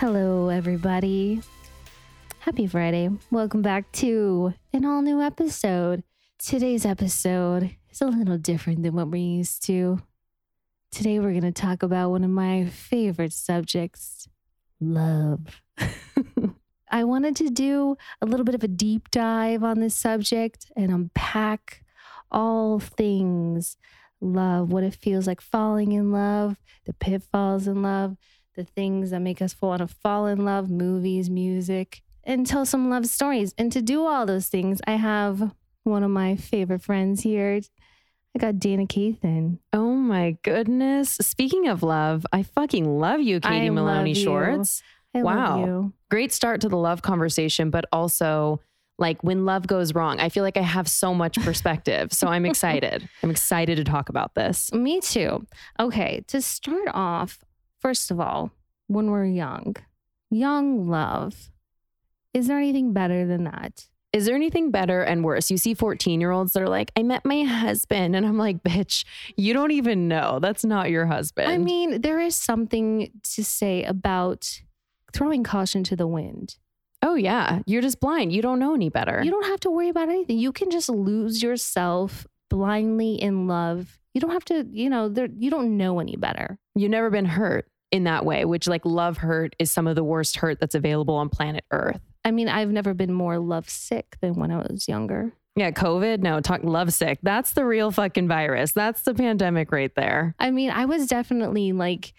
Hello, 0.00 0.48
everybody. 0.48 1.42
Happy 2.38 2.66
Friday. 2.66 3.10
Welcome 3.30 3.60
back 3.60 3.92
to 3.92 4.54
an 4.72 4.86
all 4.86 5.02
new 5.02 5.20
episode. 5.20 6.04
Today's 6.38 6.86
episode 6.86 7.76
is 7.90 8.00
a 8.00 8.06
little 8.06 8.38
different 8.38 8.82
than 8.82 8.94
what 8.94 9.08
we're 9.08 9.36
used 9.36 9.62
to. 9.66 10.00
Today, 10.90 11.18
we're 11.18 11.38
going 11.38 11.42
to 11.42 11.52
talk 11.52 11.82
about 11.82 12.08
one 12.08 12.24
of 12.24 12.30
my 12.30 12.64
favorite 12.64 13.34
subjects 13.34 14.26
love. 14.80 15.60
I 16.90 17.04
wanted 17.04 17.36
to 17.36 17.50
do 17.50 17.98
a 18.22 18.26
little 18.26 18.44
bit 18.44 18.54
of 18.54 18.64
a 18.64 18.68
deep 18.68 19.10
dive 19.10 19.62
on 19.62 19.80
this 19.80 19.94
subject 19.94 20.72
and 20.74 20.90
unpack 20.90 21.84
all 22.30 22.78
things 22.80 23.76
love, 24.22 24.72
what 24.72 24.82
it 24.82 24.94
feels 24.94 25.26
like 25.26 25.42
falling 25.42 25.92
in 25.92 26.10
love, 26.10 26.56
the 26.86 26.94
pitfalls 26.94 27.66
in 27.66 27.82
love, 27.82 28.16
the 28.60 28.70
things 28.72 29.10
that 29.10 29.20
make 29.20 29.40
us 29.40 29.56
want 29.60 29.80
to 29.80 29.86
fall 29.86 30.26
in 30.26 30.44
love, 30.44 30.68
movies, 30.70 31.30
music, 31.30 32.02
and 32.24 32.46
tell 32.46 32.66
some 32.66 32.90
love 32.90 33.06
stories. 33.06 33.54
And 33.56 33.72
to 33.72 33.80
do 33.80 34.04
all 34.04 34.26
those 34.26 34.48
things, 34.48 34.80
I 34.86 34.92
have 34.96 35.52
one 35.84 36.02
of 36.02 36.10
my 36.10 36.36
favorite 36.36 36.82
friends 36.82 37.22
here. 37.22 37.60
I 38.36 38.38
got 38.38 38.54
Dayna 38.56 38.86
Kathan. 38.86 39.58
Oh 39.72 39.94
my 39.94 40.36
goodness. 40.42 41.14
Speaking 41.20 41.68
of 41.68 41.82
love, 41.82 42.26
I 42.32 42.42
fucking 42.42 42.84
love 42.98 43.20
you, 43.20 43.40
Katie 43.40 43.66
I 43.66 43.70
Maloney 43.70 44.10
love 44.10 44.16
you. 44.18 44.22
Shorts. 44.24 44.82
I 45.14 45.22
Wow. 45.22 45.56
love 45.56 45.66
you. 45.66 45.92
Great 46.10 46.32
start 46.32 46.60
to 46.60 46.68
the 46.68 46.76
love 46.76 47.00
conversation, 47.02 47.70
but 47.70 47.86
also 47.92 48.60
like 48.98 49.24
when 49.24 49.46
love 49.46 49.66
goes 49.66 49.94
wrong, 49.94 50.20
I 50.20 50.28
feel 50.28 50.44
like 50.44 50.58
I 50.58 50.62
have 50.62 50.86
so 50.86 51.14
much 51.14 51.36
perspective. 51.42 52.12
so 52.12 52.28
I'm 52.28 52.44
excited. 52.44 53.08
I'm 53.22 53.30
excited 53.30 53.76
to 53.76 53.84
talk 53.84 54.10
about 54.10 54.34
this. 54.34 54.70
Me 54.74 55.00
too. 55.00 55.46
Okay, 55.80 56.22
to 56.28 56.42
start 56.42 56.88
off, 56.92 57.38
first 57.80 58.10
of 58.10 58.20
all, 58.20 58.52
when 58.86 59.10
we're 59.10 59.24
young, 59.26 59.76
young 60.30 60.88
love, 60.88 61.50
is 62.34 62.46
there 62.46 62.58
anything 62.58 62.92
better 62.92 63.26
than 63.26 63.44
that? 63.44 63.88
Is 64.12 64.26
there 64.26 64.34
anything 64.34 64.72
better 64.72 65.02
and 65.02 65.22
worse? 65.22 65.52
You 65.52 65.56
see 65.56 65.72
14 65.72 66.20
year 66.20 66.32
olds 66.32 66.52
that 66.52 66.62
are 66.62 66.68
like, 66.68 66.90
I 66.96 67.04
met 67.04 67.24
my 67.24 67.42
husband. 67.44 68.16
And 68.16 68.26
I'm 68.26 68.38
like, 68.38 68.60
bitch, 68.64 69.04
you 69.36 69.52
don't 69.54 69.70
even 69.70 70.08
know. 70.08 70.40
That's 70.40 70.64
not 70.64 70.90
your 70.90 71.06
husband. 71.06 71.48
I 71.48 71.58
mean, 71.58 72.00
there 72.00 72.18
is 72.18 72.34
something 72.34 73.12
to 73.34 73.44
say 73.44 73.84
about 73.84 74.62
throwing 75.12 75.44
caution 75.44 75.84
to 75.84 75.94
the 75.96 76.08
wind. 76.08 76.56
oh, 77.02 77.14
yeah. 77.14 77.60
You're 77.66 77.82
just 77.82 78.00
blind. 78.00 78.32
You 78.32 78.42
don't 78.42 78.58
know 78.58 78.74
any 78.74 78.88
better. 78.88 79.22
You 79.24 79.30
don't 79.30 79.46
have 79.46 79.60
to 79.60 79.70
worry 79.70 79.88
about 79.88 80.08
anything. 80.08 80.38
You 80.38 80.50
can 80.52 80.70
just 80.70 80.88
lose 80.88 81.40
yourself 81.42 82.26
blindly 82.48 83.14
in 83.14 83.46
love. 83.46 83.99
You 84.14 84.20
don't 84.20 84.32
have 84.32 84.44
to, 84.46 84.66
you 84.70 84.90
know, 84.90 85.08
there 85.08 85.28
you 85.36 85.50
don't 85.50 85.76
know 85.76 86.00
any 86.00 86.16
better. 86.16 86.58
You've 86.74 86.90
never 86.90 87.10
been 87.10 87.26
hurt 87.26 87.70
in 87.90 88.04
that 88.04 88.24
way, 88.24 88.44
which 88.44 88.66
like 88.66 88.84
love 88.84 89.18
hurt 89.18 89.54
is 89.58 89.70
some 89.70 89.86
of 89.86 89.96
the 89.96 90.04
worst 90.04 90.36
hurt 90.36 90.60
that's 90.60 90.74
available 90.74 91.14
on 91.14 91.28
planet 91.28 91.64
Earth. 91.70 92.00
I 92.24 92.30
mean, 92.30 92.48
I've 92.48 92.70
never 92.70 92.94
been 92.94 93.12
more 93.12 93.38
love 93.38 93.68
sick 93.68 94.16
than 94.20 94.34
when 94.34 94.50
I 94.50 94.58
was 94.58 94.88
younger. 94.88 95.32
Yeah, 95.56 95.70
COVID, 95.72 96.20
no, 96.20 96.40
talk 96.40 96.62
love 96.62 96.92
sick. 96.92 97.18
That's 97.22 97.52
the 97.52 97.64
real 97.64 97.90
fucking 97.90 98.28
virus. 98.28 98.72
That's 98.72 99.02
the 99.02 99.14
pandemic 99.14 99.72
right 99.72 99.94
there. 99.94 100.34
I 100.38 100.50
mean, 100.50 100.70
I 100.70 100.84
was 100.84 101.06
definitely 101.06 101.72
like 101.72 102.12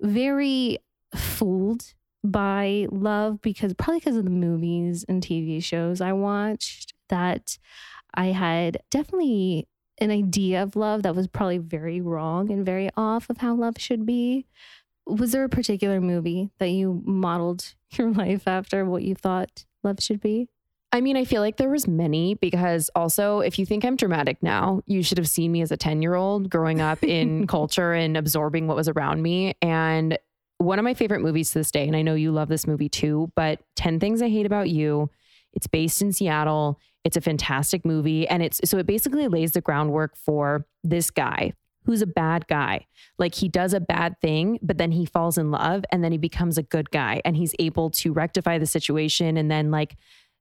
very 0.00 0.78
fooled 1.14 1.94
by 2.24 2.86
love 2.90 3.40
because 3.42 3.74
probably 3.74 4.00
because 4.00 4.16
of 4.16 4.24
the 4.24 4.30
movies 4.30 5.04
and 5.08 5.22
TV 5.22 5.62
shows 5.62 6.00
I 6.00 6.12
watched 6.12 6.94
that 7.08 7.58
I 8.14 8.26
had 8.26 8.82
definitely 8.90 9.68
an 10.00 10.10
idea 10.10 10.62
of 10.62 10.76
love 10.76 11.02
that 11.02 11.14
was 11.14 11.28
probably 11.28 11.58
very 11.58 12.00
wrong 12.00 12.50
and 12.50 12.64
very 12.64 12.90
off 12.96 13.28
of 13.30 13.38
how 13.38 13.54
love 13.54 13.74
should 13.78 14.06
be. 14.06 14.46
Was 15.06 15.32
there 15.32 15.44
a 15.44 15.48
particular 15.48 16.00
movie 16.00 16.50
that 16.58 16.70
you 16.70 17.02
modeled 17.04 17.74
your 17.92 18.10
life 18.10 18.46
after 18.46 18.84
what 18.84 19.02
you 19.02 19.14
thought 19.14 19.64
love 19.82 19.98
should 20.00 20.20
be? 20.20 20.48
I 20.92 21.00
mean, 21.00 21.16
I 21.16 21.24
feel 21.24 21.40
like 21.40 21.56
there 21.56 21.70
was 21.70 21.86
many 21.86 22.34
because 22.34 22.90
also 22.96 23.40
if 23.40 23.58
you 23.58 23.66
think 23.66 23.84
I'm 23.84 23.94
dramatic 23.94 24.42
now, 24.42 24.82
you 24.86 25.04
should 25.04 25.18
have 25.18 25.28
seen 25.28 25.52
me 25.52 25.62
as 25.62 25.70
a 25.70 25.76
10-year-old 25.76 26.50
growing 26.50 26.80
up 26.80 27.04
in 27.04 27.46
culture 27.48 27.92
and 27.92 28.16
absorbing 28.16 28.66
what 28.66 28.76
was 28.76 28.88
around 28.88 29.22
me 29.22 29.54
and 29.62 30.18
one 30.58 30.78
of 30.78 30.84
my 30.84 30.94
favorite 30.94 31.20
movies 31.20 31.52
to 31.52 31.60
this 31.60 31.70
day 31.70 31.86
and 31.86 31.96
I 31.96 32.02
know 32.02 32.14
you 32.14 32.32
love 32.32 32.48
this 32.48 32.66
movie 32.66 32.88
too, 32.88 33.30
but 33.36 33.60
10 33.76 34.00
Things 34.00 34.20
I 34.20 34.28
Hate 34.28 34.46
About 34.46 34.68
You. 34.68 35.10
It's 35.52 35.66
based 35.66 36.02
in 36.02 36.12
Seattle. 36.12 36.78
It's 37.04 37.16
a 37.16 37.20
fantastic 37.20 37.84
movie 37.84 38.28
and 38.28 38.42
it's 38.42 38.60
so 38.64 38.78
it 38.78 38.86
basically 38.86 39.26
lays 39.28 39.52
the 39.52 39.60
groundwork 39.60 40.16
for 40.16 40.66
this 40.84 41.10
guy 41.10 41.52
who's 41.84 42.02
a 42.02 42.06
bad 42.06 42.46
guy. 42.46 42.86
Like 43.18 43.34
he 43.34 43.48
does 43.48 43.72
a 43.72 43.80
bad 43.80 44.20
thing, 44.20 44.58
but 44.62 44.78
then 44.78 44.92
he 44.92 45.06
falls 45.06 45.38
in 45.38 45.50
love 45.50 45.84
and 45.90 46.04
then 46.04 46.12
he 46.12 46.18
becomes 46.18 46.58
a 46.58 46.62
good 46.62 46.90
guy 46.90 47.22
and 47.24 47.36
he's 47.36 47.54
able 47.58 47.90
to 47.90 48.12
rectify 48.12 48.58
the 48.58 48.66
situation 48.66 49.36
and 49.36 49.50
then 49.50 49.70
like 49.70 49.96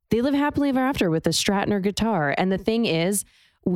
they 0.09 0.21
live 0.21 0.33
happily 0.33 0.69
ever 0.69 0.79
after 0.79 1.09
with 1.09 1.25
a 1.27 1.31
Stratner 1.31 1.81
guitar. 1.81 2.33
And 2.37 2.51
the 2.51 2.57
thing 2.57 2.85
is, 2.85 3.23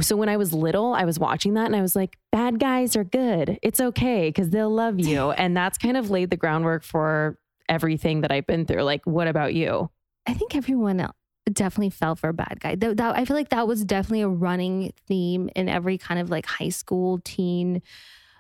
so 0.02 0.16
when 0.16 0.30
I 0.30 0.38
was 0.38 0.54
little, 0.54 0.94
I 0.94 1.06
was 1.06 1.20
watching 1.20 1.54
that 1.54 1.66
and 1.66 1.76
I 1.76 1.82
was 1.82 1.96
like, 1.96 2.18
bad 2.32 2.60
guys 2.60 2.96
are 2.96 3.04
good. 3.04 3.60
It's 3.62 3.80
okay 3.80 4.30
because 4.30 4.50
they'll 4.50 4.74
love 4.74 5.00
you. 5.00 5.32
And 5.38 5.56
that's 5.56 5.78
kind 5.78 5.98
of 5.98 6.10
laid 6.10 6.30
the 6.30 6.38
groundwork 6.38 6.84
for 6.84 7.38
everything 7.70 8.22
that 8.22 8.32
I've 8.32 8.48
been 8.48 8.66
through. 8.66 8.84
Like, 8.84 9.06
what 9.06 9.28
about 9.28 9.54
you? 9.54 9.90
I 10.26 10.34
think 10.34 10.56
everyone 10.56 11.00
el- 11.00 11.16
definitely 11.52 11.90
fell 11.90 12.16
for 12.16 12.30
a 12.30 12.34
bad 12.34 12.60
guy. 12.60 12.76
That, 12.76 12.98
that- 12.98 13.18
I 13.18 13.26
feel 13.26 13.36
like 13.36 13.50
that 13.50 13.68
was 13.68 13.84
definitely 13.84 14.22
a 14.22 14.28
running 14.30 14.94
theme 15.08 15.50
in 15.56 15.68
every 15.70 15.98
kind 15.98 16.20
of 16.20 16.30
like 16.30 16.46
high 16.46 16.70
school 16.70 17.20
teen 17.24 17.82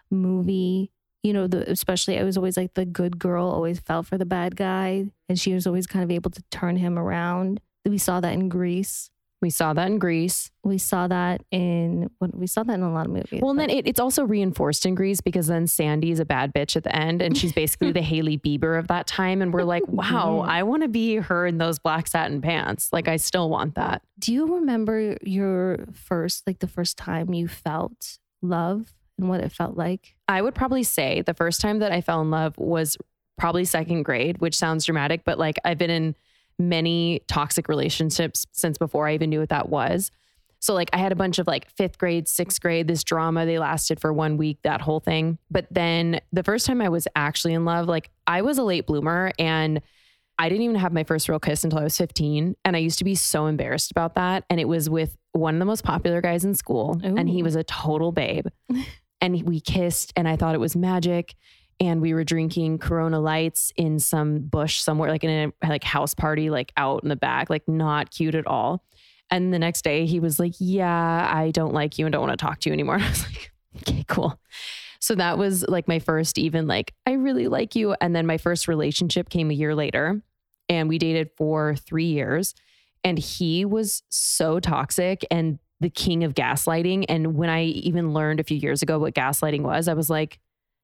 movie. 0.09 0.91
You 1.23 1.31
know, 1.33 1.47
the, 1.47 1.69
especially 1.71 2.19
I 2.19 2.23
was 2.23 2.35
always 2.35 2.57
like 2.57 2.73
the 2.73 2.85
good 2.85 3.17
girl 3.17 3.45
always 3.47 3.79
fell 3.79 4.03
for 4.03 4.17
the 4.17 4.25
bad 4.25 4.55
guy, 4.57 5.05
and 5.29 5.39
she 5.39 5.53
was 5.53 5.65
always 5.65 5.87
kind 5.87 6.03
of 6.03 6.11
able 6.11 6.31
to 6.31 6.43
turn 6.51 6.75
him 6.75 6.99
around. 6.99 7.61
We 7.85 7.97
saw 7.97 8.19
that 8.19 8.33
in 8.33 8.49
Grease. 8.49 9.09
We 9.43 9.49
saw 9.49 9.73
that 9.73 9.87
in 9.87 9.99
Grease. 9.99 10.51
We 10.63 10.77
saw 10.77 11.05
that 11.09 11.41
in 11.51 12.09
we 12.21 12.47
saw 12.47 12.63
that 12.63 12.75
in 12.75 12.81
a 12.81 12.93
lot 12.93 13.07
of 13.07 13.11
movies. 13.11 13.41
Well, 13.41 13.51
and 13.51 13.59
then 13.59 13.69
it, 13.69 13.85
it's 13.85 13.99
also 13.99 14.23
reinforced 14.23 14.85
in 14.85 14.95
Grease 14.95 15.19
because 15.19 15.47
then 15.47 15.67
Sandy's 15.67 16.21
a 16.21 16.25
bad 16.25 16.53
bitch 16.53 16.77
at 16.77 16.85
the 16.85 16.95
end 16.95 17.21
and 17.21 17.37
she's 17.37 17.51
basically 17.51 17.91
the 17.91 18.01
Hailey 18.13 18.37
Bieber 18.37 18.79
of 18.79 18.87
that 18.87 19.05
time. 19.05 19.41
And 19.41 19.53
we're 19.53 19.65
like, 19.65 19.85
wow. 19.85 20.45
I 20.47 20.63
want 20.63 20.83
to 20.83 20.87
be 20.87 21.17
her 21.17 21.45
in 21.45 21.57
those 21.57 21.77
black 21.77 22.07
satin 22.07 22.39
pants. 22.41 22.87
Like, 22.93 23.09
I 23.09 23.17
still 23.17 23.49
want 23.49 23.75
that. 23.75 24.01
do 24.17 24.31
you 24.31 24.55
remember 24.55 25.17
your 25.21 25.87
first, 25.91 26.47
like 26.47 26.59
the 26.59 26.67
first 26.69 26.97
time 26.97 27.33
you 27.33 27.49
felt 27.49 28.19
love 28.41 28.93
and 29.17 29.27
what 29.27 29.41
it 29.41 29.51
felt 29.51 29.75
like? 29.75 30.15
I 30.29 30.41
would 30.41 30.55
probably 30.55 30.83
say 30.83 31.21
the 31.21 31.33
first 31.33 31.59
time 31.59 31.79
that 31.79 31.91
I 31.91 31.99
fell 31.99 32.21
in 32.21 32.31
love 32.31 32.57
was 32.57 32.97
probably 33.37 33.65
second 33.65 34.03
grade, 34.03 34.37
which 34.37 34.55
sounds 34.55 34.85
dramatic, 34.85 35.25
but 35.25 35.37
like 35.37 35.57
I've 35.65 35.77
been 35.77 35.89
in 35.89 36.15
many 36.59 37.21
toxic 37.27 37.67
relationships 37.67 38.45
since 38.51 38.77
before 38.77 39.07
I 39.07 39.13
even 39.15 39.29
knew 39.29 39.39
what 39.39 39.49
that 39.49 39.69
was. 39.69 40.11
So 40.59 40.73
like 40.73 40.89
I 40.93 40.97
had 40.97 41.11
a 41.11 41.15
bunch 41.15 41.39
of 41.39 41.47
like 41.47 41.69
fifth 41.71 41.97
grade, 41.97 42.27
sixth 42.27 42.61
grade, 42.61 42.87
this 42.87 43.03
drama. 43.03 43.45
They 43.45 43.59
lasted 43.59 43.99
for 43.99 44.13
one 44.13 44.37
week, 44.37 44.59
that 44.63 44.79
whole 44.79 45.01
thing. 45.01 45.37
But 45.51 45.67
then 45.69 46.21
the 46.31 46.43
first 46.43 46.65
time 46.65 46.81
I 46.81 46.87
was 46.87 47.05
actually 47.17 47.53
in 47.53 47.65
love, 47.65 47.87
like 47.87 48.09
I 48.27 48.43
was 48.43 48.57
a 48.57 48.63
late 48.63 48.87
bloomer 48.87 49.33
and 49.37 49.81
I 50.39 50.47
didn't 50.47 50.63
even 50.63 50.77
have 50.77 50.93
my 50.93 51.03
first 51.03 51.27
real 51.27 51.39
kiss 51.39 51.65
until 51.65 51.79
I 51.79 51.83
was 51.83 51.97
15. 51.97 52.55
And 52.63 52.75
I 52.77 52.79
used 52.79 52.97
to 52.99 53.03
be 53.03 53.13
so 53.13 53.45
embarrassed 53.47 53.91
about 53.91 54.15
that. 54.15 54.45
And 54.49 54.59
it 54.59 54.67
was 54.67 54.89
with 54.89 55.17
one 55.33 55.55
of 55.55 55.59
the 55.59 55.65
most 55.65 55.83
popular 55.83 56.21
guys 56.21 56.45
in 56.45 56.55
school. 56.55 56.97
And 57.17 57.29
he 57.29 57.43
was 57.43 57.55
a 57.55 57.63
total 57.65 58.13
babe. 58.13 58.47
and 59.21 59.43
we 59.43 59.59
kissed 59.59 60.13
and 60.15 60.27
I 60.27 60.35
thought 60.37 60.55
it 60.55 60.59
was 60.59 60.75
magic. 60.75 61.35
And 61.83 62.01
we 62.01 62.13
were 62.13 62.23
drinking 62.23 62.77
Corona 62.77 63.19
Lights 63.19 63.73
in 63.75 63.99
some 63.99 64.39
bush 64.39 64.79
somewhere, 64.79 65.09
like 65.09 65.25
in 65.25 65.51
a 65.61 65.67
like 65.67 65.83
house 65.83 66.13
party, 66.13 66.49
like 66.49 66.71
out 66.77 67.03
in 67.03 67.09
the 67.09 67.17
back, 67.17 67.49
like 67.49 67.67
not 67.67 68.09
cute 68.09 68.35
at 68.35 68.47
all. 68.47 68.85
And 69.29 69.53
the 69.53 69.59
next 69.59 69.83
day 69.83 70.05
he 70.05 70.21
was 70.21 70.39
like, 70.39 70.53
Yeah, 70.59 71.29
I 71.29 71.51
don't 71.51 71.73
like 71.73 71.99
you 71.99 72.05
and 72.05 72.13
don't 72.13 72.25
want 72.25 72.39
to 72.39 72.45
talk 72.45 72.61
to 72.61 72.69
you 72.69 72.73
anymore. 72.73 72.95
And 72.95 73.03
I 73.03 73.09
was 73.09 73.23
like, 73.23 73.51
Okay, 73.81 74.05
cool. 74.07 74.39
So 75.01 75.15
that 75.15 75.37
was 75.37 75.67
like 75.67 75.89
my 75.89 75.99
first, 75.99 76.37
even 76.37 76.67
like, 76.67 76.93
I 77.05 77.13
really 77.13 77.49
like 77.49 77.75
you. 77.75 77.93
And 77.99 78.15
then 78.15 78.25
my 78.25 78.37
first 78.37 78.69
relationship 78.69 79.29
came 79.29 79.51
a 79.51 79.53
year 79.53 79.75
later 79.75 80.21
and 80.69 80.87
we 80.87 80.97
dated 80.97 81.31
for 81.35 81.75
three 81.75 82.05
years. 82.05 82.55
And 83.03 83.19
he 83.19 83.65
was 83.65 84.03
so 84.07 84.61
toxic. 84.61 85.25
And 85.29 85.59
the 85.81 85.89
king 85.89 86.23
of 86.23 86.33
gaslighting. 86.33 87.05
And 87.09 87.35
when 87.35 87.49
I 87.49 87.63
even 87.63 88.13
learned 88.13 88.39
a 88.39 88.43
few 88.45 88.55
years 88.55 88.81
ago 88.81 88.97
what 88.99 89.13
gaslighting 89.13 89.63
was, 89.63 89.89
I 89.89 89.93
was 89.93 90.09
like, 90.09 90.39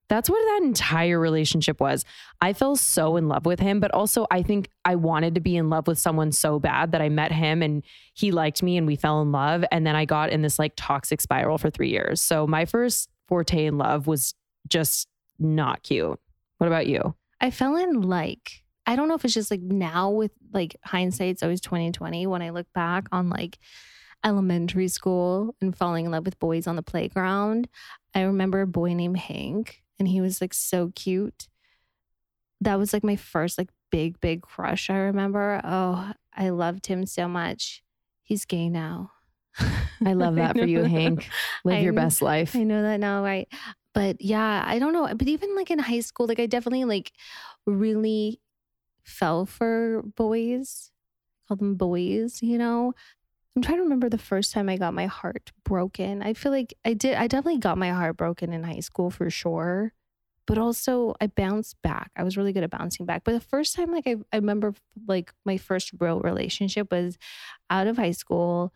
that's 0.09 0.29
what 0.29 0.39
that 0.39 0.61
entire 0.63 1.19
relationship 1.19 1.79
was. 1.79 2.03
I 2.41 2.53
fell 2.53 2.75
so 2.75 3.15
in 3.15 3.27
love 3.27 3.45
with 3.45 3.59
him, 3.59 3.79
but 3.79 3.91
also 3.91 4.25
I 4.31 4.41
think 4.41 4.69
I 4.83 4.95
wanted 4.95 5.35
to 5.35 5.41
be 5.41 5.55
in 5.55 5.69
love 5.69 5.87
with 5.87 5.99
someone 5.99 6.31
so 6.31 6.59
bad 6.59 6.91
that 6.91 7.01
I 7.01 7.09
met 7.09 7.31
him 7.31 7.61
and 7.61 7.83
he 8.15 8.31
liked 8.31 8.63
me 8.63 8.75
and 8.75 8.87
we 8.87 8.95
fell 8.95 9.21
in 9.21 9.31
love. 9.31 9.63
And 9.71 9.85
then 9.85 9.95
I 9.95 10.05
got 10.05 10.31
in 10.31 10.41
this 10.41 10.59
like 10.59 10.73
toxic 10.75 11.21
spiral 11.21 11.59
for 11.59 11.69
three 11.69 11.89
years. 11.89 12.19
So 12.19 12.47
my 12.47 12.65
first 12.65 13.09
forte 13.27 13.65
in 13.65 13.77
love 13.77 14.07
was 14.07 14.33
just 14.67 15.07
not 15.37 15.83
cute. 15.83 16.19
What 16.57 16.67
about 16.67 16.87
you? 16.87 17.15
I 17.39 17.51
fell 17.51 17.77
in 17.77 18.01
like 18.01 18.63
I 18.87 18.95
don't 18.95 19.07
know 19.07 19.13
if 19.13 19.23
it's 19.23 19.35
just 19.35 19.51
like 19.51 19.61
now 19.61 20.09
with 20.09 20.31
like 20.51 20.75
hindsight, 20.83 21.29
it's 21.29 21.43
always 21.43 21.61
2020 21.61 22.25
when 22.25 22.41
I 22.41 22.49
look 22.49 22.65
back 22.73 23.07
on 23.11 23.29
like 23.29 23.59
elementary 24.25 24.87
school 24.87 25.53
and 25.61 25.77
falling 25.77 26.07
in 26.07 26.11
love 26.11 26.25
with 26.25 26.39
boys 26.39 26.65
on 26.65 26.75
the 26.75 26.81
playground. 26.81 27.67
I 28.15 28.21
remember 28.21 28.61
a 28.61 28.67
boy 28.67 28.95
named 28.95 29.17
Hank 29.17 29.83
and 29.99 30.07
he 30.07 30.21
was 30.21 30.41
like 30.41 30.53
so 30.53 30.91
cute. 30.95 31.47
That 32.61 32.77
was 32.79 32.93
like 32.93 33.03
my 33.03 33.15
first 33.15 33.57
like 33.57 33.69
big, 33.91 34.19
big 34.21 34.41
crush. 34.41 34.89
I 34.89 34.97
remember. 34.97 35.61
Oh, 35.63 36.11
I 36.35 36.49
loved 36.49 36.87
him 36.87 37.05
so 37.05 37.27
much. 37.27 37.83
He's 38.23 38.45
gay 38.45 38.69
now. 38.69 39.11
I 40.05 40.13
love 40.13 40.35
that 40.35 40.57
for 40.57 40.65
you. 40.65 40.83
Hank. 40.83 41.27
Live 41.63 41.77
I 41.77 41.81
your 41.81 41.93
know- 41.93 42.01
best 42.01 42.21
life. 42.21 42.55
I 42.55 42.63
know 42.63 42.81
that 42.81 42.99
now, 42.99 43.23
right? 43.23 43.47
But 43.93 44.21
yeah, 44.21 44.63
I 44.65 44.79
don't 44.79 44.93
know. 44.93 45.07
But 45.15 45.27
even 45.27 45.55
like 45.55 45.71
in 45.71 45.79
high 45.79 45.99
school, 46.01 46.27
like 46.27 46.39
I 46.39 46.45
definitely 46.45 46.85
like 46.85 47.11
really 47.65 48.39
fell 49.03 49.45
for 49.45 50.03
boys. 50.15 50.91
Call 51.47 51.57
them 51.57 51.75
boys, 51.75 52.41
you 52.43 52.57
know. 52.57 52.93
I'm 53.55 53.61
trying 53.61 53.77
to 53.77 53.83
remember 53.83 54.09
the 54.09 54.17
first 54.17 54.53
time 54.53 54.69
I 54.69 54.77
got 54.77 54.93
my 54.93 55.07
heart 55.07 55.51
broken. 55.63 56.21
I 56.21 56.33
feel 56.33 56.51
like 56.51 56.73
I 56.85 56.93
did. 56.93 57.15
I 57.15 57.27
definitely 57.27 57.59
got 57.59 57.77
my 57.77 57.89
heart 57.91 58.15
broken 58.17 58.53
in 58.53 58.63
high 58.63 58.79
school 58.79 59.09
for 59.09 59.29
sure. 59.29 59.93
But 60.47 60.57
also, 60.57 61.13
I 61.21 61.27
bounced 61.27 61.81
back. 61.83 62.11
I 62.15 62.23
was 62.23 62.35
really 62.37 62.53
good 62.53 62.63
at 62.63 62.71
bouncing 62.71 63.05
back. 63.05 63.23
But 63.23 63.33
the 63.33 63.39
first 63.39 63.75
time, 63.75 63.91
like 63.91 64.07
I, 64.07 64.15
I 64.33 64.37
remember, 64.37 64.73
like 65.07 65.33
my 65.45 65.57
first 65.57 65.91
real 65.99 66.21
relationship 66.21 66.91
was 66.91 67.17
out 67.69 67.87
of 67.87 67.97
high 67.97 68.11
school. 68.11 68.73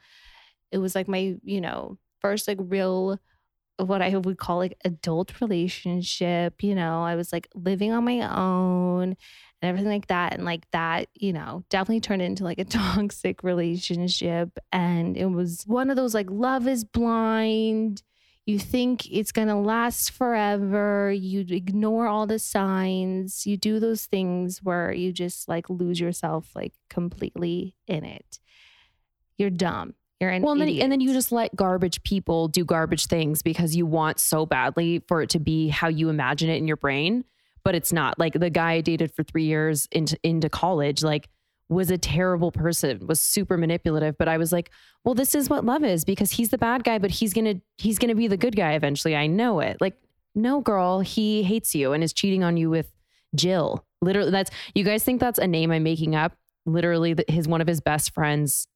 It 0.71 0.79
was 0.79 0.95
like 0.95 1.07
my, 1.07 1.37
you 1.43 1.61
know, 1.61 1.97
first 2.19 2.47
like 2.47 2.57
real 2.59 3.19
what 3.77 4.01
I 4.01 4.17
would 4.17 4.37
call 4.37 4.57
like 4.57 4.77
adult 4.85 5.41
relationship. 5.41 6.63
You 6.63 6.75
know, 6.75 7.03
I 7.03 7.15
was 7.15 7.33
like 7.33 7.47
living 7.55 7.91
on 7.91 8.05
my 8.05 8.21
own 8.21 9.17
and 9.63 9.69
everything 9.69 9.91
like 9.91 10.07
that. 10.07 10.33
And 10.33 10.43
like 10.43 10.69
that, 10.71 11.07
you 11.15 11.31
know, 11.31 11.63
definitely 11.69 12.01
turned 12.01 12.21
into 12.21 12.43
like 12.43 12.59
a 12.59 12.65
toxic 12.65 13.43
relationship. 13.43 14.59
And 14.73 15.15
it 15.15 15.27
was 15.27 15.63
one 15.65 15.89
of 15.89 15.95
those 15.95 16.13
like 16.13 16.29
love 16.29 16.67
is 16.67 16.83
blind. 16.83 18.03
You 18.45 18.59
think 18.59 19.09
it's 19.09 19.31
going 19.31 19.47
to 19.47 19.55
last 19.55 20.11
forever. 20.11 21.13
You 21.13 21.45
ignore 21.47 22.07
all 22.07 22.27
the 22.27 22.39
signs. 22.39 23.47
You 23.47 23.55
do 23.55 23.79
those 23.79 24.05
things 24.05 24.59
where 24.61 24.91
you 24.91 25.13
just 25.13 25.47
like 25.47 25.69
lose 25.69 25.97
yourself 25.97 26.49
like 26.53 26.73
completely 26.89 27.73
in 27.87 28.03
it. 28.03 28.39
You're 29.37 29.49
dumb. 29.49 29.93
You're 30.19 30.29
an 30.29 30.41
Well, 30.41 30.51
and 30.51 30.61
then, 30.61 30.69
and 30.81 30.91
then 30.91 30.99
you 30.99 31.13
just 31.13 31.31
let 31.31 31.55
garbage 31.55 32.03
people 32.03 32.49
do 32.49 32.65
garbage 32.65 33.05
things 33.05 33.41
because 33.41 33.77
you 33.77 33.85
want 33.85 34.19
so 34.19 34.45
badly 34.45 35.01
for 35.07 35.21
it 35.21 35.29
to 35.29 35.39
be 35.39 35.69
how 35.69 35.87
you 35.87 36.09
imagine 36.09 36.49
it 36.49 36.57
in 36.57 36.67
your 36.67 36.77
brain, 36.77 37.23
but 37.63 37.75
it's 37.75 37.93
not. 37.93 38.19
Like 38.19 38.33
the 38.33 38.49
guy 38.49 38.73
I 38.73 38.81
dated 38.81 39.13
for 39.13 39.23
three 39.23 39.45
years 39.45 39.87
into 39.91 40.17
into 40.23 40.49
college, 40.49 41.03
like 41.03 41.29
was 41.69 41.89
a 41.91 41.97
terrible 41.97 42.51
person, 42.51 43.05
was 43.07 43.21
super 43.21 43.57
manipulative. 43.57 44.17
But 44.17 44.27
I 44.27 44.37
was 44.37 44.51
like, 44.51 44.69
well, 45.03 45.15
this 45.15 45.35
is 45.35 45.49
what 45.49 45.65
love 45.65 45.83
is 45.83 46.05
because 46.05 46.31
he's 46.31 46.49
the 46.49 46.57
bad 46.57 46.83
guy, 46.83 46.97
but 46.97 47.11
he's 47.11 47.33
gonna 47.33 47.55
he's 47.77 47.99
gonna 47.99 48.15
be 48.15 48.27
the 48.27 48.37
good 48.37 48.55
guy 48.55 48.73
eventually. 48.73 49.15
I 49.15 49.27
know 49.27 49.59
it. 49.59 49.77
Like, 49.79 49.95
no, 50.35 50.61
girl, 50.61 50.99
he 50.99 51.43
hates 51.43 51.73
you 51.73 51.93
and 51.93 52.03
is 52.03 52.13
cheating 52.13 52.43
on 52.43 52.57
you 52.57 52.69
with 52.69 52.91
Jill. 53.35 53.85
Literally, 54.01 54.31
that's 54.31 54.51
you 54.75 54.83
guys 54.83 55.03
think 55.03 55.19
that's 55.19 55.39
a 55.39 55.47
name 55.47 55.71
I'm 55.71 55.83
making 55.83 56.15
up. 56.15 56.35
Literally, 56.65 57.15
his 57.27 57.47
one 57.47 57.61
of 57.61 57.67
his 57.67 57.81
best 57.81 58.13
friends 58.13 58.67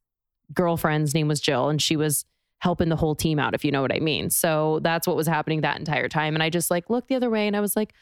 girlfriend's 0.53 1.13
name 1.13 1.27
was 1.27 1.39
Jill 1.39 1.69
and 1.69 1.81
she 1.81 1.95
was 1.95 2.25
helping 2.59 2.89
the 2.89 2.95
whole 2.95 3.15
team 3.15 3.39
out, 3.39 3.53
if 3.53 3.63
you 3.63 3.71
know 3.71 3.81
what 3.81 3.93
I 3.93 3.99
mean. 3.99 4.29
So 4.29 4.79
that's 4.81 5.05
what 5.05 5.15
was 5.15 5.27
happening 5.27 5.61
that 5.61 5.77
entire 5.77 6.09
time. 6.09 6.35
And 6.35 6.41
I 6.41 6.49
just 6.49 6.71
like 6.71 6.89
looked 6.89 7.07
the 7.07 7.15
other 7.15 7.29
way 7.29 7.47
and 7.47 7.55
I 7.55 7.59
was 7.59 7.75
like, 7.75 7.93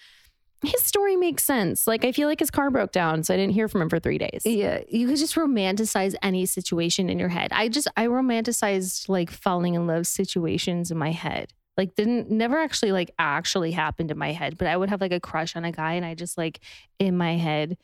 his 0.64 0.84
story 0.84 1.16
makes 1.16 1.44
sense. 1.44 1.88
Like 1.88 2.06
I 2.06 2.12
feel 2.12 2.28
like 2.28 2.40
his 2.40 2.52
car 2.52 2.70
broke 2.72 2.92
down, 2.92 3.24
so 3.24 3.34
I 3.34 3.38
didn't 3.38 3.54
hear 3.54 3.68
from 3.68 3.82
him 3.82 3.90
for 3.90 4.00
three 4.00 4.18
days. 4.18 4.42
Yeah, 4.46 4.82
you 4.88 5.08
could 5.08 5.18
just 5.18 5.36
romanticize 5.36 6.16
any 6.22 6.46
situation 6.46 7.10
in 7.10 7.20
your 7.20 7.30
head. 7.30 7.52
I 7.52 7.70
just 7.70 7.88
I 7.98 8.08
romanticized 8.08 9.10
like 9.10 9.32
falling 9.32 9.76
in 9.76 9.88
love 9.88 10.08
situations 10.08 10.92
in 10.92 10.98
my 10.98 11.12
head. 11.12 11.54
Like 11.78 11.96
didn't 11.96 12.32
never 12.32 12.58
actually 12.58 12.92
like 12.92 13.12
actually 13.20 13.72
happened 13.72 14.12
in 14.12 14.18
my 14.18 14.32
head, 14.32 14.58
but 14.58 14.68
I 14.68 14.78
would 14.78 14.90
have 14.90 15.02
like 15.02 15.12
a 15.12 15.20
crush 15.20 15.56
on 15.56 15.66
a 15.66 15.72
guy 15.72 15.94
and 15.94 16.06
I 16.06 16.16
just 16.16 16.38
like 16.38 16.60
in 17.00 17.18
my 17.18 17.36
head 17.36 17.78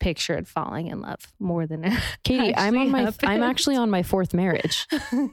pictured 0.00 0.46
falling 0.46 0.86
in 0.86 1.00
love 1.00 1.32
more 1.38 1.66
than 1.66 1.90
Katie, 2.24 2.54
I'm 2.56 2.76
on 2.76 2.90
my 2.90 3.12
I'm 3.24 3.42
actually 3.42 3.76
on 3.76 3.90
my 3.90 4.02
fourth 4.02 4.34
marriage. 4.34 4.86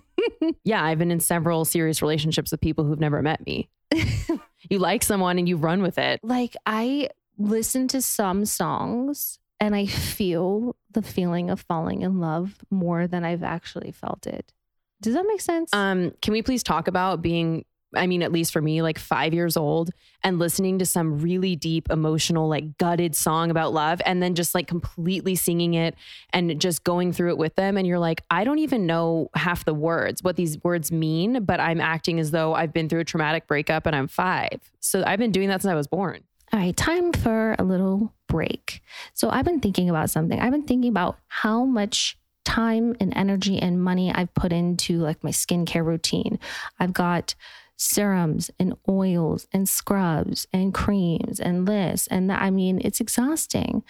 yeah, 0.63 0.83
I've 0.83 0.98
been 0.98 1.12
in 1.12 1.19
several 1.19 1.65
serious 1.65 2.01
relationships 2.01 2.51
with 2.51 2.62
people 2.62 2.86
who've 2.86 3.00
never 3.00 3.21
met 3.21 3.45
me. 3.45 3.69
You 4.69 4.79
like 4.79 5.03
someone 5.03 5.38
and 5.38 5.47
you 5.47 5.57
run 5.57 5.81
with 5.81 5.97
it. 5.97 6.19
like 6.23 6.56
I 6.65 7.09
listen 7.38 7.88
to 7.89 8.01
some 8.01 8.45
songs 8.45 9.39
and 9.59 9.75
I 9.75 9.85
feel 9.85 10.75
the 10.91 11.01
feeling 11.01 11.50
of 11.50 11.62
falling 11.62 12.01
in 12.01 12.19
love 12.19 12.57
more 12.69 13.07
than 13.07 13.23
I've 13.23 13.44
actually 13.44 13.91
felt 13.91 14.27
it. 14.27 14.53
Does 15.01 15.13
that 15.13 15.25
make 15.27 15.41
sense? 15.41 15.73
Um, 15.73 16.13
can 16.21 16.31
we 16.31 16.41
please 16.41 16.63
talk 16.63 16.88
about 16.88 17.21
being, 17.21 17.65
I 17.97 18.07
mean, 18.07 18.24
at 18.24 18.31
least 18.31 18.51
for 18.53 18.62
me, 18.62 18.81
like 18.81 19.00
five 19.00 19.33
years 19.33 19.57
old 19.57 19.92
and 20.24 20.39
listening 20.39 20.80
to 20.80 20.86
some 20.86 21.19
really 21.19 21.56
deep, 21.56 21.89
emotional, 21.89 22.47
like 22.47 22.77
gutted 22.77 23.15
song 23.15 23.51
about 23.51 23.74
love 23.74 24.01
and 24.06 24.21
then 24.21 24.36
just 24.36 24.56
like 24.56 24.68
completely 24.68 25.36
singing 25.36 25.74
it 25.74 25.95
and 26.31 26.59
just 26.59 26.83
going 26.83 27.13
through 27.13 27.30
it 27.30 27.38
with 27.38 27.56
them. 27.56 27.77
And 27.77 27.86
you're 27.86 28.00
like, 28.00 28.21
I 28.30 28.44
don't 28.44 28.59
even 28.59 28.86
know 28.86 29.30
half 29.36 29.65
the 29.65 29.74
words, 29.74 30.24
what 30.24 30.36
these 30.36 30.62
words 30.63 30.92
mean, 30.92 31.44
but 31.44 31.59
I'm 31.59 31.81
acting 31.81 32.19
as 32.19 32.31
though 32.31 32.53
I've 32.53 32.74
been 32.74 32.89
through 32.89 33.01
a 33.01 33.06
traumatic 33.06 33.47
breakup 33.47 33.86
and 33.86 33.95
I'm 33.95 34.07
five. 34.07 34.59
So 34.80 35.03
I've 35.06 35.19
been 35.19 35.31
doing 35.31 35.50
that 35.50 35.62
since 35.62 35.71
I 35.71 35.75
was 35.75 35.88
born. 35.88 36.24
All 36.53 36.59
right, 36.59 36.75
time 36.75 37.12
for 37.12 37.56
a 37.57 37.63
little 37.63 38.13
break. 38.27 38.81
So 39.13 39.30
I've 39.30 39.45
been 39.45 39.59
thinking 39.59 39.89
about 39.89 40.09
something. 40.09 40.39
I've 40.39 40.51
been 40.51 40.63
thinking 40.63 40.89
about 40.89 41.18
how 41.27 41.65
much 41.65 42.18
time 42.45 42.95
and 43.00 43.12
energy 43.15 43.59
and 43.59 43.83
money 43.83 44.13
I've 44.13 44.33
put 44.33 44.53
into 44.53 45.00
like 45.00 45.24
my 45.24 45.31
skincare 45.31 45.83
routine. 45.83 46.39
I've 46.80 46.94
got 46.94 47.36
serums 47.77 48.51
and 48.60 48.74
oils 48.88 49.48
and 49.51 49.68
scrubs 49.68 50.48
and 50.54 50.74
creams 50.74 51.39
and 51.39 51.68
this 51.68 52.07
and 52.07 52.29
that. 52.29 52.41
I 52.41 52.50
mean, 52.50 52.82
it's 52.84 53.00
exhausting. 53.00 53.84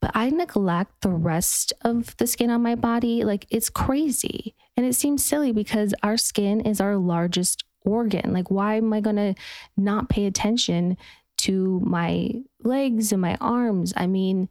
But 0.00 0.12
I 0.14 0.30
neglect 0.30 1.02
the 1.02 1.10
rest 1.10 1.72
of 1.82 2.16
the 2.16 2.26
skin 2.26 2.50
on 2.50 2.62
my 2.62 2.74
body. 2.74 3.22
Like 3.24 3.46
it's 3.50 3.68
crazy. 3.68 4.54
And 4.76 4.86
it 4.86 4.94
seems 4.94 5.24
silly 5.24 5.52
because 5.52 5.94
our 6.02 6.16
skin 6.16 6.60
is 6.60 6.80
our 6.80 6.96
largest 6.96 7.64
organ. 7.84 8.32
Like, 8.32 8.50
why 8.50 8.76
am 8.76 8.92
I 8.92 9.00
going 9.00 9.16
to 9.16 9.34
not 9.76 10.08
pay 10.08 10.24
attention 10.26 10.96
to 11.40 11.80
my 11.82 12.30
legs 12.62 13.12
and 13.12 13.22
my 13.22 13.36
arms. 13.40 13.94
I 13.96 14.06
mean, 14.06 14.48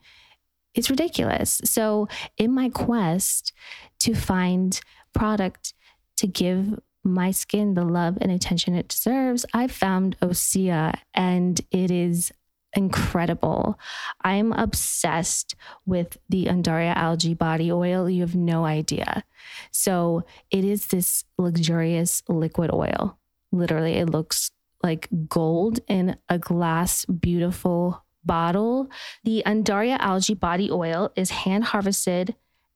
it's 0.73 0.89
ridiculous. 0.89 1.61
So, 1.63 2.07
in 2.37 2.51
my 2.51 2.69
quest 2.69 3.53
to 3.99 4.15
find 4.15 4.79
product 5.13 5.73
to 6.17 6.27
give 6.27 6.79
my 7.03 7.31
skin 7.31 7.73
the 7.73 7.83
love 7.83 8.17
and 8.21 8.31
attention 8.31 8.75
it 8.75 8.89
deserves, 8.89 9.45
I 9.53 9.67
found 9.67 10.17
Osea 10.21 10.95
and 11.13 11.59
it 11.71 11.91
is 11.91 12.31
incredible. 12.73 13.79
I'm 14.23 14.51
obsessed 14.53 15.55
with 15.85 16.17
the 16.29 16.45
Undaria 16.45 16.95
algae 16.95 17.33
body 17.33 17.71
oil. 17.71 18.09
You 18.09 18.21
have 18.21 18.35
no 18.35 18.65
idea. 18.65 19.23
So, 19.71 20.23
it 20.51 20.63
is 20.63 20.87
this 20.87 21.23
luxurious 21.37 22.21
liquid 22.27 22.71
oil. 22.71 23.17
Literally, 23.51 23.93
it 23.93 24.09
looks 24.09 24.51
like 24.83 25.09
gold 25.27 25.79
in 25.87 26.17
a 26.29 26.37
glass, 26.37 27.05
beautiful 27.05 28.03
bottle. 28.23 28.89
The 29.23 29.43
Undaria 29.45 29.97
algae 29.99 30.35
body 30.35 30.69
oil 30.71 31.11
is 31.15 31.31
hand 31.31 31.65
harvested 31.65 32.35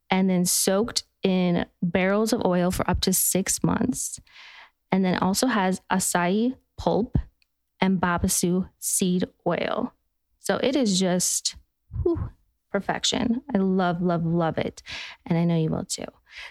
and 0.09 0.29
then 0.29 0.45
soaked 0.45 1.03
in 1.23 1.65
barrels 1.81 2.33
of 2.33 2.45
oil 2.45 2.71
for 2.71 2.89
up 2.89 3.01
to 3.01 3.13
six 3.13 3.63
months. 3.63 4.19
And 4.91 5.03
then 5.03 5.17
also 5.17 5.47
has 5.47 5.81
acai 5.91 6.55
pulp 6.77 7.17
and 7.81 7.99
babassu 7.99 8.69
seed 8.79 9.25
oil. 9.47 9.93
So 10.39 10.57
it 10.57 10.75
is 10.75 10.99
just 10.99 11.55
whew, 12.03 12.29
perfection. 12.71 13.41
I 13.53 13.59
love, 13.59 14.01
love, 14.01 14.25
love 14.25 14.57
it. 14.57 14.83
And 15.25 15.37
I 15.37 15.45
know 15.45 15.57
you 15.57 15.69
will 15.69 15.85
too. 15.85 16.05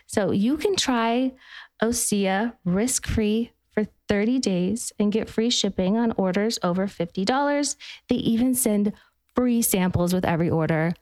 So 0.06 0.30
you 0.30 0.56
can 0.56 0.76
try 0.76 1.32
Osea 1.82 2.54
risk 2.64 3.06
free 3.06 3.52
for 3.72 3.84
30 4.08 4.38
days 4.38 4.92
and 4.98 5.12
get 5.12 5.28
free 5.28 5.50
shipping 5.50 5.96
on 5.96 6.12
orders 6.16 6.58
over 6.62 6.86
$50. 6.86 7.76
They 8.08 8.16
even 8.16 8.54
send 8.54 8.92
free 9.34 9.62
samples 9.62 10.12
with 10.14 10.24
every 10.24 10.50
order. 10.50 10.92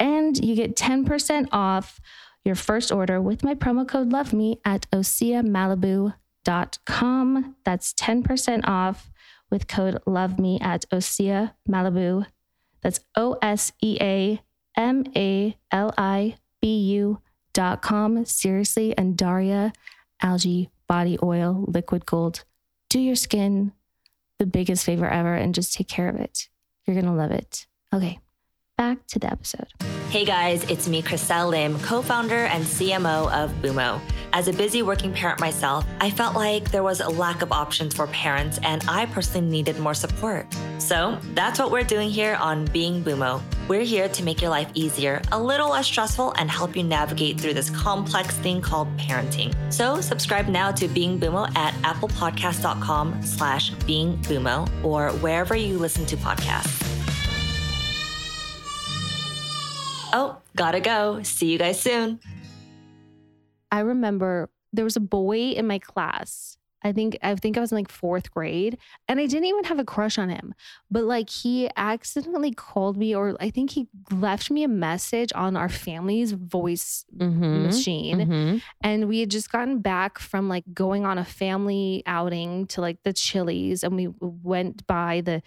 And 0.00 0.42
you 0.42 0.54
get 0.54 0.76
10% 0.76 1.48
off 1.52 2.00
your 2.46 2.54
first 2.54 2.90
order 2.92 3.20
with 3.20 3.44
my 3.44 3.54
promo 3.54 3.86
code 3.86 4.08
LOVEME 4.10 4.58
at 4.64 4.90
oseamalibu.com. 4.92 7.56
That's 7.64 7.92
10% 7.94 8.68
off 8.68 9.10
with 9.50 9.66
code 9.66 9.98
LOVEME 10.06 10.62
at 10.62 10.88
Osea 10.90 11.52
Malibu. 11.68 12.24
That's 12.82 13.00
O 13.16 13.36
S 13.42 13.72
E 13.82 13.98
A 14.00 14.40
M 14.76 15.04
A 15.16 15.58
L 15.72 15.92
I 15.98 16.36
B 16.60 16.78
U 16.92 17.18
dot 17.52 17.82
com. 17.82 18.24
Seriously, 18.24 18.94
Undaria 18.96 19.74
Algae 20.22 20.70
Body 20.86 21.18
Oil 21.22 21.64
Liquid 21.66 22.06
Gold. 22.06 22.44
Do 22.88 23.00
your 23.00 23.16
skin 23.16 23.72
the 24.38 24.46
biggest 24.46 24.84
favor 24.84 25.08
ever 25.08 25.34
and 25.34 25.52
just 25.54 25.74
take 25.74 25.88
care 25.88 26.08
of 26.08 26.14
it. 26.16 26.48
You're 26.84 26.94
going 26.94 27.06
to 27.06 27.12
love 27.12 27.32
it. 27.32 27.66
Okay, 27.92 28.20
back 28.76 29.04
to 29.08 29.18
the 29.18 29.32
episode. 29.32 29.72
Hey 30.08 30.24
guys, 30.24 30.62
it's 30.70 30.88
me, 30.88 31.02
Chriselle 31.02 31.50
Lim, 31.50 31.80
co 31.80 32.00
founder 32.00 32.46
and 32.46 32.64
CMO 32.64 33.30
of 33.32 33.50
Boomo. 33.60 34.00
As 34.32 34.46
a 34.46 34.52
busy 34.52 34.80
working 34.82 35.12
parent 35.12 35.40
myself, 35.40 35.84
I 36.00 36.10
felt 36.10 36.36
like 36.36 36.70
there 36.70 36.84
was 36.84 37.00
a 37.00 37.08
lack 37.08 37.42
of 37.42 37.50
options 37.50 37.92
for 37.92 38.06
parents 38.06 38.60
and 38.62 38.84
I 38.86 39.06
personally 39.06 39.48
needed 39.48 39.80
more 39.80 39.94
support. 39.94 40.46
So 40.78 41.18
that's 41.34 41.58
what 41.58 41.72
we're 41.72 41.82
doing 41.82 42.08
here 42.08 42.36
on 42.36 42.66
Being 42.66 43.02
Boomo. 43.02 43.42
We're 43.66 43.82
here 43.82 44.08
to 44.10 44.22
make 44.22 44.40
your 44.40 44.50
life 44.50 44.70
easier, 44.74 45.20
a 45.32 45.42
little 45.42 45.70
less 45.70 45.86
stressful, 45.86 46.34
and 46.38 46.48
help 46.48 46.76
you 46.76 46.84
navigate 46.84 47.40
through 47.40 47.54
this 47.54 47.68
complex 47.70 48.36
thing 48.36 48.60
called 48.60 48.96
parenting. 48.96 49.52
So 49.72 50.00
subscribe 50.00 50.46
now 50.46 50.70
to 50.70 50.86
Being 50.86 51.18
Boomo 51.18 51.54
at 51.56 51.74
applepodcast.com 51.82 53.22
slash 53.22 53.70
Being 53.86 54.18
Boomo 54.18 54.68
or 54.84 55.10
wherever 55.14 55.56
you 55.56 55.78
listen 55.78 56.06
to 56.06 56.16
podcasts. 56.16 56.95
Oh, 60.18 60.38
gotta 60.56 60.80
go. 60.80 61.22
See 61.24 61.52
you 61.52 61.58
guys 61.58 61.78
soon. 61.78 62.20
I 63.70 63.80
remember 63.80 64.48
there 64.72 64.84
was 64.86 64.96
a 64.96 65.00
boy 65.00 65.50
in 65.50 65.66
my 65.66 65.78
class. 65.78 66.56
I 66.82 66.92
think 66.92 67.18
I 67.22 67.34
think 67.34 67.58
I 67.58 67.60
was 67.60 67.70
in 67.70 67.76
like 67.76 67.90
fourth 67.90 68.30
grade, 68.30 68.78
and 69.08 69.20
I 69.20 69.26
didn't 69.26 69.44
even 69.44 69.64
have 69.64 69.78
a 69.78 69.84
crush 69.84 70.16
on 70.16 70.30
him. 70.30 70.54
But 70.90 71.04
like 71.04 71.28
he 71.28 71.68
accidentally 71.76 72.52
called 72.52 72.96
me, 72.96 73.14
or 73.14 73.36
I 73.40 73.50
think 73.50 73.72
he 73.72 73.88
left 74.10 74.50
me 74.50 74.62
a 74.64 74.68
message 74.68 75.32
on 75.34 75.54
our 75.54 75.68
family's 75.68 76.32
voice 76.32 77.04
Mhm. 77.14 77.64
machine. 77.66 78.18
Mhm. 78.20 78.62
And 78.82 79.08
we 79.08 79.20
had 79.20 79.30
just 79.30 79.52
gotten 79.52 79.80
back 79.80 80.18
from 80.18 80.48
like 80.48 80.64
going 80.72 81.04
on 81.04 81.18
a 81.18 81.24
family 81.26 82.02
outing 82.06 82.66
to 82.68 82.80
like 82.80 83.02
the 83.02 83.12
Chili's, 83.12 83.84
and 83.84 83.96
we 83.96 84.08
went 84.20 84.86
by 84.86 85.20
the 85.20 85.42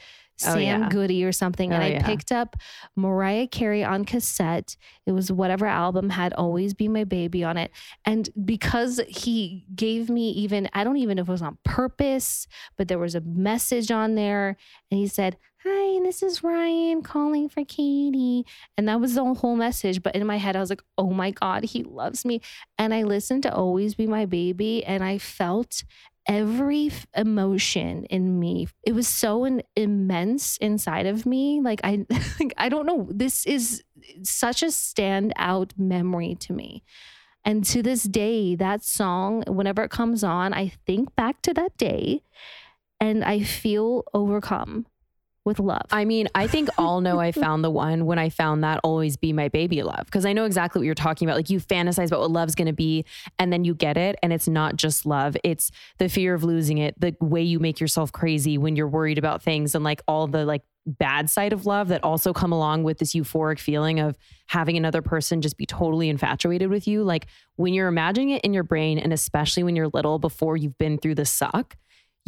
Oh, 0.46 0.53
Sam 0.53 0.81
yeah. 0.84 0.89
Goody 0.89 1.24
or 1.24 1.31
something. 1.31 1.72
and 1.74 1.81
Oh, 1.81 1.86
I 1.86 1.89
yeah. 1.89 2.05
picked 2.05 2.31
up 2.31 2.55
Mariah 2.96 3.48
Carey 3.48 3.84
on 3.84 4.05
cassette. 4.05 4.75
It 5.05 5.12
was 5.12 5.31
whatever 5.31 5.65
album 5.65 6.10
had 6.10 6.34
Always 6.34 6.74
Be 6.74 6.88
My 6.88 7.03
Baby 7.03 7.43
on 7.43 7.58
it. 7.58 7.72
And 8.05 8.29
because 8.46 9.01
he 9.08 9.65
gave 9.75 10.10
me 10.10 10.29
even, 10.31 10.69
I 10.74 10.84
don't 10.84 10.98
even 10.98 11.17
know 11.17 11.24
if 11.24 11.29
it 11.29 11.31
was 11.31 11.41
on 11.41 11.58
purpose, 11.63 12.48
but 12.77 12.88
there 12.88 13.00
was 13.00 13.15
a 13.15 13.22
message 13.22 13.91
on 13.91 14.15
there. 14.15 14.55
And 14.91 15.00
he 15.00 15.08
said, 15.08 15.38
Hi, 15.65 16.00
this 16.03 16.24
is 16.24 16.41
Ryan 16.41 17.01
calling 17.01 17.50
for 17.50 17.65
Katie. 17.65 18.46
And 18.77 18.88
that 18.88 19.01
was 19.01 19.15
the 19.15 19.25
whole 19.34 19.58
message. 19.58 20.01
But 20.01 20.15
in 20.15 20.25
my 20.25 20.38
head, 20.38 20.55
I 20.55 20.62
was 20.62 20.69
like, 20.69 20.81
oh 20.98 21.10
my 21.12 21.31
God, 21.31 21.65
he 21.65 21.84
loves 21.84 22.24
me. 22.24 22.39
And 22.77 22.93
I 22.93 23.03
listened 23.03 23.43
to 23.43 23.53
Always 23.53 23.93
Be 23.93 24.08
My 24.08 24.25
Baby 24.25 24.86
and 24.86 25.03
I 25.03 25.17
felt 25.17 25.84
every 26.28 26.92
emotion 27.16 28.06
in 28.06 28.40
me. 28.40 28.68
It 28.84 28.94
was 28.94 29.08
so 29.08 29.46
an 29.46 29.62
immense 29.76 30.58
inside 30.58 31.06
of 31.06 31.26
me. 31.26 31.62
Like 31.62 31.82
I 31.84 32.06
like, 32.40 32.54
I 32.58 32.70
don't 32.70 32.86
know. 32.86 33.08
This 33.12 33.46
is 33.46 33.84
such 34.24 34.64
a 34.64 34.68
standout 34.68 35.72
memory 35.78 36.36
to 36.42 36.54
me. 36.54 36.84
And 37.46 37.64
to 37.66 37.82
this 37.82 38.04
day, 38.04 38.56
that 38.56 38.84
song, 38.84 39.44
whenever 39.48 39.84
it 39.84 39.92
comes 39.92 40.24
on, 40.24 40.54
I 40.54 40.74
think 40.86 41.16
back 41.16 41.42
to 41.44 41.54
that 41.54 41.78
day 41.78 42.22
and 43.00 43.24
I 43.24 43.42
feel 43.44 44.04
overcome 44.14 44.86
with 45.50 45.60
love. 45.60 45.86
I 45.91 46.06
mean, 46.06 46.29
I 46.34 46.48
think 46.48 46.70
all 46.77 47.01
know 47.01 47.20
I 47.20 47.34
found 47.34 47.63
the 47.63 47.70
one 47.70 48.06
when 48.06 48.18
I 48.18 48.29
found 48.29 48.63
that 48.63 48.79
always 48.84 49.18
be 49.18 49.34
my 49.34 49.50
baby 49.50 49.84
love. 49.84 50.10
Cause 50.12 50.25
I 50.25 50.32
know 50.32 50.46
exactly 50.46 50.79
what 50.79 50.86
you're 50.86 50.96
talking 50.96 51.27
about. 51.27 51.36
Like 51.36 51.50
you 51.50 51.60
fantasize 51.60 52.08
about 52.08 52.22
what 52.22 52.32
love's 52.32 52.56
gonna 52.56 52.72
be, 52.72 53.03
and 53.38 53.51
then 53.51 53.65
you 53.65 53.74
get 53.74 53.98
it, 53.98 54.15
and 54.24 54.32
it's 54.32 54.48
not 54.48 54.77
just 54.77 55.06
love. 55.06 55.36
It's 55.44 55.72
the 55.98 56.08
fear 56.08 56.34
of 56.34 56.44
losing 56.44 56.77
it, 56.77 57.00
the 57.00 57.15
way 57.20 57.41
you 57.41 57.60
make 57.60 57.82
yourself 57.82 58.12
crazy 58.13 58.58
when 58.58 58.75
you're 58.75 58.88
worried 58.88 59.18
about 59.18 59.41
things, 59.41 59.75
and 59.75 59.84
like 59.84 60.01
all 60.08 60.27
the 60.27 60.46
like 60.46 60.62
bad 60.86 61.29
side 61.29 61.53
of 61.53 61.65
love 61.65 61.89
that 61.89 62.03
also 62.03 62.34
come 62.34 62.51
along 62.51 62.84
with 62.84 62.98
this 63.00 63.13
euphoric 63.13 63.60
feeling 63.60 64.00
of 64.00 64.18
having 64.48 64.77
another 64.77 65.01
person 65.01 65.41
just 65.41 65.58
be 65.58 65.65
totally 65.65 66.10
infatuated 66.10 66.70
with 66.70 66.88
you. 66.88 67.03
Like 67.03 67.27
when 67.56 67.74
you're 67.74 67.88
imagining 67.88 68.29
it 68.29 68.41
in 68.44 68.53
your 68.53 68.63
brain, 68.63 68.98
and 68.98 69.13
especially 69.13 69.63
when 69.63 69.75
you're 69.75 69.89
little 69.89 70.20
before 70.20 70.58
you've 70.58 70.77
been 70.77 70.98
through 70.98 71.15
the 71.15 71.25
suck, 71.25 71.75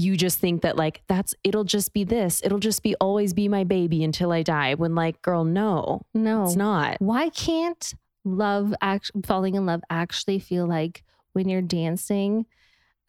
you 0.01 0.17
just 0.17 0.39
think 0.39 0.61
that 0.61 0.75
like 0.75 1.01
that's 1.07 1.35
it'll 1.43 1.63
just 1.63 1.93
be 1.93 2.03
this 2.03 2.41
it'll 2.43 2.59
just 2.59 2.81
be 2.81 2.95
always 2.95 3.33
be 3.33 3.47
my 3.47 3.63
baby 3.63 4.03
until 4.03 4.31
i 4.31 4.41
die 4.41 4.73
when 4.73 4.95
like 4.95 5.21
girl 5.21 5.43
no 5.43 6.01
no. 6.13 6.43
it's 6.43 6.55
not 6.55 6.97
Why 6.99 7.29
can't 7.29 7.93
love 8.23 8.73
act- 8.81 9.11
falling 9.25 9.55
in 9.55 9.65
love 9.65 9.81
actually 9.89 10.39
feel 10.39 10.67
like 10.67 11.03
when 11.33 11.49
you're 11.49 11.61
dancing 11.61 12.45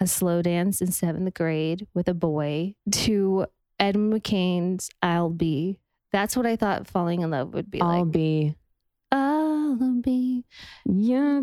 a 0.00 0.06
slow 0.06 0.42
dance 0.42 0.80
in 0.80 0.90
seventh 0.92 1.32
grade 1.34 1.86
with 1.94 2.08
a 2.08 2.14
boy 2.14 2.74
to 2.90 3.46
Ed 3.78 3.96
McCain's 3.96 4.90
I'll 5.02 5.30
Be? 5.30 5.78
That's 6.12 6.36
what 6.36 6.46
I 6.46 6.56
thought 6.56 6.86
falling 6.86 7.22
in 7.22 7.30
love 7.30 7.54
would 7.54 7.70
be 7.70 7.80
i'll 7.80 8.04
like. 8.04 8.12
be 8.12 8.54
I'll 9.12 9.76
be. 10.00 10.44
your 10.84 11.42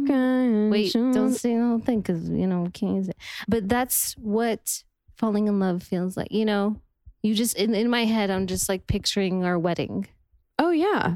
Wait, 0.69 0.93
don't 0.93 1.33
say 1.33 1.55
the 1.55 1.61
whole 1.63 1.79
thing 1.79 2.01
because, 2.01 2.27
you 2.27 2.47
know, 2.47 2.61
we 2.63 2.71
can't 2.71 2.95
use 2.95 3.09
it. 3.09 3.17
But 3.47 3.69
that's 3.69 4.13
what 4.13 4.83
falling 5.19 5.47
in 5.47 5.59
love 5.59 5.83
feels 5.83 6.17
like. 6.17 6.31
You 6.31 6.45
know, 6.45 6.81
you 7.21 7.35
just, 7.35 7.55
in, 7.55 7.75
in 7.75 7.89
my 7.89 8.05
head, 8.05 8.31
I'm 8.31 8.47
just 8.47 8.67
like 8.69 8.87
picturing 8.87 9.43
our 9.45 9.59
wedding. 9.59 10.07
oh 10.57 10.71
yeah 10.71 11.15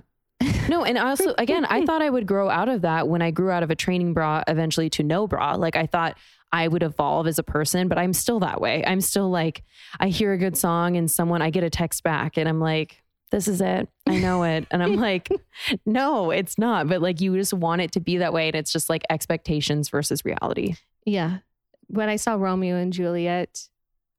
no 0.69 0.83
and 0.83 0.97
I 0.97 1.07
also 1.09 1.33
again 1.37 1.65
i 1.65 1.85
thought 1.85 2.01
i 2.01 2.09
would 2.09 2.25
grow 2.25 2.49
out 2.49 2.67
of 2.69 2.81
that 2.81 3.07
when 3.07 3.21
i 3.21 3.31
grew 3.31 3.49
out 3.49 3.63
of 3.63 3.71
a 3.71 3.75
training 3.75 4.13
bra 4.13 4.43
eventually 4.47 4.89
to 4.91 5.03
no 5.03 5.25
bra 5.27 5.55
like 5.55 5.75
i 5.77 5.85
thought 5.85 6.17
i 6.51 6.67
would 6.67 6.83
evolve 6.83 7.27
as 7.27 7.39
a 7.39 7.43
person 7.43 7.87
but 7.87 7.97
i'm 7.97 8.11
still 8.13 8.39
that 8.39 8.59
way 8.61 8.83
i'm 8.85 8.99
still 9.01 9.29
like 9.29 9.63
i 10.01 10.07
hear 10.09 10.33
a 10.33 10.37
good 10.37 10.57
song 10.57 10.95
and 10.97 11.09
someone 11.11 11.41
i 11.41 11.49
get 11.49 11.63
a 11.63 11.69
text 11.69 12.03
back 12.03 12.37
and 12.37 12.47
i'm 12.49 12.59
like 12.59 13.01
this 13.31 13.47
is 13.47 13.61
it 13.61 13.87
i 14.07 14.17
know 14.17 14.43
it 14.43 14.65
and 14.71 14.83
i'm 14.83 14.95
like 14.95 15.29
no 15.85 16.31
it's 16.31 16.57
not 16.57 16.87
but 16.87 17.01
like 17.01 17.21
you 17.21 17.35
just 17.35 17.53
want 17.53 17.81
it 17.81 17.91
to 17.93 17.99
be 18.01 18.17
that 18.17 18.33
way 18.33 18.47
and 18.47 18.55
it's 18.55 18.71
just 18.71 18.89
like 18.89 19.03
expectations 19.09 19.89
versus 19.89 20.23
reality 20.25 20.75
Yeah. 21.05 21.39
When 21.87 22.09
I 22.09 22.15
saw 22.15 22.35
Romeo 22.35 22.75
and 22.77 22.91
Juliet 22.93 23.67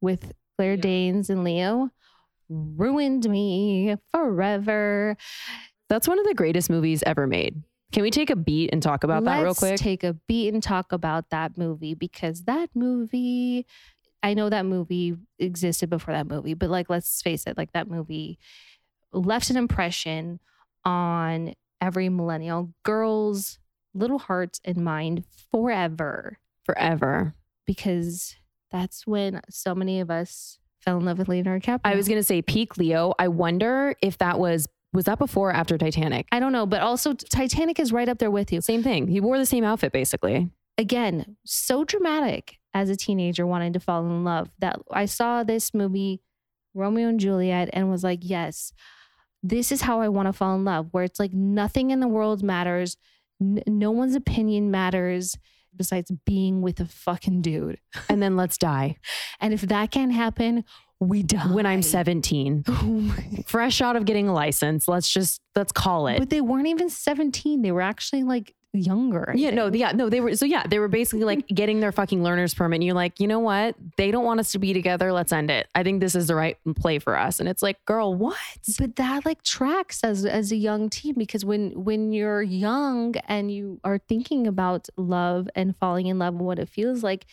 with 0.05 0.33
Claire 0.57 0.77
Danes 0.77 1.31
and 1.31 1.43
Leo, 1.43 1.91
ruined 2.49 3.29
me 3.29 3.97
forever. 4.13 5.17
That's 5.89 6.07
one 6.07 6.19
of 6.19 6.27
the 6.27 6.35
greatest 6.35 6.71
movies 6.71 7.03
ever 7.07 7.27
made. 7.27 7.63
Can 7.93 8.03
we 8.03 8.11
take 8.11 8.31
a 8.31 8.37
beat 8.37 8.71
and 8.73 8.83
talk 8.83 9.05
about 9.05 9.25
that 9.25 9.39
real 9.39 9.49
Let's 9.49 9.59
quick? 9.59 9.77
take 9.77 10.03
a 10.05 10.15
beat 10.27 10.53
and 10.53 10.63
talk 10.63 10.93
about 10.93 11.31
that 11.31 11.57
movie 11.57 11.95
because 11.95 12.43
that 12.45 12.71
movie, 12.75 13.67
I 14.23 14.35
know 14.35 14.49
that 14.51 14.67
movie 14.67 15.17
existed 15.39 15.91
before 15.91 16.15
that 16.15 16.27
movie, 16.27 16.55
but 16.55 16.71
like, 16.71 16.91
let's 16.91 17.23
face 17.23 17.47
it, 17.47 17.57
like 17.57 17.73
that 17.73 17.89
movie 17.89 18.39
left 19.13 19.51
an 19.51 19.57
impression 19.57 20.41
on 20.85 21.55
every 21.81 22.09
millennial 22.09 22.73
girl's 22.85 23.59
little 23.95 24.19
heart 24.19 24.59
and 24.65 24.79
mind 24.79 25.25
forever 25.53 26.39
Forever. 26.65 27.35
because 27.67 28.35
that's 28.75 29.07
when 29.07 29.40
so 29.49 29.73
many 29.73 30.00
of 30.00 30.11
us 30.11 30.59
fell 30.81 30.99
in 30.99 31.04
love 31.04 31.16
with 31.16 31.28
Leonardo 31.28 31.64
DiCaprio. 31.64 31.81
I 31.85 31.95
was 31.95 32.09
going 32.09 32.19
to 32.19 32.25
say 32.25 32.43
peak 32.43 32.76
Leo. 32.76 33.14
I 33.21 33.28
wonder 33.28 33.95
if 34.02 34.19
that 34.19 34.38
was 34.38 34.66
was 34.93 35.04
that 35.04 35.19
before 35.19 35.50
or 35.50 35.52
after 35.52 35.78
Titanic? 35.78 36.26
I 36.31 36.38
don't 36.40 36.52
know, 36.52 36.66
but 36.66 36.81
also 36.81 37.14
Titanic 37.14 37.81
is 37.81 37.93
right 37.93 38.09
up 38.09 38.19
there 38.19 38.31
with 38.31 38.52
you. 38.52 38.61
Same 38.61 38.83
thing. 38.83 39.09
He 39.09 39.21
wore 39.21 39.38
the 39.38 39.47
same 39.47 39.64
outfit 39.64 39.93
basically. 39.93 40.50
Again, 40.76 41.37
so 41.45 41.85
dramatic 41.85 42.59
as 42.75 42.90
a 42.90 42.97
teenager 42.97 43.47
wanting 43.47 43.73
to 43.75 43.81
fall 43.81 44.04
in 44.04 44.25
love 44.25 44.50
that 44.59 44.81
I 44.90 45.07
saw 45.07 45.45
this 45.45 45.73
movie, 45.73 46.21
Romeo 46.75 47.09
and 47.09 47.21
Juliet, 47.21 47.71
and 47.73 47.90
was 47.90 48.02
like, 48.02 48.21
yes, 48.23 48.73
this 49.40 49.71
is 49.71 49.83
how 49.83 50.00
I 50.00 50.09
want 50.09 50.26
to 50.26 50.33
fall 50.33 50.57
in 50.57 50.64
love, 50.64 50.88
where 50.90 51.04
it's 51.04 51.21
like 51.21 51.33
nothing 51.33 51.90
in 51.93 52.00
the 52.00 52.09
world 52.09 52.43
matters, 52.43 52.97
N- 53.40 53.62
no 53.69 53.93
one's 53.93 54.16
opinion 54.16 54.73
matters 54.73 55.37
besides 55.76 56.11
being 56.25 56.62
with 56.62 56.81
a 56.81 56.87
fucking 56.87 57.43
dude. 57.43 57.78
And 58.09 58.23
then 58.23 58.37
let's 58.37 58.59
die. 58.59 58.97
And 59.40 59.52
if 59.52 59.62
that 59.62 59.90
can't 59.90 60.12
happen, 60.12 60.64
we 61.00 61.23
die. 61.23 61.52
When 61.52 61.66
I'm 61.66 61.83
17. 61.83 62.64
Oh 62.69 63.16
Fresh 63.47 63.81
out 63.81 63.97
of 63.97 64.04
getting 64.04 64.28
a 64.28 64.33
license. 64.33 64.88
Let's 64.88 65.09
just 65.09 65.40
let's 65.57 65.73
call 65.73 66.07
it. 66.07 66.19
But 66.19 66.31
they 66.31 66.40
weren't 66.40 66.69
even 66.69 66.88
17. 66.88 67.62
They 67.62 67.73
were 67.73 67.81
actually 67.81 68.23
like 68.23 68.54
younger. 68.75 69.31
I 69.31 69.35
Yeah, 69.35 69.50
no, 69.50 69.69
yeah, 69.73 69.93
no, 69.93 70.09
they 70.09 70.21
were 70.21 70.37
so 70.37 70.47
yeah, 70.47 70.66
they 70.66 70.78
were 70.78 70.88
basically 70.88 71.25
like 71.25 71.47
getting 71.54 71.81
their 71.81 71.93
fucking 71.93 72.23
learner's 72.23 72.54
permit. 72.54 72.78
And 72.78 72.85
you're 72.85 72.95
like, 72.95 73.21
you 73.21 73.26
know 73.26 73.40
what? 73.40 73.76
They 73.97 74.11
don't 74.11 74.25
want 74.25 74.40
us 74.40 74.52
to 74.52 74.59
be 74.59 74.73
together. 74.73 75.12
Let's 75.12 75.33
end 75.33 75.50
it. 75.50 75.69
I 75.75 75.83
think 75.83 76.00
this 76.00 76.14
is 76.14 76.26
the 76.26 76.35
right 76.35 76.57
play 76.76 76.99
for 76.99 77.16
us. 77.16 77.40
And 77.40 77.49
it's 77.49 77.62
like, 77.62 77.85
girl, 77.85 78.14
what? 78.14 78.37
but 78.78 78.97
that 78.97 79.25
like 79.25 79.43
tracks 79.43 80.02
as 80.02 80.25
as 80.25 80.52
a 80.52 80.57
young 80.57 80.90
teen 80.90 81.14
because 81.16 81.45
when 81.45 81.85
when 81.85 82.12
you're 82.12 82.43
young 82.43 83.14
and 83.28 83.50
you 83.50 83.81
are 83.85 83.99
thinking 83.99 84.47
about 84.47 84.88
love 84.97 85.49
and 85.54 85.76
falling 85.76 86.07
in 86.07 86.19
love 86.19 86.35
and 86.35 86.45
what 86.45 86.59
it 86.59 86.69
feels 86.69 87.02
like 87.02 87.26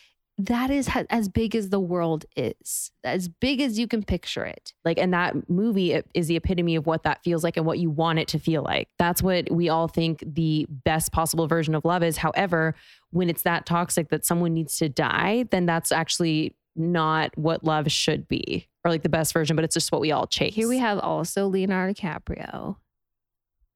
that 0.46 0.70
is 0.70 0.88
ha- 0.88 1.04
as 1.10 1.28
big 1.28 1.54
as 1.54 1.68
the 1.68 1.78
world 1.80 2.24
is 2.36 2.90
as 3.04 3.28
big 3.28 3.60
as 3.60 3.78
you 3.78 3.86
can 3.86 4.02
picture 4.02 4.44
it 4.44 4.72
Like, 4.84 4.98
and 4.98 5.12
that 5.12 5.48
movie 5.48 6.00
is 6.14 6.26
the 6.26 6.36
epitome 6.36 6.76
of 6.76 6.86
what 6.86 7.04
that 7.04 7.22
feels 7.22 7.44
like 7.44 7.56
and 7.56 7.66
what 7.66 7.78
you 7.78 7.90
want 7.90 8.18
it 8.18 8.28
to 8.28 8.38
feel 8.38 8.62
like. 8.62 8.88
That's 8.98 9.22
what 9.22 9.50
we 9.50 9.68
all 9.68 9.88
think 9.88 10.24
the 10.26 10.66
best 10.68 11.12
possible 11.12 11.46
version 11.46 11.74
of 11.74 11.84
love 11.84 12.02
is. 12.02 12.16
However, 12.16 12.74
when 13.10 13.28
it's 13.28 13.42
that 13.42 13.66
toxic 13.66 14.08
that 14.10 14.24
someone 14.24 14.54
needs 14.54 14.76
to 14.78 14.88
die, 14.88 15.44
then 15.50 15.66
that's 15.66 15.92
actually 15.92 16.56
not 16.74 17.36
what 17.36 17.62
love 17.64 17.90
should 17.92 18.26
be 18.26 18.68
or 18.84 18.90
like 18.90 19.02
the 19.02 19.08
best 19.08 19.32
version, 19.32 19.54
but 19.54 19.64
it's 19.64 19.74
just 19.74 19.92
what 19.92 20.00
we 20.00 20.10
all 20.10 20.26
chase. 20.26 20.54
here 20.54 20.68
we 20.68 20.78
have 20.78 20.98
also 20.98 21.46
leonardo 21.46 21.92
dicaprio 21.92 22.76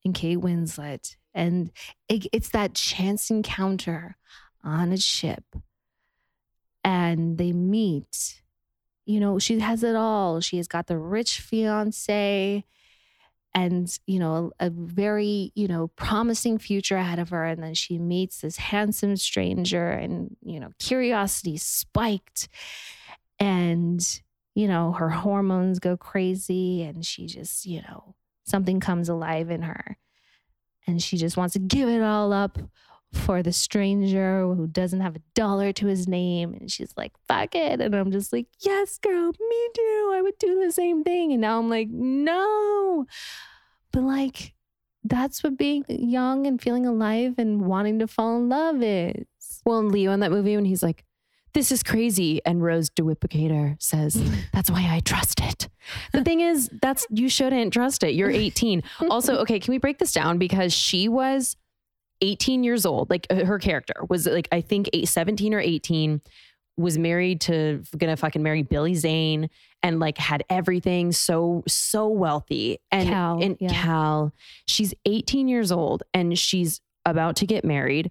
and 0.05 0.15
kate 0.15 0.39
winslet 0.39 1.17
and 1.35 1.71
it, 2.09 2.27
it's 2.33 2.49
that 2.49 2.75
chance 2.75 3.31
encounter 3.31 4.17
on 4.65 4.93
a 4.93 4.97
ship 4.97 5.45
and 6.87 7.37
they 7.37 7.53
meet. 7.53 8.41
You 9.05 9.21
know 9.21 9.39
she 9.39 9.59
has 9.59 9.83
it 9.83 9.97
all. 9.97 10.41
She 10.41 10.57
has 10.57 10.69
got 10.69 10.87
the 10.87 10.97
rich 10.97 11.41
fiance 11.41 12.65
and 13.55 13.99
you 14.07 14.19
know 14.19 14.53
a, 14.61 14.67
a 14.67 14.71
very 14.71 15.53
you 15.55 15.69
know 15.69 15.89
promising 15.89 16.59
future 16.59 16.97
ahead 16.97 17.19
of 17.19 17.31
her. 17.31 17.45
And 17.45 17.63
then 17.63 17.75
she 17.75 17.99
meets 17.99 18.41
this 18.41 18.57
handsome 18.57 19.17
stranger 19.17 19.91
and 19.91 20.37
you 20.43 20.61
know 20.61 20.71
curiosity 20.79 21.57
spiked. 21.57 22.49
And 23.39 24.01
you 24.55 24.69
know 24.69 24.93
her 24.93 25.11
hormones 25.11 25.81
go 25.81 25.97
crazy 25.97 26.83
and 26.83 27.05
she 27.05 27.27
just 27.27 27.67
you 27.67 27.83
know 27.83 28.15
something 28.45 28.79
comes 28.81 29.09
alive 29.09 29.51
in 29.51 29.63
her. 29.63 29.99
And 30.87 31.03
she 31.03 31.17
just 31.17 31.37
wants 31.37 31.55
to 31.55 31.59
give 31.59 31.89
it 31.89 32.03
all 32.03 32.33
up 32.33 32.59
for 33.17 33.43
the 33.43 33.53
stranger 33.53 34.43
who 34.43 34.67
doesn't 34.67 35.01
have 35.01 35.17
a 35.17 35.23
dollar 35.35 35.73
to 35.73 35.87
his 35.87 36.07
name. 36.07 36.55
And 36.55 36.71
she's 36.71 36.93
like 36.97 37.13
fuck 37.27 37.55
it. 37.55 37.81
And 37.81 37.95
i'm 37.95 38.11
just 38.11 38.33
like 38.33 38.47
yes 38.61 38.99
girl 38.99 39.33
me 39.39 39.69
too. 39.75 40.13
I 40.15 40.21
would 40.23 40.39
do 40.39 40.65
the 40.65 40.73
same 40.73 41.03
thing. 41.03 41.33
And 41.33 41.41
now 41.41 41.59
i'm 41.59 41.69
like 41.69 41.89
no. 41.89 43.07
But 43.93 44.03
like 44.03 44.55
that's 45.09 45.43
what 45.43 45.57
being 45.57 45.85
young 45.89 46.47
and 46.47 46.61
feeling 46.61 46.87
alive 46.87 47.35
and 47.39 47.63
wanting 47.63 47.99
to 48.01 48.07
fall 48.07 48.37
in 48.37 48.49
love 48.49 48.83
is. 48.83 49.27
Well, 49.65 49.79
and 49.79 49.93
Leo 49.93 50.13
in 50.13 50.21
that 50.21 50.31
movie 50.31 50.57
when 50.57 50.65
he's 50.65 50.83
like, 50.83 51.05
"This 51.55 51.73
is 51.73 51.83
crazy," 51.83 52.41
and 52.45 52.63
Rose 52.63 52.91
DeWitt 52.91 53.21
Bukater 53.21 53.81
says, 53.81 54.21
"That's 54.53 54.71
why 54.71 54.89
I 54.91 55.01
trust 55.01 55.41
it." 55.41 55.69
The 56.13 56.25
thing 56.25 56.41
is, 56.41 56.69
that's 56.83 57.07
you 57.11 57.29
shouldn't 57.29 57.73
trust 57.73 58.03
it. 58.03 58.15
You're 58.15 58.31
18. 58.31 58.83
also, 59.11 59.37
okay, 59.39 59.61
can 59.61 59.73
we 59.73 59.79
break 59.79 59.99
this 59.99 60.13
down? 60.13 60.39
Because 60.39 60.73
she 60.73 61.09
was 61.09 61.57
18 62.21 62.65
years 62.65 62.87
old. 62.87 63.11
Like 63.11 63.27
uh, 63.31 63.45
her 63.45 63.59
character 63.59 63.95
was 64.09 64.27
like 64.27 64.49
I 64.53 64.61
think 64.61 64.91
eight, 64.93 65.09
17 65.09 65.55
or 65.55 65.61
18 65.61 66.21
was 66.77 66.99
married 66.99 67.41
to 67.43 67.83
gonna 67.97 68.17
fucking 68.17 68.43
marry 68.43 68.63
Billy 68.63 68.95
Zane 68.95 69.49
and 69.83 70.01
like 70.01 70.19
had 70.19 70.45
everything 70.51 71.13
so 71.13 71.63
so 71.67 72.09
wealthy 72.09 72.79
and 72.91 73.09
Cal, 73.09 73.43
and 73.43 73.57
yeah. 73.61 73.69
Cal 73.69 74.33
she's 74.67 74.93
18 75.05 75.49
years 75.49 75.73
old 75.73 76.03
and 76.13 76.39
she's 76.39 76.81
about 77.05 77.37
to 77.37 77.47
get 77.47 77.65
married 77.65 78.11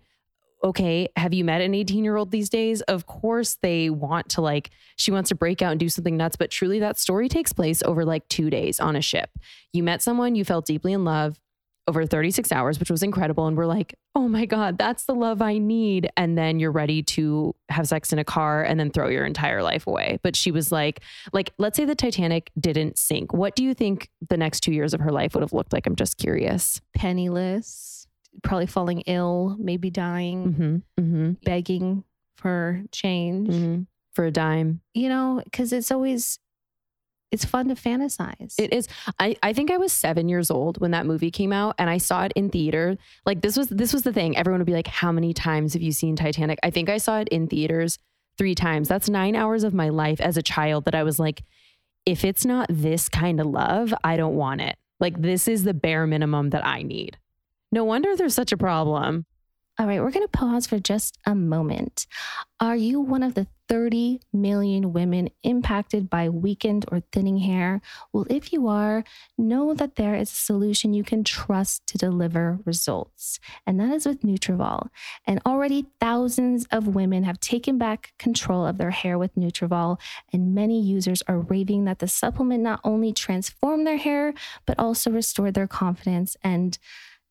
okay 0.63 1.07
have 1.15 1.33
you 1.33 1.43
met 1.43 1.62
an 1.62 1.75
18 1.75 2.03
year 2.03 2.15
old 2.15 2.31
these 2.31 2.50
days 2.50 2.81
of 2.83 3.05
course 3.05 3.57
they 3.62 3.89
want 3.89 4.29
to 4.29 4.41
like 4.41 4.71
she 4.95 5.12
wants 5.12 5.29
to 5.29 5.35
break 5.35 5.62
out 5.62 5.71
and 5.71 5.79
do 5.79 5.89
something 5.89 6.17
nuts 6.17 6.35
but 6.35 6.50
truly 6.50 6.79
that 6.79 6.97
story 6.97 7.27
takes 7.27 7.51
place 7.53 7.83
over 7.83 8.05
like 8.05 8.27
2 8.29 8.50
days 8.50 8.79
on 8.79 8.95
a 8.95 9.01
ship 9.01 9.29
you 9.74 9.83
met 9.83 10.01
someone 10.01 10.33
you 10.33 10.45
felt 10.45 10.65
deeply 10.65 10.93
in 10.93 11.03
love 11.03 11.39
over 11.88 12.06
36 12.06 12.51
hours, 12.51 12.80
which 12.80 12.89
was 12.89 13.04
incredible. 13.04 13.46
And 13.46 13.56
we're 13.56 13.68
like, 13.68 13.94
oh 14.15 14.27
my 14.27 14.46
God, 14.46 14.77
that's 14.77 15.06
the 15.06 15.13
love 15.13 15.42
I 15.42 15.60
need. 15.60 16.10
And 16.18 16.38
then 16.38 16.60
you're 16.60 16.72
ready 16.72 17.04
to 17.04 17.54
have 17.70 17.88
sex 17.88 18.12
in 18.12 18.18
a 18.20 18.24
car 18.24 18.63
and 18.63 18.80
then 18.80 18.89
throw 18.89 19.08
your 19.08 19.25
entire 19.25 19.62
life 19.62 19.86
away. 19.86 20.20
But 20.24 20.36
she 20.36 20.50
was 20.51 20.72
like, 20.72 21.01
like, 21.32 21.51
let's 21.60 21.77
say 21.77 21.86
the 21.86 21.94
Titanic 21.96 22.51
didn't 22.60 22.98
sink. 22.98 23.34
What 23.34 23.56
do 23.56 23.63
you 23.63 23.74
think 23.75 24.10
the 24.30 24.38
next 24.38 24.62
two 24.62 24.72
years 24.74 24.94
of 24.96 25.00
her 25.01 25.12
life 25.12 25.36
would 25.36 25.42
have 25.42 25.54
looked 25.54 25.74
like? 25.74 25.86
I'm 25.86 25.96
just 25.96 26.18
curious. 26.18 26.82
penniless 26.96 28.08
probably 28.43 28.65
falling 28.65 29.00
ill 29.08 29.56
maybe 29.60 29.89
dying 29.89 30.54
Mm-hmm. 30.98 31.02
Mm-hmm. 31.02 31.32
begging 31.45 32.04
for 32.36 32.84
change 32.91 33.48
Mm-hmm. 33.50 33.82
For 34.13 34.26
a 34.26 34.32
dime. 34.32 34.82
you 34.93 35.08
know 35.10 35.41
because 35.45 35.71
it's 35.71 35.89
always 35.91 36.39
it's 37.31 37.45
fun 37.45 37.67
to 37.67 37.75
fantasize 37.75 38.53
It 38.57 38.71
is. 38.71 38.88
I, 39.19 39.35
I 39.41 39.51
think 39.53 39.71
I 39.71 39.77
was 39.77 39.91
seven 39.91 40.29
years 40.29 40.49
old 40.51 40.79
when 40.79 40.91
that 40.91 41.05
movie 41.05 41.31
came 41.31 41.51
out 41.51 41.75
and 41.77 41.89
I 41.89 41.97
saw 41.97 42.23
it 42.23 42.31
in 42.35 42.49
theater. 42.49 42.97
Like 43.25 43.41
this 43.41 43.57
was 43.57 43.67
this 43.69 43.93
was 43.93 44.03
the 44.03 44.13
thing. 44.13 44.38
Everyone 44.38 44.59
would 44.59 44.67
be 44.67 44.73
like, 44.73 44.88
How 44.88 45.11
many 45.11 45.33
times 45.33 45.73
have 45.73 45.81
you 45.81 45.91
seen 45.91 46.15
Titanic? 46.15 46.59
I 46.63 46.69
think 46.69 46.89
I 46.89 46.97
saw 46.97 47.19
it 47.19 47.27
in 47.29 47.47
theaters 47.47 47.97
three 48.38 48.55
times. 48.55 48.88
That's 48.88 49.09
nine 49.09 49.35
hours 49.35 49.63
of 49.63 49.73
my 49.73 49.89
life 49.89 50.21
as 50.21 50.38
a 50.38 50.41
child 50.41 50.85
that 50.85 50.95
I 50.95 51.03
was 51.03 51.19
like, 51.19 51.43
if 52.05 52.23
it's 52.23 52.45
not 52.45 52.67
this 52.69 53.09
kind 53.09 53.39
of 53.39 53.47
love, 53.47 53.93
I 54.03 54.17
don't 54.17 54.35
want 54.35 54.61
it. 54.61 54.75
Like 54.99 55.21
this 55.21 55.47
is 55.47 55.63
the 55.63 55.73
bare 55.73 56.07
minimum 56.07 56.51
that 56.51 56.65
I 56.65 56.83
need. 56.83 57.17
No 57.71 57.83
wonder 57.83 58.15
there's 58.15 58.35
such 58.35 58.51
a 58.51 58.57
problem. 58.57 59.25
All 59.77 59.88
right, 59.88 60.01
we're 60.01 60.11
going 60.11 60.25
to 60.25 60.29
pause 60.29 60.67
for 60.67 60.79
just 60.79 61.19
a 61.25 61.35
moment. 61.35 62.07
Are 62.61 62.77
you 62.77 63.01
one 63.01 63.23
of 63.23 63.33
the 63.33 63.47
30 63.67 64.21
million 64.31 64.93
women 64.93 65.29
impacted 65.43 66.09
by 66.09 66.29
weakened 66.29 66.85
or 66.93 67.01
thinning 67.11 67.39
hair? 67.39 67.81
Well, 68.13 68.25
if 68.29 68.53
you 68.53 68.69
are, 68.69 69.03
know 69.38 69.73
that 69.73 69.95
there 69.95 70.15
is 70.15 70.31
a 70.31 70.35
solution 70.35 70.93
you 70.93 71.03
can 71.03 71.25
trust 71.25 71.88
to 71.88 71.97
deliver 71.97 72.59
results, 72.63 73.41
and 73.67 73.77
that 73.81 73.93
is 73.93 74.05
with 74.05 74.21
Nutrafol. 74.21 74.88
And 75.27 75.41
already 75.45 75.88
thousands 75.99 76.65
of 76.71 76.95
women 76.95 77.25
have 77.25 77.41
taken 77.41 77.77
back 77.77 78.13
control 78.17 78.65
of 78.65 78.77
their 78.77 78.91
hair 78.91 79.17
with 79.17 79.35
Nutrafol, 79.35 79.99
and 80.31 80.55
many 80.55 80.79
users 80.79 81.21
are 81.27 81.39
raving 81.39 81.83
that 81.83 81.99
the 81.99 82.07
supplement 82.07 82.63
not 82.63 82.79
only 82.85 83.11
transformed 83.11 83.85
their 83.85 83.97
hair, 83.97 84.33
but 84.65 84.79
also 84.79 85.11
restored 85.11 85.53
their 85.53 85.67
confidence 85.67 86.38
and 86.41 86.77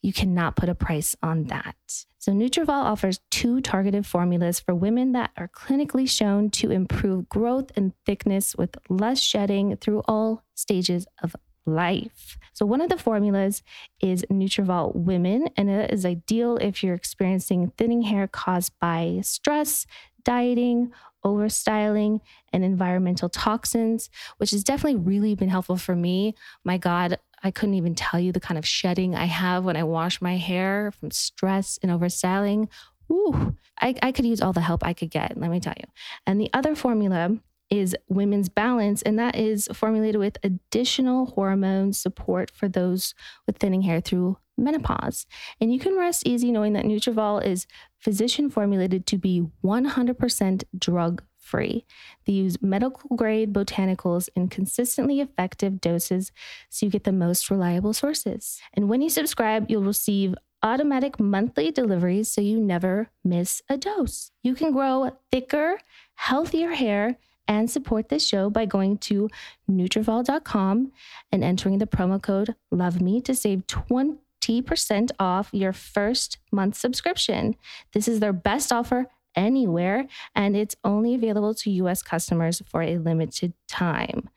you 0.04 0.12
cannot 0.12 0.54
put 0.54 0.68
a 0.68 0.74
price 0.74 1.16
on 1.22 1.44
that. 1.44 1.76
So 2.18 2.30
Nutrafol 2.30 2.68
offers 2.68 3.20
two 3.30 3.62
targeted 3.62 4.04
formulas 4.04 4.60
for 4.60 4.74
women 4.74 5.12
that 5.12 5.30
are 5.38 5.48
clinically 5.48 6.06
shown 6.06 6.50
to 6.50 6.70
improve 6.70 7.30
growth 7.30 7.72
and 7.74 7.94
thickness 8.04 8.54
with 8.54 8.76
less 8.90 9.18
shedding 9.18 9.78
through 9.78 10.02
all 10.06 10.42
stages 10.54 11.06
of 11.22 11.34
life. 11.64 12.36
So 12.52 12.66
one 12.66 12.82
of 12.82 12.90
the 12.90 12.98
formulas 12.98 13.62
is 13.98 14.26
Nutrafol 14.30 14.94
Women, 14.94 15.48
and 15.56 15.70
it 15.70 15.90
is 15.90 16.04
ideal 16.04 16.58
if 16.58 16.84
you're 16.84 16.94
experiencing 16.94 17.72
thinning 17.78 18.02
hair 18.02 18.28
caused 18.28 18.72
by 18.78 19.20
stress, 19.22 19.86
dieting, 20.22 20.92
overstyling, 21.24 22.20
and 22.52 22.62
environmental 22.62 23.30
toxins, 23.30 24.10
which 24.36 24.50
has 24.50 24.62
definitely 24.62 25.00
really 25.00 25.34
been 25.34 25.48
helpful 25.48 25.78
for 25.78 25.96
me. 25.96 26.34
My 26.62 26.76
God, 26.76 27.18
I 27.44 27.50
couldn't 27.50 27.74
even 27.74 27.94
tell 27.94 28.18
you 28.18 28.32
the 28.32 28.40
kind 28.40 28.56
of 28.56 28.66
shedding 28.66 29.14
I 29.14 29.26
have 29.26 29.64
when 29.64 29.76
I 29.76 29.84
wash 29.84 30.22
my 30.22 30.38
hair 30.38 30.92
from 30.98 31.10
stress 31.10 31.78
and 31.82 31.92
overstyling. 31.92 32.68
Ooh, 33.12 33.54
I, 33.78 33.94
I 34.02 34.12
could 34.12 34.24
use 34.24 34.40
all 34.40 34.54
the 34.54 34.62
help 34.62 34.82
I 34.82 34.94
could 34.94 35.10
get, 35.10 35.36
let 35.36 35.50
me 35.50 35.60
tell 35.60 35.74
you. 35.78 35.84
And 36.26 36.40
the 36.40 36.48
other 36.54 36.74
formula 36.74 37.36
is 37.68 37.94
Women's 38.08 38.48
Balance, 38.48 39.02
and 39.02 39.18
that 39.18 39.36
is 39.36 39.68
formulated 39.74 40.18
with 40.18 40.38
additional 40.42 41.26
hormone 41.26 41.92
support 41.92 42.50
for 42.50 42.66
those 42.66 43.14
with 43.46 43.58
thinning 43.58 43.82
hair 43.82 44.00
through 44.00 44.38
menopause. 44.56 45.26
And 45.60 45.72
you 45.72 45.78
can 45.78 45.98
rest 45.98 46.26
easy 46.26 46.50
knowing 46.50 46.72
that 46.74 46.84
Nutrafol 46.84 47.44
is 47.44 47.66
physician 47.98 48.48
formulated 48.48 49.06
to 49.06 49.18
be 49.18 49.46
100% 49.62 50.64
drug 50.78 51.22
free. 51.44 51.84
They 52.24 52.32
use 52.32 52.62
medical 52.62 53.16
grade 53.16 53.52
botanicals 53.52 54.28
in 54.34 54.48
consistently 54.48 55.20
effective 55.20 55.80
doses 55.80 56.32
so 56.70 56.86
you 56.86 56.90
get 56.90 57.04
the 57.04 57.12
most 57.12 57.50
reliable 57.50 57.92
sources. 57.92 58.60
And 58.72 58.88
when 58.88 59.02
you 59.02 59.10
subscribe, 59.10 59.70
you'll 59.70 59.82
receive 59.82 60.34
automatic 60.62 61.20
monthly 61.20 61.70
deliveries 61.70 62.28
so 62.28 62.40
you 62.40 62.58
never 62.58 63.10
miss 63.22 63.60
a 63.68 63.76
dose. 63.76 64.30
You 64.42 64.54
can 64.54 64.72
grow 64.72 65.10
thicker, 65.30 65.78
healthier 66.14 66.70
hair 66.70 67.18
and 67.46 67.70
support 67.70 68.08
this 68.08 68.26
show 68.26 68.48
by 68.48 68.64
going 68.64 68.96
to 68.96 69.28
Nutrafol.com 69.70 70.92
and 71.30 71.44
entering 71.44 71.78
the 71.78 71.86
promo 71.86 72.20
code 72.22 72.54
LOVEME 72.72 73.22
to 73.24 73.34
save 73.34 73.66
20% 73.66 75.10
off 75.18 75.50
your 75.52 75.74
first 75.74 76.38
month 76.50 76.76
subscription. 76.76 77.56
This 77.92 78.08
is 78.08 78.20
their 78.20 78.32
best 78.32 78.72
offer 78.72 79.08
anywhere, 79.36 80.06
and 80.34 80.56
it's 80.56 80.74
only 80.84 81.14
available 81.14 81.54
to 81.54 81.70
US 81.70 82.02
customers 82.02 82.62
for 82.66 82.82
a 82.82 82.98
limited 82.98 83.52
time. 83.68 84.28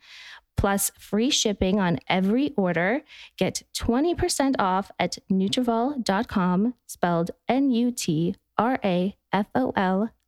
plus 0.56 0.90
free 0.98 1.30
shipping 1.30 1.78
on 1.78 1.98
every 2.08 2.52
order. 2.56 3.02
Get 3.36 3.62
20% 3.76 4.56
off 4.58 4.90
at 4.98 5.18
Nutrafol.com, 5.30 6.74
spelled 6.86 7.30
N-U-T-R-A-F-O-L 7.48 8.38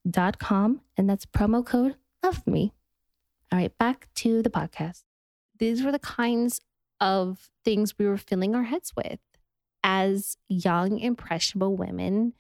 dot 0.09 0.38
com, 0.38 0.80
and 0.96 1.11
that's 1.11 1.26
promo 1.26 1.66
code 1.66 1.96
LOVE 2.22 2.46
ME. 2.46 2.72
All 3.52 3.59
right, 3.59 3.76
back 3.76 4.09
to 4.14 4.40
the 4.42 4.50
podcast. 4.50 5.02
These 5.59 5.83
were 5.83 5.90
the 5.92 5.98
kinds 5.98 6.61
of 7.00 7.50
things 7.64 7.98
we 7.98 8.06
were 8.06 8.16
filling 8.16 8.54
our 8.54 8.62
heads 8.62 8.92
with 8.96 9.18
as 9.83 10.37
young, 10.48 10.98
impressionable 11.00 11.76
women 11.76 12.35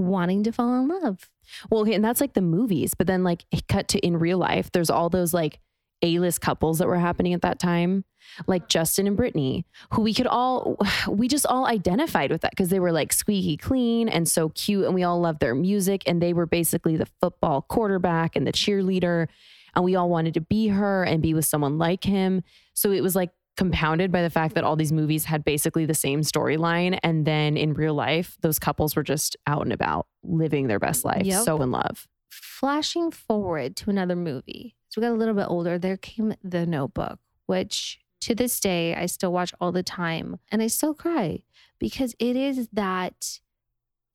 wanting 0.00 0.42
to 0.44 0.52
fall 0.52 0.80
in 0.80 0.88
love. 0.88 1.30
Well, 1.70 1.84
and 1.84 2.04
that's 2.04 2.20
like 2.20 2.34
the 2.34 2.40
movies, 2.40 2.94
but 2.94 3.06
then 3.06 3.24
like 3.24 3.44
cut 3.68 3.88
to 3.88 3.98
in 3.98 4.18
real 4.18 4.38
life, 4.38 4.70
there's 4.72 4.90
all 4.90 5.08
those 5.08 5.34
like 5.34 5.58
A-list 6.02 6.40
couples 6.40 6.78
that 6.78 6.88
were 6.88 6.98
happening 6.98 7.34
at 7.34 7.42
that 7.42 7.58
time, 7.58 8.04
like 8.46 8.68
Justin 8.68 9.06
and 9.06 9.18
Britney, 9.18 9.64
who 9.92 10.02
we 10.02 10.14
could 10.14 10.26
all 10.26 10.76
we 11.08 11.28
just 11.28 11.46
all 11.46 11.66
identified 11.66 12.30
with 12.30 12.42
that 12.42 12.52
because 12.52 12.68
they 12.68 12.80
were 12.80 12.92
like 12.92 13.12
squeaky 13.12 13.56
clean 13.56 14.08
and 14.08 14.28
so 14.28 14.50
cute 14.50 14.84
and 14.84 14.94
we 14.94 15.02
all 15.02 15.20
loved 15.20 15.40
their 15.40 15.54
music 15.54 16.02
and 16.06 16.22
they 16.22 16.32
were 16.32 16.46
basically 16.46 16.96
the 16.96 17.08
football 17.20 17.62
quarterback 17.62 18.36
and 18.36 18.46
the 18.46 18.52
cheerleader 18.52 19.28
and 19.74 19.84
we 19.84 19.94
all 19.94 20.08
wanted 20.08 20.34
to 20.34 20.40
be 20.40 20.68
her 20.68 21.04
and 21.04 21.22
be 21.22 21.34
with 21.34 21.44
someone 21.44 21.78
like 21.78 22.04
him. 22.04 22.42
So 22.74 22.90
it 22.92 23.02
was 23.02 23.14
like 23.14 23.30
compounded 23.56 24.10
by 24.10 24.22
the 24.22 24.30
fact 24.30 24.54
that 24.54 24.64
all 24.64 24.76
these 24.76 24.92
movies 24.92 25.24
had 25.26 25.44
basically 25.44 25.84
the 25.84 25.94
same 25.94 26.22
storyline. 26.22 26.98
And 27.02 27.26
then 27.26 27.56
in 27.56 27.74
real 27.74 27.94
life, 27.94 28.36
those 28.40 28.58
couples 28.58 28.96
were 28.96 29.02
just 29.02 29.36
out 29.46 29.62
and 29.62 29.72
about 29.72 30.06
living 30.22 30.66
their 30.68 30.78
best 30.78 31.04
life, 31.04 31.26
Yep. 31.26 31.44
so 31.44 31.60
in 31.62 31.70
love. 31.70 32.06
Flashing 32.30 33.10
forward 33.10 33.76
to 33.76 33.90
another 33.90 34.16
movie. 34.16 34.76
So 34.88 35.00
we 35.00 35.06
got 35.06 35.12
a 35.12 35.18
little 35.18 35.34
bit 35.34 35.46
older. 35.48 35.78
There 35.78 35.96
came 35.96 36.34
The 36.42 36.64
Notebook, 36.66 37.18
which 37.46 38.00
to 38.22 38.34
this 38.34 38.60
day 38.60 38.94
I 38.94 39.06
still 39.06 39.32
watch 39.32 39.52
all 39.60 39.72
the 39.72 39.82
time 39.82 40.38
and 40.50 40.62
I 40.62 40.66
still 40.66 40.94
cry 40.94 41.42
because 41.78 42.14
it 42.18 42.36
is 42.36 42.68
that 42.72 43.40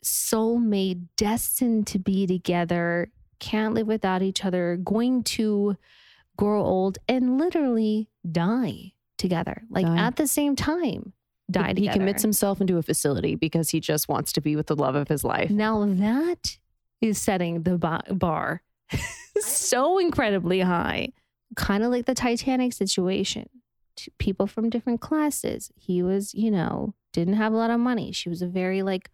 soulmate 0.03 1.07
destined 1.17 1.87
to 1.87 1.99
be 1.99 2.27
together, 2.27 3.11
can't 3.39 3.73
live 3.73 3.87
without 3.87 4.21
each 4.21 4.45
other, 4.45 4.77
going 4.77 5.23
to 5.23 5.75
grow 6.37 6.63
old 6.63 6.97
and 7.07 7.37
literally 7.37 8.09
die 8.29 8.91
together, 9.17 9.63
like 9.69 9.86
Die. 9.86 9.97
at 9.97 10.15
the 10.15 10.28
same 10.28 10.56
time. 10.56 11.13
Die 11.51 11.67
he 11.67 11.73
together. 11.75 11.99
commits 11.99 12.21
himself 12.23 12.60
into 12.60 12.78
a 12.78 12.82
facility 12.82 13.36
because 13.36 13.69
he 13.69 13.80
just 13.80 14.10
wants 14.10 14.32
to 14.34 14.41
be 14.41 14.56
with 14.56 14.67
the 14.67 14.75
love 14.75 14.95
of 14.95 15.08
his 15.08 15.23
life. 15.23 15.51
Now 15.51 15.86
that 15.86 16.58
is 17.01 17.17
setting 17.19 17.63
the 17.63 17.78
bar 17.78 18.63
so 19.39 19.97
incredibly 19.99 20.62
high, 20.62 21.10
kind 21.56 21.84
of 21.84 21.91
like 21.91 22.06
the 22.06 22.15
Titanic 22.15 22.73
situation. 22.73 23.47
People 24.17 24.47
from 24.47 24.69
different 24.69 25.01
classes. 25.01 25.71
He 25.75 26.01
was, 26.04 26.34
you 26.34 26.51
know, 26.51 26.95
didn't 27.13 27.36
have 27.36 27.54
a 27.54 27.58
lot 27.58 27.69
of 27.69 27.80
money. 27.80 28.12
She 28.12 28.28
was 28.28 28.41
a 28.41 28.47
very 28.47 28.82
like 28.84 29.10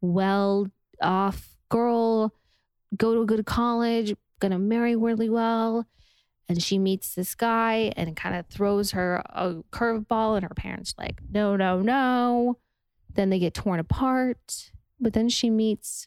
well 0.00 0.68
off 1.00 1.56
girl, 1.68 2.32
go 2.96 3.14
to 3.14 3.22
a 3.22 3.26
good 3.26 3.46
college, 3.46 4.14
gonna 4.40 4.58
marry 4.58 4.96
really 4.96 5.30
well. 5.30 5.86
And 6.48 6.62
she 6.62 6.78
meets 6.78 7.14
this 7.14 7.34
guy 7.34 7.92
and 7.96 8.16
kind 8.16 8.36
of 8.36 8.46
throws 8.46 8.92
her 8.92 9.22
a 9.30 9.56
curveball, 9.72 10.36
and 10.36 10.44
her 10.44 10.54
parents 10.54 10.94
like, 10.96 11.20
no, 11.30 11.56
no, 11.56 11.80
no. 11.82 12.58
Then 13.12 13.30
they 13.30 13.38
get 13.38 13.54
torn 13.54 13.80
apart. 13.80 14.70
But 15.00 15.12
then 15.12 15.28
she 15.28 15.50
meets 15.50 16.06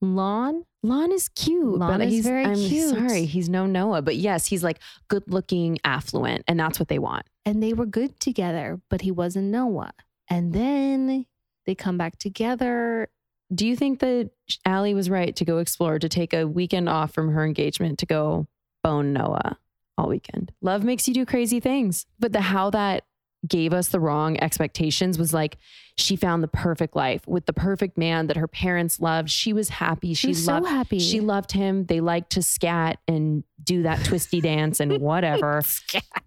Lon. 0.00 0.64
Lon 0.84 1.10
is 1.10 1.28
cute. 1.28 1.76
Lon 1.76 1.98
but 1.98 2.06
is 2.06 2.12
he's, 2.12 2.24
very 2.24 2.44
I'm 2.44 2.54
cute. 2.54 2.94
sorry, 2.94 3.24
he's 3.24 3.48
no 3.48 3.66
Noah. 3.66 4.00
But 4.02 4.14
yes, 4.16 4.46
he's 4.46 4.62
like 4.62 4.78
good 5.08 5.24
looking, 5.26 5.78
affluent, 5.84 6.44
and 6.46 6.58
that's 6.60 6.78
what 6.78 6.88
they 6.88 7.00
want. 7.00 7.26
and 7.44 7.60
they 7.62 7.72
were 7.72 7.86
good 7.86 8.20
together, 8.20 8.80
but 8.88 9.00
he 9.00 9.10
wasn't 9.10 9.46
Noah. 9.46 9.92
And 10.30 10.52
then 10.52 11.26
they 11.66 11.74
come 11.74 11.98
back 11.98 12.18
together. 12.18 13.08
Do 13.52 13.66
you 13.66 13.74
think 13.74 13.98
that 14.00 14.30
Allie 14.64 14.94
was 14.94 15.10
right 15.10 15.34
to 15.34 15.44
go 15.44 15.58
explore, 15.58 15.98
to 15.98 16.08
take 16.08 16.32
a 16.32 16.46
weekend 16.46 16.88
off 16.88 17.12
from 17.12 17.32
her 17.32 17.44
engagement 17.44 17.98
to 18.00 18.06
go 18.06 18.46
bone 18.88 19.12
Noah 19.12 19.58
all 19.98 20.08
weekend? 20.08 20.50
Love 20.62 20.82
makes 20.82 21.06
you 21.06 21.12
do 21.12 21.26
crazy 21.26 21.60
things. 21.60 22.06
But 22.18 22.32
the 22.32 22.40
how 22.40 22.70
that 22.70 23.04
gave 23.46 23.72
us 23.72 23.88
the 23.88 24.00
wrong 24.00 24.40
expectations 24.40 25.18
was 25.18 25.34
like 25.34 25.58
she 25.96 26.16
found 26.16 26.42
the 26.42 26.48
perfect 26.48 26.96
life 26.96 27.26
with 27.28 27.46
the 27.46 27.52
perfect 27.52 27.98
man 27.98 28.28
that 28.28 28.36
her 28.36 28.48
parents 28.48 28.98
loved. 28.98 29.28
She 29.30 29.52
was 29.52 29.68
happy. 29.68 30.14
She, 30.14 30.28
was 30.28 30.46
loved 30.46 30.66
so 30.66 30.72
happy. 30.72 30.98
She 30.98 31.20
loved 31.20 31.52
him. 31.52 31.84
They 31.84 32.00
liked 32.00 32.30
to 32.30 32.42
scat 32.42 32.98
and 33.06 33.44
do 33.62 33.82
that 33.82 34.04
twisty 34.04 34.40
dance 34.40 34.80
and 34.80 34.98
whatever. 35.00 35.62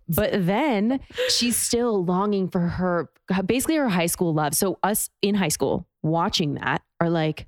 But 0.07 0.45
then 0.45 0.99
she's 1.29 1.57
still 1.57 2.05
longing 2.05 2.47
for 2.47 2.59
her, 2.59 3.09
basically 3.45 3.77
her 3.77 3.89
high 3.89 4.05
school 4.05 4.33
love. 4.33 4.53
So, 4.53 4.77
us 4.83 5.09
in 5.21 5.35
high 5.35 5.49
school 5.49 5.87
watching 6.03 6.55
that 6.55 6.81
are 6.99 7.09
like, 7.09 7.47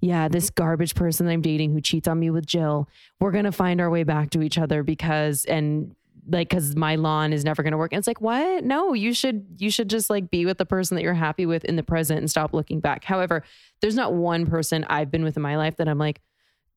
yeah, 0.00 0.28
this 0.28 0.50
garbage 0.50 0.94
person 0.94 1.28
I'm 1.28 1.42
dating 1.42 1.72
who 1.72 1.80
cheats 1.80 2.06
on 2.06 2.20
me 2.20 2.30
with 2.30 2.46
Jill, 2.46 2.88
we're 3.20 3.32
going 3.32 3.44
to 3.44 3.52
find 3.52 3.80
our 3.80 3.90
way 3.90 4.04
back 4.04 4.30
to 4.30 4.42
each 4.42 4.58
other 4.58 4.82
because, 4.82 5.44
and 5.46 5.94
like, 6.30 6.50
cause 6.50 6.76
my 6.76 6.94
Lon 6.96 7.32
is 7.32 7.44
never 7.44 7.62
going 7.62 7.72
to 7.72 7.78
work. 7.78 7.92
And 7.92 7.98
it's 7.98 8.06
like, 8.06 8.20
what? 8.20 8.62
No, 8.62 8.92
you 8.92 9.14
should, 9.14 9.46
you 9.58 9.70
should 9.70 9.88
just 9.88 10.10
like 10.10 10.30
be 10.30 10.44
with 10.44 10.58
the 10.58 10.66
person 10.66 10.94
that 10.96 11.02
you're 11.02 11.14
happy 11.14 11.46
with 11.46 11.64
in 11.64 11.76
the 11.76 11.82
present 11.82 12.18
and 12.18 12.30
stop 12.30 12.52
looking 12.52 12.80
back. 12.80 13.02
However, 13.02 13.42
there's 13.80 13.94
not 13.94 14.12
one 14.12 14.46
person 14.46 14.84
I've 14.88 15.10
been 15.10 15.24
with 15.24 15.36
in 15.36 15.42
my 15.42 15.56
life 15.56 15.76
that 15.78 15.88
I'm 15.88 15.98
like, 15.98 16.20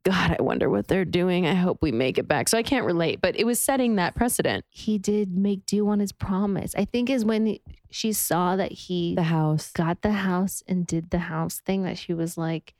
God, 0.03 0.35
I 0.39 0.41
wonder 0.41 0.67
what 0.67 0.87
they're 0.87 1.05
doing. 1.05 1.45
I 1.45 1.53
hope 1.53 1.79
we 1.81 1.91
make 1.91 2.17
it 2.17 2.27
back. 2.27 2.49
So 2.49 2.57
I 2.57 2.63
can't 2.63 2.85
relate, 2.85 3.21
but 3.21 3.35
it 3.39 3.43
was 3.43 3.59
setting 3.59 3.97
that 3.97 4.15
precedent. 4.15 4.65
he 4.69 4.97
did 4.97 5.37
make 5.37 5.65
do 5.67 5.87
on 5.89 5.99
his 5.99 6.11
promise. 6.11 6.73
I 6.75 6.85
think 6.85 7.09
is 7.09 7.23
when 7.23 7.59
she 7.91 8.13
saw 8.13 8.55
that 8.55 8.71
he 8.71 9.13
The 9.13 9.23
house. 9.23 9.71
got 9.73 10.01
the 10.01 10.13
house 10.13 10.63
and 10.67 10.87
did 10.87 11.11
the 11.11 11.19
house 11.19 11.59
thing 11.59 11.83
that 11.83 11.99
she 11.99 12.15
was 12.15 12.35
like, 12.35 12.73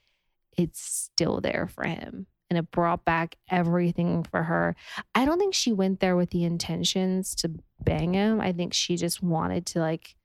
it's 0.58 0.82
still 0.82 1.42
there 1.42 1.68
for 1.74 1.84
him. 1.84 2.28
And 2.50 2.58
it 2.58 2.70
brought 2.72 3.06
back 3.06 3.38
everything 3.50 4.24
for 4.24 4.44
her. 4.44 4.76
I 5.16 5.24
don't 5.24 5.40
think 5.40 5.54
she 5.54 5.72
went 5.72 6.02
there 6.02 6.18
with 6.18 6.32
the 6.32 6.44
intentions 6.44 7.34
to 7.36 7.52
bang 7.82 8.14
him. 8.14 8.42
I 8.42 8.52
think 8.52 8.74
she 8.74 8.98
just 8.98 9.24
wanted 9.24 9.66
to, 9.68 9.80
like, 9.80 10.16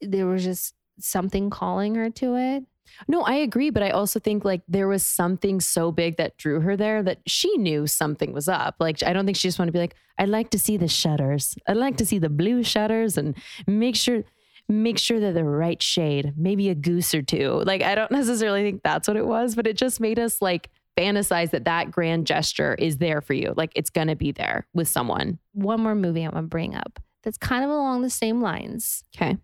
there 0.00 0.26
was 0.26 0.42
just 0.42 0.74
something 0.98 1.48
calling 1.48 1.94
her 1.94 2.10
to 2.10 2.36
it. 2.36 2.64
No, 3.08 3.22
I 3.22 3.34
agree, 3.34 3.70
but 3.70 3.82
I 3.82 3.90
also 3.90 4.20
think 4.20 4.44
like 4.44 4.62
there 4.68 4.88
was 4.88 5.04
something 5.04 5.60
so 5.60 5.92
big 5.92 6.16
that 6.16 6.36
drew 6.36 6.60
her 6.60 6.76
there 6.76 7.02
that 7.02 7.18
she 7.26 7.56
knew 7.56 7.86
something 7.86 8.32
was 8.32 8.48
up. 8.48 8.76
Like 8.78 9.02
I 9.02 9.12
don't 9.12 9.26
think 9.26 9.36
she 9.36 9.48
just 9.48 9.58
wanted 9.58 9.70
to 9.70 9.72
be 9.72 9.80
like, 9.80 9.96
I'd 10.18 10.28
like 10.28 10.50
to 10.50 10.58
see 10.58 10.76
the 10.76 10.88
shutters. 10.88 11.56
I'd 11.66 11.76
like 11.76 11.96
to 11.98 12.06
see 12.06 12.18
the 12.18 12.30
blue 12.30 12.62
shutters 12.62 13.18
and 13.18 13.36
make 13.66 13.96
sure 13.96 14.24
make 14.68 14.98
sure 14.98 15.20
they're 15.20 15.32
the 15.32 15.44
right 15.44 15.80
shade, 15.82 16.34
maybe 16.36 16.68
a 16.68 16.74
goose 16.74 17.14
or 17.14 17.22
two. 17.22 17.62
Like 17.64 17.82
I 17.82 17.94
don't 17.94 18.10
necessarily 18.12 18.62
think 18.62 18.82
that's 18.82 19.06
what 19.08 19.16
it 19.16 19.26
was, 19.26 19.54
but 19.54 19.66
it 19.66 19.76
just 19.76 20.00
made 20.00 20.18
us 20.18 20.42
like 20.42 20.70
fantasize 20.96 21.50
that 21.50 21.64
that 21.66 21.90
grand 21.90 22.26
gesture 22.26 22.74
is 22.74 22.96
there 22.98 23.20
for 23.20 23.34
you. 23.34 23.52
Like 23.56 23.72
it's 23.76 23.90
going 23.90 24.08
to 24.08 24.16
be 24.16 24.32
there 24.32 24.66
with 24.74 24.88
someone. 24.88 25.38
One 25.52 25.80
more 25.80 25.94
movie 25.94 26.22
I'm 26.22 26.32
going 26.32 26.44
to 26.44 26.48
bring 26.48 26.74
up 26.74 26.98
that's 27.22 27.38
kind 27.38 27.64
of 27.64 27.70
along 27.70 28.02
the 28.02 28.10
same 28.10 28.40
lines. 28.40 29.02
Okay. 29.16 29.36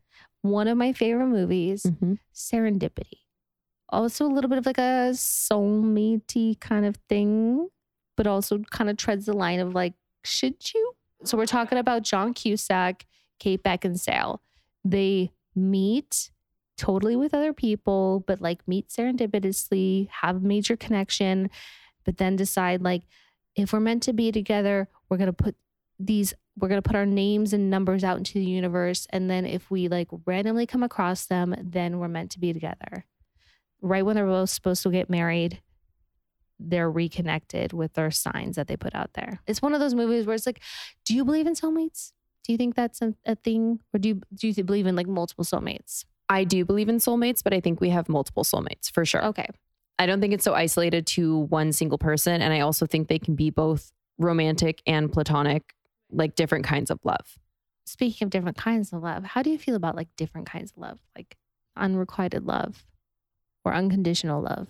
One 0.43 0.67
of 0.69 0.77
my 0.79 0.93
favorite 0.93 1.27
movies, 1.27 1.83
Mhm. 1.85 2.19
Serendipity. 2.35 3.19
Also, 3.89 4.25
a 4.25 4.29
little 4.33 4.49
bit 4.49 4.59
of 4.59 4.67
like 4.67 4.79
a 4.79 5.11
soulmatey 5.13 6.59
kind 6.61 6.87
of 6.87 6.97
thing, 7.09 7.69
but 8.17 8.27
also 8.27 8.59
kind 8.71 8.89
of 8.91 8.97
treads 8.97 9.27
the 9.27 9.33
line 9.33 9.61
of 9.61 9.75
like, 9.75 9.95
should 10.25 10.55
you? 10.75 10.93
So 11.25 11.37
we're 11.37 11.47
talking 11.47 11.79
about 11.79 12.03
John 12.03 12.33
Cusack, 12.35 13.05
Kate 13.39 13.63
Beckinsale. 13.63 14.39
They 14.85 15.33
meet 15.55 16.31
totally 16.77 17.17
with 17.17 17.35
other 17.35 17.53
people, 17.53 18.25
but 18.27 18.41
like 18.41 18.67
meet 18.67 18.89
serendipitously, 18.89 20.09
have 20.09 20.37
a 20.37 20.41
major 20.41 20.77
connection, 20.77 21.51
but 22.05 22.17
then 22.19 22.37
decide 22.37 22.83
like, 22.83 23.03
if 23.55 23.73
we're 23.73 23.81
meant 23.81 24.03
to 24.05 24.13
be 24.13 24.33
together, 24.33 24.89
we're 25.09 25.19
gonna 25.19 25.33
put 25.33 25.55
these 25.99 26.35
we're 26.59 26.69
going 26.69 26.83
to 26.83 26.87
put 26.87 26.97
our 26.97 27.07
names 27.07 27.53
and 27.53 27.71
numbers 27.71 28.05
out 28.05 28.19
into 28.19 28.35
the 28.35 28.45
universe 28.45 29.07
and 29.11 29.31
then 29.31 29.47
if 29.47 29.71
we 29.71 29.89
like 29.89 30.09
randomly 30.27 30.67
come 30.67 30.83
across 30.83 31.27
them 31.27 31.55
then 31.59 31.99
we're 31.99 32.09
meant 32.09 32.31
to 32.33 32.39
be 32.39 32.53
together. 32.53 33.07
Right 33.81 34.05
when 34.05 34.15
they're 34.15 34.27
both 34.27 34.51
supposed 34.51 34.83
to 34.83 34.91
get 34.91 35.11
married 35.11 35.61
they're 36.65 36.91
reconnected 36.91 37.73
with 37.73 37.95
their 37.95 38.13
signs 38.13 38.55
that 38.55 38.69
they 38.69 38.77
put 38.77 38.95
out 38.95 39.15
there. 39.15 39.41
It's 39.49 39.61
one 39.61 39.75
of 39.75 39.81
those 39.81 39.95
movies 39.95 40.27
where 40.27 40.35
it's 40.35 40.47
like 40.47 40.61
do 41.05 41.15
you 41.15 41.25
believe 41.25 41.47
in 41.47 41.55
soulmates 41.55 42.13
do 42.45 42.53
you 42.53 42.59
think 42.59 42.75
that's 42.75 43.03
a, 43.03 43.15
a 43.25 43.35
thing 43.35 43.81
or 43.93 43.99
do 43.99 44.09
you 44.11 44.21
do 44.35 44.49
you 44.49 44.65
believe 44.65 44.87
in 44.87 44.97
like 44.97 45.07
multiple 45.07 45.45
soulmates 45.45 46.05
I 46.29 46.45
do 46.45 46.65
believe 46.65 46.89
in 46.89 46.97
soulmates, 46.97 47.43
but 47.45 47.53
I 47.53 47.61
think 47.61 47.81
we 47.81 47.91
have 47.91 48.09
multiple 48.09 48.43
soulmates 48.45 48.91
for 48.91 49.05
sure. 49.05 49.25
okay 49.27 49.49
I 49.99 50.07
don't 50.07 50.21
think 50.21 50.33
it's 50.33 50.45
so 50.45 50.55
isolated 50.55 51.07
to 51.09 51.39
one 51.39 51.73
single 51.73 51.99
person. 51.99 52.43
And 52.43 52.53
I 52.53 52.61
also 52.61 52.87
think 52.87 53.07
they 53.09 53.19
can 53.19 53.37
be 53.37 53.51
both 53.51 53.93
romantic 54.19 54.83
and 54.87 55.13
platonic, 55.13 55.75
like 56.11 56.35
different 56.35 56.65
kinds 56.65 56.91
of 56.91 56.99
love. 57.05 57.39
speaking 57.85 58.25
of 58.25 58.31
different 58.31 58.57
kinds 58.57 58.93
of 58.93 59.03
love 59.03 59.25
how 59.25 59.43
do 59.43 59.51
you 59.51 59.59
feel 59.59 59.75
about 59.75 59.97
like 59.97 60.09
different 60.17 60.47
kinds 60.47 60.71
of 60.73 60.79
love 60.79 60.99
like 61.17 61.37
unrequited 61.77 62.45
love 62.45 62.85
or 63.65 63.75
unconditional 63.75 64.41
love 64.43 64.69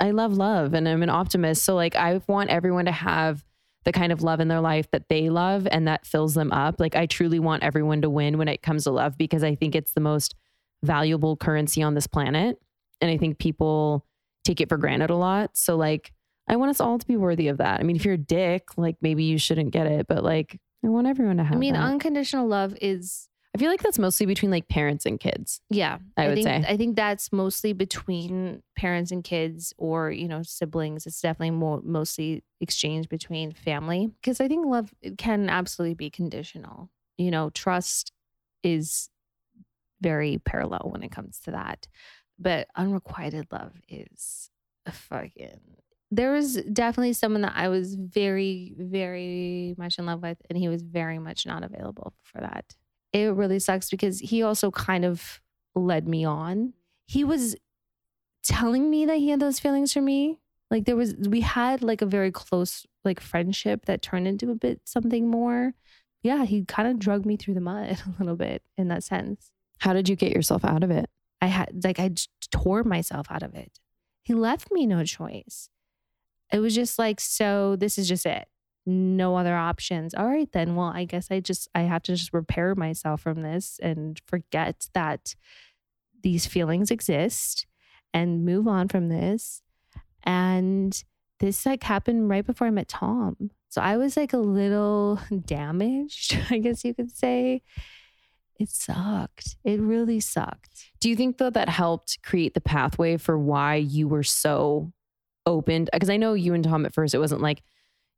I 0.00 0.10
love 0.10 0.36
love 0.36 0.74
and 0.74 0.88
I'm 0.88 1.02
an 1.02 1.10
optimist. 1.10 1.62
So, 1.62 1.74
like, 1.74 1.94
I 1.96 2.20
want 2.26 2.50
everyone 2.50 2.84
to 2.86 2.92
have 2.92 3.44
the 3.84 3.92
kind 3.92 4.12
of 4.12 4.22
love 4.22 4.40
in 4.40 4.48
their 4.48 4.60
life 4.60 4.90
that 4.90 5.08
they 5.08 5.28
love 5.30 5.66
and 5.70 5.86
that 5.86 6.06
fills 6.06 6.34
them 6.34 6.52
up. 6.52 6.80
Like 6.80 6.96
I 6.96 7.06
truly 7.06 7.38
want 7.38 7.62
everyone 7.62 8.02
to 8.02 8.10
win 8.10 8.38
when 8.38 8.48
it 8.48 8.62
comes 8.62 8.84
to 8.84 8.90
love 8.90 9.16
because 9.18 9.44
I 9.44 9.54
think 9.54 9.74
it's 9.74 9.92
the 9.92 10.00
most 10.00 10.34
valuable 10.82 11.36
currency 11.36 11.82
on 11.82 11.94
this 11.94 12.06
planet. 12.06 12.58
And 13.00 13.10
I 13.10 13.16
think 13.16 13.38
people 13.38 14.06
take 14.44 14.60
it 14.60 14.68
for 14.68 14.76
granted 14.76 15.10
a 15.10 15.16
lot. 15.16 15.56
So 15.56 15.76
like 15.76 16.12
I 16.48 16.56
want 16.56 16.70
us 16.70 16.80
all 16.80 16.98
to 16.98 17.06
be 17.06 17.16
worthy 17.16 17.48
of 17.48 17.58
that. 17.58 17.80
I 17.80 17.82
mean, 17.82 17.96
if 17.96 18.04
you're 18.04 18.14
a 18.14 18.18
dick, 18.18 18.68
like 18.76 18.96
maybe 19.00 19.24
you 19.24 19.38
shouldn't 19.38 19.70
get 19.70 19.86
it, 19.86 20.06
but 20.06 20.22
like 20.22 20.60
I 20.84 20.88
want 20.88 21.06
everyone 21.06 21.38
to 21.38 21.44
have 21.44 21.56
I 21.56 21.58
mean, 21.58 21.74
that. 21.74 21.82
unconditional 21.82 22.46
love 22.46 22.76
is 22.80 23.28
I 23.54 23.58
feel 23.58 23.70
like 23.70 23.82
that's 23.82 24.00
mostly 24.00 24.26
between 24.26 24.50
like 24.50 24.68
parents 24.68 25.06
and 25.06 25.18
kids. 25.20 25.60
yeah. 25.70 25.98
I 26.16 26.26
would 26.26 26.34
think 26.34 26.46
say. 26.46 26.64
I 26.66 26.76
think 26.76 26.96
that's 26.96 27.32
mostly 27.32 27.72
between 27.72 28.62
parents 28.76 29.12
and 29.12 29.22
kids, 29.22 29.72
or 29.78 30.10
you 30.10 30.26
know, 30.26 30.42
siblings. 30.42 31.06
It's 31.06 31.20
definitely 31.20 31.52
more 31.52 31.80
mostly 31.84 32.42
exchange 32.60 33.08
between 33.08 33.52
family 33.52 34.08
because 34.20 34.40
I 34.40 34.48
think 34.48 34.66
love 34.66 34.92
can 35.18 35.48
absolutely 35.48 35.94
be 35.94 36.10
conditional. 36.10 36.90
You 37.16 37.30
know, 37.30 37.50
trust 37.50 38.10
is 38.64 39.08
very 40.00 40.38
parallel 40.38 40.88
when 40.92 41.04
it 41.04 41.12
comes 41.12 41.38
to 41.44 41.52
that, 41.52 41.86
but 42.38 42.66
unrequited 42.74 43.46
love 43.52 43.72
is 43.88 44.50
a 44.84 44.92
fucking. 44.92 45.60
There 46.10 46.32
was 46.32 46.56
definitely 46.72 47.12
someone 47.12 47.42
that 47.42 47.54
I 47.56 47.68
was 47.68 47.94
very, 47.94 48.74
very 48.76 49.74
much 49.78 49.98
in 49.98 50.06
love 50.06 50.22
with, 50.22 50.38
and 50.48 50.58
he 50.58 50.68
was 50.68 50.82
very 50.82 51.18
much 51.18 51.46
not 51.46 51.64
available 51.64 52.14
for 52.22 52.40
that. 52.40 52.74
It 53.14 53.32
really 53.32 53.60
sucks 53.60 53.88
because 53.90 54.18
he 54.18 54.42
also 54.42 54.72
kind 54.72 55.04
of 55.04 55.40
led 55.74 56.08
me 56.08 56.24
on. 56.24 56.74
He 57.06 57.22
was 57.22 57.54
telling 58.42 58.90
me 58.90 59.06
that 59.06 59.18
he 59.18 59.30
had 59.30 59.40
those 59.40 59.60
feelings 59.60 59.92
for 59.92 60.02
me. 60.02 60.40
Like 60.70 60.84
there 60.84 60.96
was, 60.96 61.14
we 61.14 61.40
had 61.40 61.82
like 61.82 62.02
a 62.02 62.06
very 62.06 62.32
close 62.32 62.84
like 63.04 63.20
friendship 63.20 63.86
that 63.86 64.02
turned 64.02 64.26
into 64.26 64.50
a 64.50 64.56
bit 64.56 64.80
something 64.84 65.28
more. 65.28 65.74
Yeah, 66.22 66.44
he 66.44 66.64
kind 66.64 66.88
of 66.88 66.98
drug 66.98 67.24
me 67.24 67.36
through 67.36 67.54
the 67.54 67.60
mud 67.60 68.02
a 68.06 68.14
little 68.18 68.36
bit 68.36 68.62
in 68.76 68.88
that 68.88 69.04
sense. 69.04 69.52
How 69.78 69.92
did 69.92 70.08
you 70.08 70.16
get 70.16 70.32
yourself 70.32 70.64
out 70.64 70.82
of 70.82 70.90
it? 70.90 71.08
I 71.40 71.46
had 71.46 71.84
like 71.84 72.00
I 72.00 72.10
tore 72.50 72.82
myself 72.82 73.26
out 73.30 73.42
of 73.42 73.54
it. 73.54 73.78
He 74.22 74.34
left 74.34 74.72
me 74.72 74.86
no 74.86 75.04
choice. 75.04 75.68
It 76.50 76.58
was 76.58 76.74
just 76.74 76.98
like, 76.98 77.20
so 77.20 77.76
this 77.76 77.98
is 77.98 78.08
just 78.08 78.26
it. 78.26 78.48
No 78.86 79.36
other 79.36 79.56
options. 79.56 80.14
All 80.14 80.26
right 80.26 80.50
then. 80.52 80.76
Well, 80.76 80.92
I 80.94 81.04
guess 81.04 81.28
I 81.30 81.40
just 81.40 81.68
I 81.74 81.82
have 81.82 82.02
to 82.04 82.14
just 82.14 82.34
repair 82.34 82.74
myself 82.74 83.22
from 83.22 83.42
this 83.42 83.78
and 83.82 84.20
forget 84.26 84.88
that 84.92 85.34
these 86.22 86.46
feelings 86.46 86.90
exist 86.90 87.66
and 88.12 88.44
move 88.44 88.68
on 88.68 88.88
from 88.88 89.08
this. 89.08 89.62
And 90.22 91.02
this 91.40 91.66
like 91.66 91.82
happened 91.82 92.28
right 92.28 92.44
before 92.44 92.66
I 92.66 92.70
met 92.70 92.88
Tom. 92.88 93.50
So 93.68 93.80
I 93.80 93.96
was 93.96 94.16
like 94.16 94.32
a 94.32 94.38
little 94.38 95.18
damaged, 95.44 96.38
I 96.50 96.58
guess 96.58 96.84
you 96.84 96.94
could 96.94 97.14
say. 97.14 97.62
It 98.58 98.70
sucked. 98.70 99.56
It 99.64 99.80
really 99.80 100.20
sucked. 100.20 100.92
Do 101.00 101.08
you 101.08 101.16
think 101.16 101.38
though 101.38 101.50
that 101.50 101.68
helped 101.68 102.22
create 102.22 102.54
the 102.54 102.60
pathway 102.60 103.16
for 103.16 103.36
why 103.36 103.74
you 103.74 104.06
were 104.06 104.22
so 104.22 104.92
open? 105.44 105.88
Because 105.92 106.08
I 106.08 106.18
know 106.18 106.34
you 106.34 106.54
and 106.54 106.62
Tom 106.62 106.86
at 106.86 106.94
first, 106.94 107.14
it 107.14 107.18
wasn't 107.18 107.42
like 107.42 107.62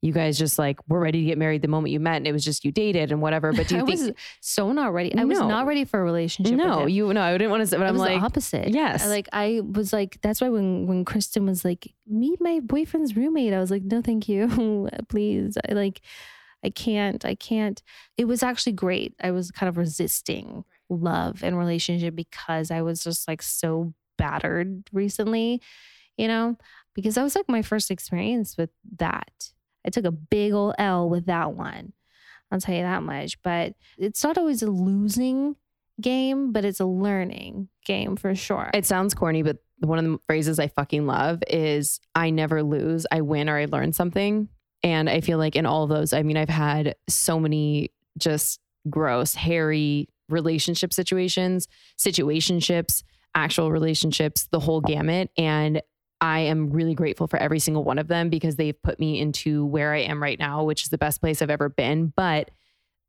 you 0.03 0.13
guys 0.13 0.39
just 0.39 0.59
like 0.59 0.79
were 0.89 1.01
ready 1.01 1.21
to 1.21 1.25
get 1.27 1.39
married 1.39 1.63
the 1.63 1.69
moment 1.69 1.93
you 1.93 2.01
met, 2.01 2.17
and 2.17 2.27
it 2.27 2.33
was 2.33 2.45
just 2.45 2.65
you 2.65 2.71
dated 2.73 3.11
and 3.13 3.21
whatever. 3.23 3.53
But 3.53 3.69
do 3.69 3.77
you 3.77 3.83
I 3.83 3.87
think? 3.87 4.01
was 4.01 4.13
so 4.41 4.73
not 4.73 4.93
ready. 4.93 5.15
I 5.17 5.25
was 5.25 5.39
No. 5.39 5.49
not 5.49 5.67
ready 5.67 5.85
for 5.85 6.01
a 6.01 6.03
relationship. 6.05 6.53
with 6.57 6.65
no, 6.67 6.81
him. 6.83 6.89
you 6.91 7.13
no. 7.13 7.21
I 7.23 7.33
didn't 7.33 7.51
want 7.51 7.63
to 7.63 7.67
say, 7.67 7.77
but 7.77 7.85
I 7.85 7.89
I'm 7.89 7.95
was 7.95 8.01
like, 8.03 8.21
the 8.21 8.27
opposite. 8.27 8.69
yes. 8.69 9.05
I, 9.05 9.09
like 9.09 9.29
I 9.33 9.61
was 9.65 9.93
like 9.93 10.19
that's 10.23 10.41
why 10.41 10.49
when 10.49 10.87
when 10.87 11.05
Kristen 11.05 11.47
was 11.47 11.65
like 11.65 11.93
meet 12.07 12.41
my 12.41 12.61
boyfriend's 12.61 13.17
roommate, 13.17 13.53
I 13.53 13.59
was 13.59 13.71
like 13.71 13.83
no 13.85 14.03
thank 14.03 14.29
you, 14.29 14.89
please. 15.09 15.57
I 15.69 15.73
like 15.73 16.01
I 16.65 16.71
can't. 16.71 17.25
I 17.25 17.35
can't. 17.35 17.81
It 18.17 18.25
was 18.27 18.43
actually 18.43 18.73
great. 18.73 19.15
I 19.23 19.31
was 19.31 19.51
kind 19.51 19.69
of 19.69 19.77
resisting 19.77 20.65
love 20.89 21.43
and 21.43 21.57
relationship 21.59 22.15
because 22.17 22.71
I 22.71 22.83
was 22.83 23.03
just 23.05 23.29
like 23.29 23.43
so 23.43 23.93
battered 24.19 24.89
recently, 24.93 25.61
you 26.17 26.27
know, 26.29 26.57
because 26.95 27.15
that 27.17 27.23
was 27.23 27.37
like 27.37 27.49
my 27.49 27.63
first 27.63 27.91
experience 27.91 28.57
with 28.57 28.71
that. 28.99 29.53
I 29.87 29.91
took 29.91 30.05
a 30.05 30.11
big 30.11 30.53
old 30.53 30.75
L 30.79 31.09
with 31.09 31.27
that 31.27 31.55
one. 31.55 31.93
I'll 32.51 32.61
tell 32.61 32.75
you 32.75 32.83
that 32.83 33.03
much. 33.03 33.41
But 33.43 33.75
it's 33.99 34.23
not 34.23 34.39
always 34.39 34.63
a 34.63 34.71
losing 34.71 35.57
game, 36.01 36.53
but 36.53 36.65
it's 36.65 36.81
a 36.81 36.87
learning 36.87 37.69
game 37.85 38.17
for 38.17 38.35
sure. 38.35 38.71
it 38.75 38.85
sounds 38.85 39.15
corny, 39.15 39.43
but 39.43 39.59
one 39.81 39.99
of 39.99 40.05
the 40.05 40.19
phrases 40.27 40.59
I 40.59 40.69
fucking 40.69 41.07
love 41.07 41.43
is 41.49 42.01
I 42.15 42.31
never 42.31 42.63
lose, 42.63 43.07
I 43.11 43.21
win 43.21 43.49
or 43.49 43.59
I 43.59 43.67
learn 43.67 43.93
something. 43.93 44.49
And 44.83 45.09
I 45.09 45.21
feel 45.21 45.39
like 45.39 45.57
in 45.57 45.67
all 45.67 45.85
of 45.85 45.91
those, 45.91 46.13
I 46.13 46.23
mean, 46.23 46.37
I've 46.37 46.49
had 46.49 46.95
so 47.09 47.41
many 47.41 47.93
just 48.19 48.61
gross, 48.89 49.35
hairy 49.35 50.09
relationship 50.29 50.93
situations, 50.93 51.67
situationships, 51.99 53.03
actual 53.35 53.71
relationships, 53.71 54.49
the 54.51 54.61
whole 54.61 54.81
gamut. 54.81 55.31
And 55.37 55.83
I 56.21 56.41
am 56.41 56.71
really 56.71 56.95
grateful 56.95 57.27
for 57.27 57.39
every 57.39 57.59
single 57.59 57.85
one 57.85 57.99
of 57.99 58.09
them 58.09 58.31
because 58.31 58.57
they've 58.57 58.81
put 58.83 58.99
me 58.99 59.21
into 59.21 59.67
where 59.67 59.93
I 59.93 60.01
am 60.01 60.23
right 60.23 60.39
now, 60.39 60.65
which 60.65 60.83
is 60.83 60.89
the 60.89 60.99
best 60.99 61.21
place 61.21 61.43
I've 61.43 61.51
ever 61.51 61.69
been. 61.69 62.13
But 62.17 62.51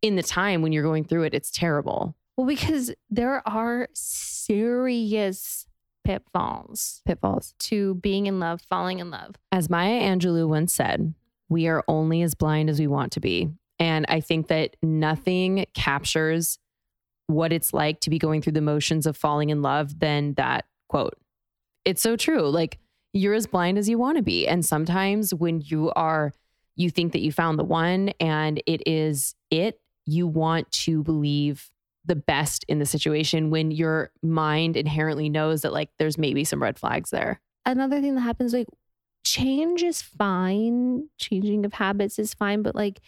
in 0.01 0.15
the 0.15 0.23
time 0.23 0.61
when 0.61 0.71
you're 0.73 0.83
going 0.83 1.05
through 1.05 1.23
it, 1.23 1.33
it's 1.33 1.49
terrible. 1.51 2.15
well, 2.35 2.47
because 2.47 2.93
there 3.09 3.47
are 3.47 3.87
serious 3.93 5.65
pitfalls 6.03 7.01
Pitfalls. 7.05 7.53
to 7.59 7.95
being 7.95 8.27
in 8.27 8.39
love, 8.39 8.61
falling 8.69 8.99
in 8.99 9.11
love. 9.11 9.35
As 9.51 9.69
Maya 9.69 10.01
Angelou 10.01 10.47
once 10.47 10.73
said, 10.73 11.13
we 11.49 11.67
are 11.67 11.83
only 11.87 12.21
as 12.21 12.35
blind 12.35 12.69
as 12.69 12.79
we 12.79 12.87
want 12.87 13.11
to 13.13 13.19
be. 13.19 13.49
And 13.79 14.05
I 14.09 14.21
think 14.21 14.47
that 14.47 14.75
nothing 14.81 15.65
captures 15.73 16.59
what 17.27 17.51
it's 17.51 17.73
like 17.73 17.99
to 18.01 18.09
be 18.09 18.19
going 18.19 18.41
through 18.41 18.53
the 18.53 18.61
motions 18.61 19.05
of 19.05 19.17
falling 19.17 19.49
in 19.49 19.61
love 19.61 19.99
than 19.99 20.33
that 20.35 20.65
quote. 20.87 21.17
It's 21.83 22.01
so 22.01 22.15
true. 22.15 22.49
Like 22.49 22.79
you're 23.13 23.33
as 23.33 23.47
blind 23.47 23.77
as 23.77 23.89
you 23.89 23.97
want 23.97 24.17
to 24.17 24.23
be. 24.23 24.47
And 24.47 24.65
sometimes 24.65 25.33
when 25.33 25.61
you 25.61 25.91
are, 25.95 26.33
you 26.75 26.89
think 26.89 27.13
that 27.13 27.21
you 27.21 27.31
found 27.31 27.57
the 27.57 27.63
one 27.63 28.09
and 28.19 28.61
it 28.65 28.81
is 28.85 29.35
it, 29.49 29.79
you 30.05 30.27
want 30.27 30.71
to 30.71 31.03
believe 31.03 31.69
the 32.05 32.15
best 32.15 32.63
in 32.67 32.79
the 32.79 32.85
situation 32.85 33.49
when 33.49 33.71
your 33.71 34.11
mind 34.21 34.77
inherently 34.77 35.29
knows 35.29 35.61
that 35.61 35.73
like 35.73 35.89
there's 35.99 36.17
maybe 36.17 36.43
some 36.43 36.61
red 36.61 36.79
flags 36.79 37.09
there. 37.09 37.41
Another 37.65 37.99
thing 37.99 38.15
that 38.15 38.21
happens, 38.21 38.53
like 38.53 38.67
change 39.25 39.83
is 39.83 40.01
fine, 40.01 41.09
changing 41.17 41.65
of 41.65 41.73
habits 41.73 42.17
is 42.17 42.33
fine, 42.33 42.61
but 42.61 42.75
like 42.75 43.01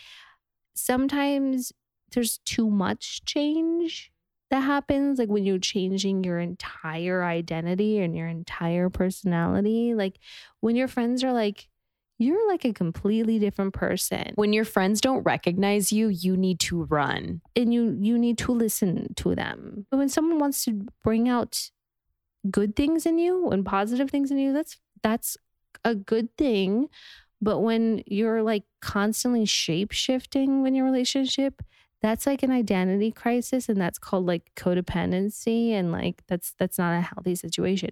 sometimes 0.76 1.72
there's 2.12 2.40
too 2.40 2.70
much 2.70 3.24
change 3.26 4.12
that 4.50 4.62
happens 4.62 5.20
like 5.20 5.30
when 5.30 5.46
you're 5.46 5.60
changing 5.60 6.24
your 6.24 6.40
entire 6.40 7.24
identity 7.24 8.00
and 8.00 8.16
your 8.16 8.28
entire 8.28 8.90
personality 8.90 9.94
like 9.94 10.20
when 10.62 10.76
your 10.76 10.88
friends 10.88 11.24
are 11.24 11.34
like 11.34 11.68
you're 12.20 12.50
like 12.50 12.66
a 12.66 12.74
completely 12.74 13.40
different 13.40 13.74
person. 13.74 14.34
When 14.36 14.52
your 14.52 14.66
friends 14.66 15.00
don't 15.00 15.24
recognize 15.24 15.94
you, 15.94 16.10
you 16.10 16.36
need 16.36 16.60
to 16.62 16.84
run. 16.84 17.42
and 17.56 17.74
you 17.74 17.98
you 18.00 18.18
need 18.18 18.38
to 18.40 18.52
listen 18.52 19.14
to 19.16 19.36
them. 19.36 19.88
But 19.90 19.98
when 19.98 20.10
someone 20.10 20.38
wants 20.38 20.66
to 20.66 20.86
bring 21.02 21.30
out 21.30 21.72
good 22.50 22.76
things 22.76 23.06
in 23.06 23.18
you 23.20 23.50
and 23.50 23.66
positive 23.66 24.10
things 24.10 24.32
in 24.32 24.38
you 24.38 24.54
that's 24.54 24.78
that's 25.02 25.38
a 25.84 25.96
good 25.96 26.36
thing. 26.38 26.90
But 27.42 27.60
when 27.60 28.04
you're 28.06 28.44
like 28.44 28.64
constantly 28.82 29.46
shape 29.46 29.92
shifting 29.94 30.68
in 30.68 30.76
your 30.76 30.86
relationship 30.86 31.62
that's 32.02 32.26
like 32.26 32.44
an 32.44 32.52
identity 32.52 33.12
crisis 33.12 33.68
and 33.68 33.80
that's 33.80 34.00
called 34.00 34.26
like 34.26 34.52
codependency 34.56 35.72
and 35.72 35.92
like 35.92 36.24
that's 36.28 36.54
that's 36.58 36.78
not 36.78 36.98
a 36.98 37.02
healthy 37.02 37.36
situation. 37.36 37.92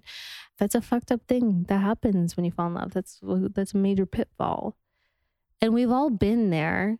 That's 0.57 0.75
a 0.75 0.81
fucked 0.81 1.11
up 1.11 1.21
thing 1.27 1.65
that 1.67 1.79
happens 1.79 2.37
when 2.37 2.45
you 2.45 2.51
fall 2.51 2.67
in 2.67 2.75
love. 2.75 2.93
That's 2.93 3.19
that's 3.21 3.73
a 3.73 3.77
major 3.77 4.05
pitfall. 4.05 4.77
And 5.61 5.73
we've 5.73 5.91
all 5.91 6.09
been 6.09 6.49
there. 6.49 6.99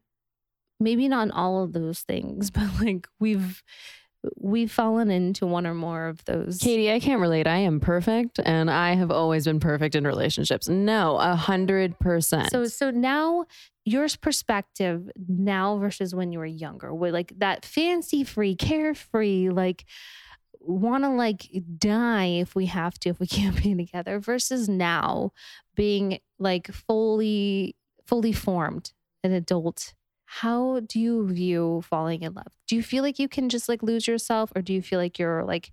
Maybe 0.80 1.08
not 1.08 1.32
all 1.32 1.63
of 1.63 1.74
those 1.74 2.02
things 2.02 2.52
but 2.52 2.67
like 2.82 3.08
we've 3.20 3.63
we've 4.38 4.72
fallen 4.72 5.10
into 5.10 5.46
one 5.46 5.66
or 5.66 5.74
more 5.74 6.08
of 6.08 6.24
those 6.26 6.58
Katie, 6.58 6.92
I 6.92 7.00
can't 7.00 7.22
relate. 7.22 7.48
I 7.48 7.58
am 7.58 7.80
perfect 7.80 8.40
and 8.44 8.70
I 8.70 8.96
have 8.96 9.12
always 9.12 9.46
been 9.46 9.60
perfect 9.60 9.96
in 9.96 10.06
relationships. 10.06 10.68
No, 10.68 11.18
a 11.18 11.36
hundred 11.36 12.00
percent. 12.00 12.52
So 12.52 12.66
so 12.66 12.92
now 12.92 13.46
your 13.86 14.08
perspective 14.20 15.10
now 15.30 15.78
versus 15.78 16.13
when 16.13 16.32
you 16.32 16.40
were 16.40 16.46
younger, 16.46 16.94
with 16.94 17.13
like 17.13 17.32
that 17.38 17.63
fancy 17.63 18.24
free, 18.24 18.56
carefree, 18.56 19.50
like 19.50 19.86
want 20.60 21.04
to 21.04 21.10
like 21.10 21.50
die 21.78 22.26
if 22.26 22.54
we 22.54 22.66
have 22.66 23.00
to, 23.00 23.10
if 23.10 23.20
we 23.20 23.28
can't 23.28 23.62
be 23.63 23.74
together, 23.76 24.20
versus 24.20 24.68
now 24.68 25.32
being 25.76 26.20
like 26.40 26.68
fully 26.72 27.76
fully 28.06 28.34
formed 28.34 28.92
an 29.24 29.32
adult. 29.32 29.94
How 30.30 30.82
do 30.82 31.00
you 31.00 31.26
view 31.28 31.82
falling 31.90 32.22
in 32.22 32.34
love? 32.34 32.52
Do 32.68 32.76
you 32.76 32.84
feel 32.84 33.02
like 33.02 33.18
you 33.18 33.30
can 33.30 33.48
just 33.48 33.70
like 33.70 33.82
lose 33.82 34.08
yourself, 34.08 34.52
or 34.56 34.62
do 34.62 34.74
you 34.74 34.82
feel 34.82 35.00
like 35.00 35.18
you're 35.18 35.44
like 35.46 35.72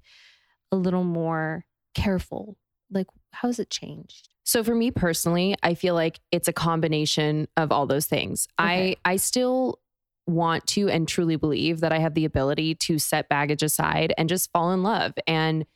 a 0.71 0.77
little 0.77 1.05
more 1.05 1.65
careful? 1.95 2.57
Like, 2.91 3.09
how 3.33 3.49
has 3.49 3.59
it 3.59 3.69
changed? 3.69 4.29
So 4.45 4.63
for 4.63 4.75
me 4.75 4.91
personally, 4.93 5.57
I 5.63 5.75
feel 5.75 5.95
like 5.95 6.21
it's 6.31 6.49
a 6.49 6.53
combination 6.53 7.49
of 7.57 7.73
all 7.73 7.87
those 7.87 8.07
things. 8.07 8.47
Okay. 8.61 8.97
I 9.05 9.13
I 9.13 9.17
still 9.17 9.81
want 10.27 10.67
to 10.69 10.89
and 10.89 11.09
truly 11.09 11.37
believe 11.37 11.81
that 11.81 11.93
I 11.93 11.99
have 11.99 12.15
the 12.15 12.25
ability 12.25 12.77
to 12.77 12.99
set 12.99 13.29
baggage 13.29 13.63
aside 13.63 14.15
and 14.17 14.29
just 14.29 14.51
fall 14.53 14.73
in 14.73 14.83
love 14.83 15.15
and 15.27 15.67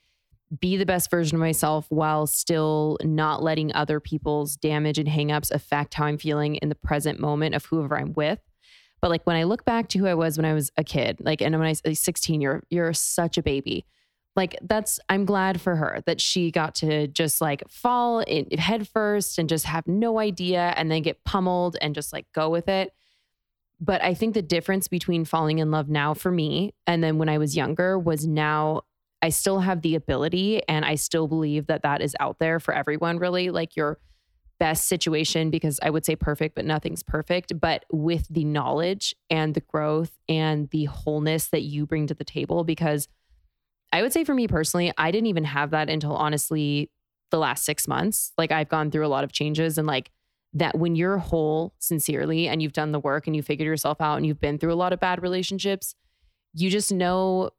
be 0.60 0.76
the 0.76 0.86
best 0.86 1.10
version 1.10 1.36
of 1.36 1.40
myself 1.40 1.86
while 1.90 2.26
still 2.26 2.96
not 3.02 3.42
letting 3.42 3.74
other 3.74 4.00
people's 4.00 4.56
damage 4.56 4.98
and 4.98 5.08
hangups 5.08 5.50
affect 5.50 5.94
how 5.94 6.04
I'm 6.06 6.16
feeling 6.16 6.54
in 6.56 6.68
the 6.68 6.74
present 6.74 7.20
moment 7.20 7.54
of 7.54 7.66
whoever 7.66 7.98
I'm 7.98 8.14
with. 8.14 8.38
But 9.00 9.10
like 9.10 9.26
when 9.26 9.36
I 9.36 9.44
look 9.44 9.64
back 9.64 9.88
to 9.88 9.98
who 9.98 10.06
I 10.06 10.14
was 10.14 10.36
when 10.36 10.44
I 10.44 10.54
was 10.54 10.72
a 10.76 10.84
kid, 10.84 11.18
like 11.20 11.40
and 11.40 11.56
when 11.58 11.66
I 11.66 11.74
was 11.84 12.00
16, 12.00 12.40
you're 12.40 12.62
you're 12.70 12.92
such 12.92 13.38
a 13.38 13.42
baby. 13.42 13.84
Like 14.36 14.56
that's 14.62 15.00
I'm 15.08 15.24
glad 15.24 15.60
for 15.60 15.76
her 15.76 16.02
that 16.06 16.20
she 16.20 16.50
got 16.50 16.76
to 16.76 17.08
just 17.08 17.40
like 17.40 17.62
fall 17.68 18.20
in 18.20 18.50
head 18.58 18.88
first 18.88 19.38
and 19.38 19.48
just 19.48 19.64
have 19.64 19.86
no 19.86 20.18
idea 20.18 20.72
and 20.76 20.90
then 20.90 21.02
get 21.02 21.24
pummeled 21.24 21.76
and 21.80 21.94
just 21.94 22.12
like 22.12 22.26
go 22.32 22.48
with 22.48 22.68
it. 22.68 22.92
But 23.80 24.02
I 24.02 24.14
think 24.14 24.34
the 24.34 24.42
difference 24.42 24.88
between 24.88 25.24
falling 25.24 25.58
in 25.58 25.70
love 25.70 25.88
now 25.88 26.14
for 26.14 26.30
me 26.30 26.74
and 26.86 27.02
then 27.02 27.18
when 27.18 27.28
I 27.28 27.38
was 27.38 27.56
younger 27.56 27.98
was 27.98 28.26
now 28.26 28.82
I 29.20 29.30
still 29.30 29.60
have 29.60 29.82
the 29.82 29.94
ability 29.94 30.62
and 30.68 30.84
I 30.84 30.94
still 30.94 31.26
believe 31.26 31.66
that 31.66 31.82
that 31.82 32.00
is 32.00 32.14
out 32.20 32.38
there 32.38 32.60
for 32.60 32.72
everyone, 32.72 33.18
really. 33.18 33.50
Like 33.50 33.74
your 33.76 33.98
best 34.58 34.86
situation, 34.86 35.50
because 35.50 35.78
I 35.82 35.90
would 35.90 36.04
say 36.04 36.16
perfect, 36.16 36.54
but 36.54 36.64
nothing's 36.64 37.02
perfect. 37.02 37.58
But 37.60 37.84
with 37.92 38.26
the 38.28 38.44
knowledge 38.44 39.14
and 39.30 39.54
the 39.54 39.60
growth 39.60 40.12
and 40.28 40.68
the 40.70 40.84
wholeness 40.86 41.46
that 41.48 41.62
you 41.62 41.86
bring 41.86 42.06
to 42.08 42.14
the 42.14 42.24
table, 42.24 42.64
because 42.64 43.08
I 43.92 44.02
would 44.02 44.12
say 44.12 44.24
for 44.24 44.34
me 44.34 44.48
personally, 44.48 44.92
I 44.98 45.10
didn't 45.10 45.28
even 45.28 45.44
have 45.44 45.70
that 45.70 45.88
until 45.88 46.14
honestly 46.14 46.90
the 47.30 47.38
last 47.38 47.64
six 47.64 47.88
months. 47.88 48.32
Like 48.36 48.52
I've 48.52 48.68
gone 48.68 48.90
through 48.90 49.06
a 49.06 49.08
lot 49.08 49.24
of 49.24 49.32
changes 49.32 49.78
and 49.78 49.86
like 49.86 50.10
that 50.54 50.78
when 50.78 50.96
you're 50.96 51.18
whole 51.18 51.74
sincerely 51.78 52.48
and 52.48 52.62
you've 52.62 52.72
done 52.72 52.92
the 52.92 53.00
work 53.00 53.26
and 53.26 53.36
you 53.36 53.42
figured 53.42 53.66
yourself 53.66 54.00
out 54.00 54.16
and 54.16 54.26
you've 54.26 54.40
been 54.40 54.58
through 54.58 54.72
a 54.72 54.74
lot 54.74 54.92
of 54.92 55.00
bad 55.00 55.22
relationships, 55.22 55.94
you 56.54 56.70
just 56.70 56.90
know 56.90 57.50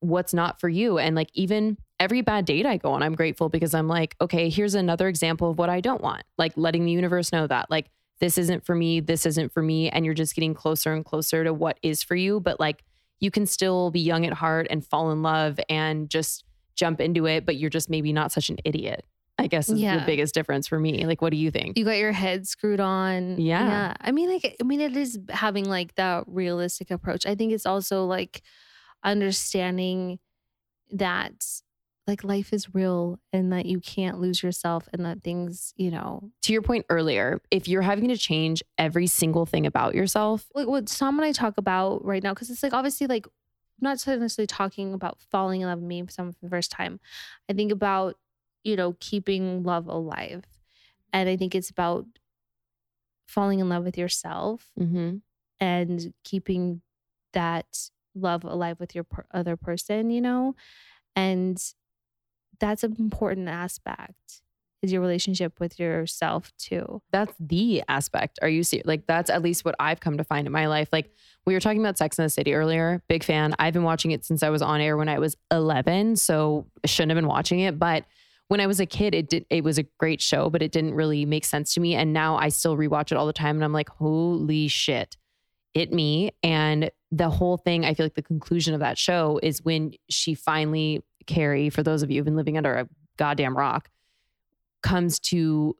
what's 0.00 0.32
not 0.32 0.60
for 0.60 0.68
you. 0.68 0.98
And 0.98 1.16
like 1.16 1.30
even 1.34 1.76
every 1.98 2.20
bad 2.20 2.44
date 2.44 2.66
I 2.66 2.76
go 2.76 2.92
on, 2.92 3.02
I'm 3.02 3.14
grateful 3.14 3.48
because 3.48 3.74
I'm 3.74 3.88
like, 3.88 4.16
okay, 4.20 4.48
here's 4.48 4.74
another 4.74 5.08
example 5.08 5.50
of 5.50 5.58
what 5.58 5.68
I 5.70 5.80
don't 5.80 6.00
want. 6.02 6.22
Like 6.38 6.52
letting 6.56 6.84
the 6.84 6.92
universe 6.92 7.32
know 7.32 7.46
that 7.46 7.70
like 7.70 7.90
this 8.20 8.38
isn't 8.38 8.64
for 8.64 8.74
me, 8.74 9.00
this 9.00 9.26
isn't 9.26 9.52
for 9.52 9.62
me. 9.62 9.88
And 9.90 10.04
you're 10.04 10.14
just 10.14 10.34
getting 10.34 10.54
closer 10.54 10.92
and 10.92 11.04
closer 11.04 11.44
to 11.44 11.52
what 11.54 11.78
is 11.82 12.02
for 12.02 12.14
you. 12.16 12.40
But 12.40 12.60
like 12.60 12.84
you 13.20 13.30
can 13.30 13.46
still 13.46 13.90
be 13.90 14.00
young 14.00 14.26
at 14.26 14.34
heart 14.34 14.66
and 14.68 14.84
fall 14.84 15.10
in 15.10 15.22
love 15.22 15.58
and 15.68 16.08
just 16.10 16.44
jump 16.74 17.00
into 17.00 17.26
it, 17.26 17.46
but 17.46 17.56
you're 17.56 17.70
just 17.70 17.88
maybe 17.88 18.12
not 18.12 18.30
such 18.32 18.50
an 18.50 18.58
idiot. 18.64 19.04
I 19.38 19.48
guess 19.48 19.68
is 19.68 19.78
Yeah. 19.78 19.98
the 19.98 20.06
biggest 20.06 20.32
difference 20.32 20.66
for 20.66 20.78
me. 20.80 21.04
Like, 21.06 21.20
what 21.20 21.30
do 21.30 21.36
you 21.36 21.50
think? 21.50 21.76
You 21.76 21.84
got 21.84 21.98
your 21.98 22.12
head 22.12 22.46
screwed 22.48 22.80
on. 22.80 23.38
Yeah. 23.38 23.94
I 24.00 24.10
mean, 24.10 24.30
like, 24.30 24.56
I 24.60 24.64
mean, 24.64 24.80
it 24.80 24.96
is 24.96 25.18
having 25.28 25.66
like 25.66 25.94
that 25.96 26.24
realistic 26.26 26.90
approach. 26.90 27.26
I 27.26 27.34
think 27.34 27.52
it's 27.52 27.66
also 27.66 28.06
like 28.06 28.40
understanding 29.04 30.18
that 30.92 31.44
like 32.06 32.22
life 32.22 32.52
is 32.52 32.74
real 32.74 33.18
and 33.32 33.52
that 33.52 33.66
you 33.66 33.80
can't 33.80 34.20
lose 34.20 34.42
yourself 34.42 34.88
and 34.92 35.04
that 35.04 35.22
things, 35.24 35.74
you 35.76 35.90
know, 35.90 36.30
to 36.42 36.52
your 36.52 36.62
point 36.62 36.86
earlier, 36.88 37.40
if 37.50 37.66
you're 37.66 37.82
having 37.82 38.08
to 38.08 38.16
change 38.16 38.62
every 38.78 39.06
single 39.06 39.46
thing 39.46 39.66
about 39.66 39.94
yourself, 39.94 40.46
like 40.54 40.68
what 40.68 40.88
Sam 40.88 41.18
and 41.18 41.24
I 41.24 41.32
talk 41.32 41.58
about 41.58 42.04
right 42.04 42.22
now, 42.22 42.32
because 42.32 42.50
it's 42.50 42.62
like 42.62 42.72
obviously 42.72 43.06
like 43.06 43.26
I'm 43.26 43.32
not 43.82 44.06
necessarily 44.06 44.46
talking 44.46 44.94
about 44.94 45.18
falling 45.30 45.60
in 45.60 45.68
love 45.68 45.80
with 45.80 45.88
me 45.88 46.02
for 46.02 46.10
some 46.10 46.32
for 46.32 46.38
the 46.42 46.50
first 46.50 46.70
time. 46.70 47.00
I 47.50 47.52
think 47.52 47.72
about, 47.72 48.16
you 48.64 48.76
know, 48.76 48.96
keeping 49.00 49.64
love 49.64 49.86
alive. 49.86 50.44
And 51.12 51.28
I 51.28 51.36
think 51.36 51.54
it's 51.54 51.70
about 51.70 52.06
falling 53.26 53.58
in 53.58 53.68
love 53.68 53.84
with 53.84 53.98
yourself 53.98 54.70
mm-hmm. 54.78 55.16
and 55.60 56.14
keeping 56.24 56.82
that 57.32 57.90
love 58.14 58.44
alive 58.44 58.80
with 58.80 58.94
your 58.94 59.04
per- 59.04 59.26
other 59.32 59.56
person, 59.56 60.10
you 60.10 60.20
know? 60.20 60.54
And 61.14 61.62
that's 62.58 62.84
an 62.84 62.96
important 62.98 63.48
aspect 63.48 64.42
is 64.82 64.92
your 64.92 65.00
relationship 65.00 65.58
with 65.58 65.78
yourself 65.78 66.52
too. 66.58 67.02
that's 67.10 67.32
the 67.40 67.82
aspect. 67.88 68.38
Are 68.42 68.48
you 68.48 68.62
serious? 68.62 68.86
Like, 68.86 69.06
that's 69.06 69.30
at 69.30 69.42
least 69.42 69.64
what 69.64 69.74
I've 69.80 70.00
come 70.00 70.18
to 70.18 70.24
find 70.24 70.46
in 70.46 70.52
my 70.52 70.66
life. 70.66 70.88
Like, 70.92 71.10
we 71.46 71.54
were 71.54 71.60
talking 71.60 71.80
about 71.80 71.98
Sex 71.98 72.18
in 72.18 72.24
the 72.24 72.30
City 72.30 72.54
earlier. 72.54 73.02
Big 73.08 73.24
fan. 73.24 73.54
I've 73.58 73.72
been 73.72 73.82
watching 73.82 74.10
it 74.10 74.24
since 74.24 74.42
I 74.42 74.50
was 74.50 74.62
on 74.62 74.80
air 74.80 74.96
when 74.96 75.08
I 75.08 75.18
was 75.18 75.36
11. 75.50 76.16
So 76.16 76.66
I 76.84 76.86
shouldn't 76.86 77.10
have 77.10 77.16
been 77.16 77.28
watching 77.28 77.60
it. 77.60 77.78
But 77.78 78.04
when 78.48 78.60
I 78.60 78.66
was 78.66 78.78
a 78.78 78.86
kid, 78.86 79.14
it 79.14 79.28
did, 79.28 79.46
it 79.50 79.64
was 79.64 79.78
a 79.78 79.84
great 79.98 80.20
show, 80.20 80.50
but 80.50 80.62
it 80.62 80.72
didn't 80.72 80.94
really 80.94 81.24
make 81.24 81.44
sense 81.44 81.74
to 81.74 81.80
me. 81.80 81.94
And 81.94 82.12
now 82.12 82.36
I 82.36 82.48
still 82.48 82.76
rewatch 82.76 83.10
it 83.10 83.14
all 83.14 83.26
the 83.26 83.32
time. 83.32 83.56
And 83.56 83.64
I'm 83.64 83.72
like, 83.72 83.88
holy 83.88 84.68
shit, 84.68 85.16
it 85.74 85.92
me. 85.92 86.32
And 86.42 86.90
the 87.10 87.30
whole 87.30 87.56
thing, 87.56 87.84
I 87.84 87.94
feel 87.94 88.06
like 88.06 88.14
the 88.14 88.22
conclusion 88.22 88.74
of 88.74 88.80
that 88.80 88.98
show 88.98 89.40
is 89.42 89.64
when 89.64 89.94
she 90.08 90.34
finally, 90.34 91.02
Carrie, 91.26 91.70
for 91.70 91.82
those 91.82 92.02
of 92.02 92.10
you 92.10 92.18
who've 92.18 92.24
been 92.24 92.36
living 92.36 92.56
under 92.56 92.74
a 92.74 92.88
goddamn 93.16 93.56
rock, 93.56 93.90
comes 94.82 95.18
to 95.18 95.76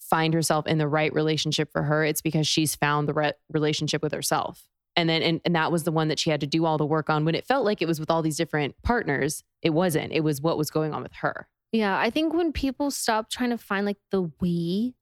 find 0.00 0.34
herself 0.34 0.66
in 0.66 0.78
the 0.78 0.88
right 0.88 1.12
relationship 1.12 1.70
for 1.72 1.82
her, 1.82 2.04
it's 2.04 2.22
because 2.22 2.46
she's 2.46 2.74
found 2.74 3.08
the 3.08 3.14
right 3.14 3.34
relationship 3.52 4.02
with 4.02 4.12
herself. 4.12 4.64
And 4.96 5.08
then, 5.08 5.22
and, 5.22 5.40
and 5.44 5.54
that 5.54 5.70
was 5.70 5.84
the 5.84 5.92
one 5.92 6.08
that 6.08 6.18
she 6.18 6.30
had 6.30 6.40
to 6.40 6.46
do 6.46 6.64
all 6.64 6.78
the 6.78 6.86
work 6.86 7.08
on 7.08 7.24
when 7.24 7.34
it 7.34 7.46
felt 7.46 7.64
like 7.64 7.82
it 7.82 7.86
was 7.86 8.00
with 8.00 8.10
all 8.10 8.22
these 8.22 8.36
different 8.36 8.74
partners. 8.82 9.44
It 9.62 9.70
wasn't, 9.70 10.12
it 10.12 10.24
was 10.24 10.40
what 10.40 10.58
was 10.58 10.70
going 10.70 10.92
on 10.92 11.02
with 11.02 11.12
her. 11.20 11.46
Yeah, 11.70 11.96
I 11.98 12.10
think 12.10 12.34
when 12.34 12.52
people 12.52 12.90
stop 12.90 13.30
trying 13.30 13.50
to 13.50 13.58
find 13.58 13.86
like 13.86 13.98
the 14.10 14.32
we 14.40 14.96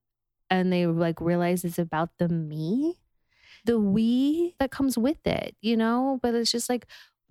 and 0.50 0.72
they 0.72 0.86
like 0.86 1.20
realize 1.20 1.64
it's 1.64 1.78
about 1.78 2.10
the 2.18 2.28
me, 2.28 2.96
the 3.64 3.78
we 3.78 4.54
that 4.58 4.70
comes 4.70 4.98
with 4.98 5.26
it, 5.26 5.56
you 5.62 5.76
know? 5.76 6.18
But 6.22 6.34
it's 6.34 6.52
just 6.52 6.68
like 6.68 6.86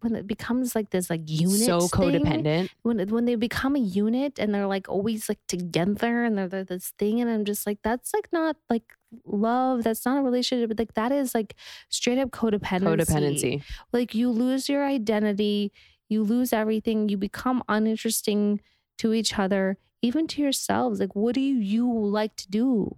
when 0.05 0.15
it 0.15 0.27
becomes 0.27 0.75
like 0.75 0.91
this 0.91 1.09
like 1.09 1.21
unit 1.25 1.65
so 1.65 1.81
thing, 1.81 1.89
codependent. 1.89 2.69
when 2.83 3.09
when 3.09 3.25
they 3.25 3.33
become 3.33 3.75
a 3.75 3.79
unit 3.79 4.37
and 4.37 4.53
they're 4.53 4.67
like 4.67 4.87
always 4.87 5.27
like 5.27 5.39
together 5.47 6.23
and 6.23 6.37
they're, 6.37 6.47
they're 6.47 6.63
this 6.63 6.93
thing 6.99 7.19
and 7.19 7.29
I'm 7.29 7.43
just 7.43 7.65
like 7.65 7.79
that's 7.83 8.13
like 8.13 8.29
not 8.31 8.55
like 8.69 8.93
love 9.25 9.83
that's 9.83 10.05
not 10.05 10.19
a 10.19 10.21
relationship 10.21 10.69
but 10.69 10.77
like 10.77 10.93
that 10.93 11.11
is 11.11 11.33
like 11.33 11.55
straight 11.89 12.19
up 12.19 12.29
codependency. 12.29 12.97
Codependency. 12.97 13.63
like 13.91 14.13
you 14.13 14.29
lose 14.29 14.69
your 14.69 14.85
identity 14.85 15.71
you 16.07 16.23
lose 16.23 16.53
everything 16.53 17.09
you 17.09 17.17
become 17.17 17.63
uninteresting 17.67 18.61
to 18.99 19.11
each 19.11 19.39
other 19.39 19.77
even 20.05 20.27
to 20.27 20.41
yourselves. 20.41 20.99
Like 20.99 21.15
what 21.15 21.33
do 21.33 21.41
you 21.41 21.91
like 21.91 22.35
to 22.37 22.49
do? 22.49 22.95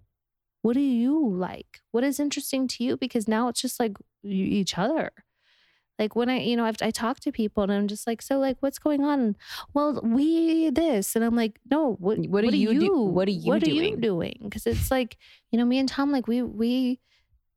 What 0.62 0.74
do 0.74 0.82
you 0.82 1.30
like? 1.30 1.80
What 1.91 2.04
is 2.04 2.20
interesting 2.20 2.67
to 2.67 2.84
you? 2.84 2.98
Because 2.98 3.28
now 3.28 3.48
it's 3.48 3.62
just 3.62 3.80
like 3.80 3.96
you, 4.24 4.43
each 4.46 4.78
other 4.78 5.12
like 5.99 6.15
when 6.15 6.29
i 6.29 6.39
you 6.39 6.55
know 6.55 6.65
I've, 6.65 6.77
i 6.81 6.91
talk 6.91 7.19
to 7.21 7.31
people 7.31 7.63
and 7.63 7.71
i'm 7.71 7.88
just 7.88 8.05
like 8.07 8.21
so 8.21 8.38
like 8.39 8.57
what's 8.60 8.79
going 8.79 9.03
on? 9.03 9.36
Well 9.73 9.99
we 10.03 10.69
this 10.69 11.15
and 11.15 11.23
i'm 11.25 11.36
like 11.36 11.60
no 11.69 11.95
what 11.99 12.19
What 12.19 12.43
are 12.43 12.55
you 12.55 12.73
do- 12.79 13.01
what 13.01 13.27
are 13.27 13.31
you 13.31 13.51
what 13.51 13.63
are 13.63 13.69
you 13.69 13.97
doing? 13.97 13.99
doing? 13.99 14.38
Because 14.43 14.67
it's 14.67 14.91
like 14.91 15.17
you 15.51 15.57
know 15.57 15.65
me 15.65 15.79
and 15.79 15.89
tom 15.89 16.12
like 16.12 16.27
we 16.27 16.41
we 16.43 16.99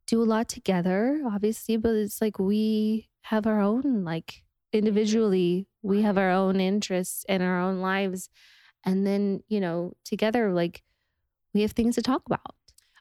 do 0.06 0.22
a 0.22 0.24
lot 0.24 0.48
together 0.48 1.20
obviously 1.26 1.76
but 1.76 1.94
it's 1.94 2.20
like 2.20 2.38
we 2.38 3.08
have 3.22 3.46
our 3.46 3.60
own 3.60 4.04
like 4.04 4.42
individually 4.72 5.68
we 5.82 6.02
have 6.02 6.18
our 6.18 6.30
own 6.30 6.60
interests 6.60 7.24
and 7.28 7.42
our 7.42 7.60
own 7.60 7.80
lives 7.80 8.28
and 8.84 9.06
then 9.06 9.42
you 9.48 9.60
know 9.60 9.92
together 10.04 10.52
like 10.52 10.82
we 11.54 11.62
have 11.62 11.72
things 11.72 11.96
to 11.96 12.02
talk 12.02 12.22
about. 12.26 12.54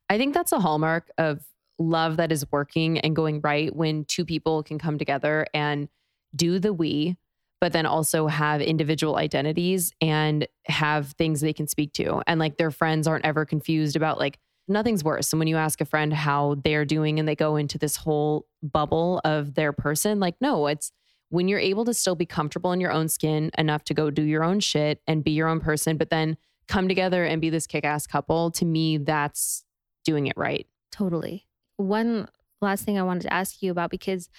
I 0.10 0.18
think 0.18 0.34
that's 0.34 0.52
a 0.52 0.60
hallmark 0.60 1.12
of 1.18 1.46
love 1.80 2.18
that 2.18 2.32
is 2.32 2.46
working 2.52 3.00
and 3.00 3.16
going 3.16 3.42
right 3.42 3.76
when 3.76 4.06
two 4.06 4.26
people 4.26 4.62
can 4.64 4.78
come 4.78 4.98
together 4.98 5.48
and 5.54 5.88
do 6.36 6.60
the 6.60 6.74
we, 6.74 7.18
but 7.62 7.74
then 7.74 7.86
also 7.86 8.28
have 8.28 8.62
individual 8.62 9.16
identities 9.16 9.92
and 10.02 10.48
have 10.66 11.08
things 11.14 11.42
they 11.42 11.54
can 11.54 11.68
speak 11.68 11.94
to. 11.94 12.22
And 12.28 12.40
like 12.40 12.58
their 12.58 12.72
friends 12.72 13.08
aren't 13.08 13.26
ever 13.26 13.46
confused 13.46 13.96
about 13.96 14.20
like 14.20 14.40
nothing's 14.68 15.04
worse. 15.04 15.34
And 15.34 15.40
when 15.40 15.48
you 15.48 15.58
ask 15.58 15.82
a 15.82 15.86
friend 15.86 16.14
how 16.14 16.56
they're 16.64 16.86
doing 16.86 17.20
and 17.20 17.28
they 17.28 17.36
go 17.36 17.56
into 17.56 17.78
this 17.78 17.96
whole 17.96 18.46
bubble 18.62 19.20
of 19.26 19.56
their 19.56 19.74
person, 19.74 20.20
like, 20.20 20.36
no, 20.40 20.68
it's 20.68 20.92
when 21.30 21.48
you're 21.48 21.60
able 21.60 21.86
to 21.86 21.94
still 21.94 22.16
be 22.16 22.26
comfortable 22.26 22.72
in 22.72 22.80
your 22.80 22.92
own 22.92 23.08
skin 23.08 23.52
enough 23.58 23.84
to 23.86 23.94
go 23.94 24.10
do 24.10 24.24
your 24.24 24.44
own 24.44 24.60
shit 24.60 25.02
and 25.08 25.24
be 25.24 25.32
your 25.32 25.48
own 25.48 25.60
person, 25.60 25.98
but 25.98 26.10
then 26.10 26.38
come 26.68 26.88
together 26.88 27.26
and 27.26 27.42
be 27.42 27.50
this 27.50 27.68
kick 27.68 27.84
ass 27.84 28.06
couple, 28.08 28.52
to 28.52 28.66
me, 28.66 28.98
that's 28.98 29.64
doing 30.06 30.28
it 30.28 30.38
right. 30.38 30.68
Totally. 30.92 31.49
One 31.80 32.28
last 32.62 32.84
thing 32.84 33.00
I 33.00 33.04
wanted 33.04 33.24
to 33.24 33.34
ask 33.34 33.62
you 33.62 33.72
about 33.72 33.90
because 33.90 34.30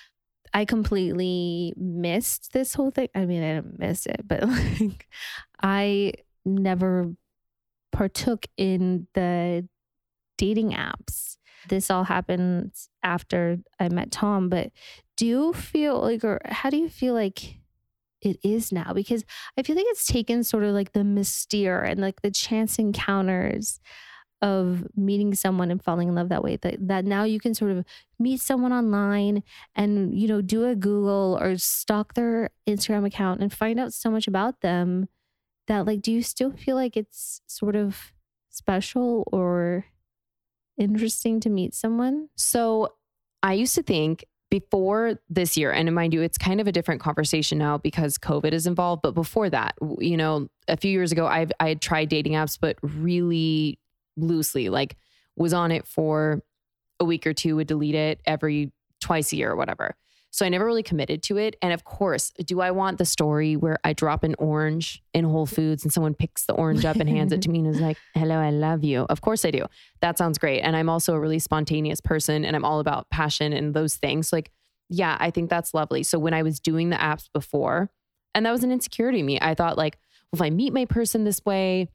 I 0.53 0.65
completely 0.65 1.73
missed 1.77 2.53
this 2.53 2.75
whole 2.75 2.91
thing. 2.91 3.09
I 3.15 3.25
mean, 3.25 3.43
I 3.43 3.55
didn't 3.55 3.79
miss 3.79 4.07
it, 4.07 4.23
but 4.27 4.47
like 4.81 5.09
I 5.63 6.13
never 6.45 7.15
partook 7.93 8.47
in 8.57 9.07
the 9.15 9.67
dating 10.37 10.73
apps. 10.73 11.37
This 11.69 11.91
all 11.91 12.05
happened 12.05 12.73
after 13.03 13.59
I 13.79 13.89
met 13.89 14.11
Tom, 14.11 14.49
but 14.49 14.71
do 15.17 15.27
you 15.27 15.53
feel 15.53 16.01
like 16.01 16.25
or 16.25 16.41
how 16.47 16.71
do 16.71 16.77
you 16.77 16.89
feel 16.89 17.15
like 17.15 17.57
it 18.23 18.39
is 18.43 18.71
now 18.71 18.93
because 18.93 19.25
I 19.57 19.63
feel 19.63 19.77
like 19.77 19.87
it's 19.89 20.07
taken 20.07 20.45
sort 20.45 20.65
of 20.65 20.75
like 20.75 20.93
the 20.93 21.05
mystere 21.05 21.83
and 21.83 22.01
like 22.01 22.23
the 22.23 22.31
chance 22.31 22.79
encounters 22.79 23.81
of 24.43 24.87
meeting 24.97 25.35
someone 25.35 25.71
and 25.71 25.83
falling 25.83 26.09
in 26.09 26.15
love 26.15 26.29
that 26.29 26.43
way 26.43 26.57
that, 26.57 26.77
that 26.81 27.05
now 27.05 27.25
you 27.25 27.39
can 27.39 27.55
sort 27.55 27.71
of 27.71 27.85
meet 28.19 28.41
someone 28.41 28.73
online 28.73 29.43
and 29.75 30.19
you 30.19 30.27
know 30.27 30.41
do 30.41 30.65
a 30.65 30.75
google 30.75 31.39
or 31.41 31.57
stalk 31.57 32.15
their 32.15 32.51
instagram 32.67 33.07
account 33.07 33.41
and 33.43 33.53
find 33.53 33.79
out 33.79 33.93
so 33.93 34.11
much 34.11 34.27
about 34.27 34.61
them 34.61 35.09
that 35.67 35.87
like 35.87 36.01
do 36.01 36.11
you 36.11 36.23
still 36.23 36.53
feel 36.53 36.77
like 36.77 36.97
it's 36.97 37.43
sort 37.47 37.77
of 37.77 38.13
special 38.49 39.29
or 39.33 39.85
interesting 40.79 41.41
to 41.41 41.51
meet 41.51 41.75
someone 41.75 42.29
So 42.37 42.95
I 43.43 43.55
used 43.55 43.75
to 43.75 43.83
think 43.83 44.25
before 44.51 45.15
this 45.29 45.57
year, 45.57 45.71
and 45.71 45.95
mind 45.95 46.13
you, 46.13 46.23
it's 46.23 46.37
kind 46.37 46.61
of 46.61 46.67
a 46.67 46.73
different 46.73 47.01
conversation 47.01 47.57
now 47.59 47.79
because 47.79 48.19
COVID 48.19 48.53
is 48.53 48.67
involved. 48.67 49.03
But 49.03 49.15
before 49.15 49.49
that, 49.49 49.77
you 49.99 50.17
know, 50.17 50.49
a 50.69 50.77
few 50.77 50.91
years 50.91 51.13
ago, 51.13 51.27
I've 51.27 51.53
I 51.61 51.69
had 51.69 51.81
tried 51.81 52.09
dating 52.09 52.33
apps, 52.33 52.59
but 52.61 52.77
really 52.83 53.79
loosely, 54.17 54.69
like 54.69 54.97
was 55.37 55.53
on 55.53 55.73
it 55.73 55.87
for 55.87 56.43
a 56.99 57.05
week 57.05 57.27
or 57.27 57.33
two, 57.33 57.57
would 57.57 57.67
delete 57.67 57.95
it 57.95 58.21
every 58.27 58.73
twice 59.01 59.33
a 59.33 59.37
year 59.37 59.51
or 59.51 59.57
whatever. 59.57 59.97
So 60.33 60.47
I 60.47 60.49
never 60.49 60.65
really 60.65 60.85
committed 60.85 61.23
to 61.25 61.39
it. 61.39 61.57
And 61.61 61.73
of 61.73 61.85
course, 61.85 62.31
do 62.45 62.61
I 62.61 62.71
want 62.71 62.99
the 62.99 63.05
story 63.05 63.57
where 63.57 63.79
I 63.83 63.93
drop 63.93 64.23
an 64.23 64.37
orange 64.39 65.03
in 65.13 65.25
Whole 65.25 65.47
Foods 65.47 65.83
and 65.83 65.93
someone 65.93 66.15
picks 66.15 66.47
the 66.47 66.53
orange 66.53 66.85
up 66.85 66.97
and 66.97 67.09
hands 67.09 67.33
it 67.33 67.43
to 67.43 67.51
me 67.51 67.59
and 67.59 67.69
is 67.69 67.81
like, 67.81 67.97
hello, 68.15 68.37
I 68.37 68.51
love 68.51 68.85
you? 68.85 69.07
Of 69.11 69.23
course 69.23 69.45
I 69.45 69.51
do. 69.51 69.67
That 70.01 70.19
sounds 70.19 70.39
great. 70.39 70.61
And 70.61 70.77
I'm 70.77 70.89
also 70.89 71.15
a 71.15 71.21
really 71.21 71.41
spontaneous 71.41 72.01
person 72.01 72.45
and 72.45 72.55
I'm 72.55 72.65
all 72.65 72.79
about 72.79 73.11
passion 73.11 73.53
and 73.53 73.75
those 73.75 73.97
things. 73.97 74.33
Like, 74.33 74.53
yeah, 74.89 75.17
I 75.19 75.31
think 75.31 75.51
that's 75.51 75.75
lovely. 75.75 76.05
So 76.05 76.19
when 76.19 76.35
I 76.35 76.43
was 76.43 76.61
doing 76.61 76.91
the 76.91 76.97
apps 76.97 77.29
before, 77.33 77.91
and 78.35 78.47
that 78.47 78.53
was 78.53 78.63
an 78.63 78.71
insecurity 78.71 79.21
in 79.21 79.27
me, 79.27 79.39
I 79.41 79.55
thought, 79.55 79.77
like, 79.77 79.99
well, 80.33 80.41
if 80.41 80.47
I 80.47 80.51
meet 80.51 80.73
my 80.73 80.85
person 80.85 81.25
this 81.25 81.45
way, 81.45 81.89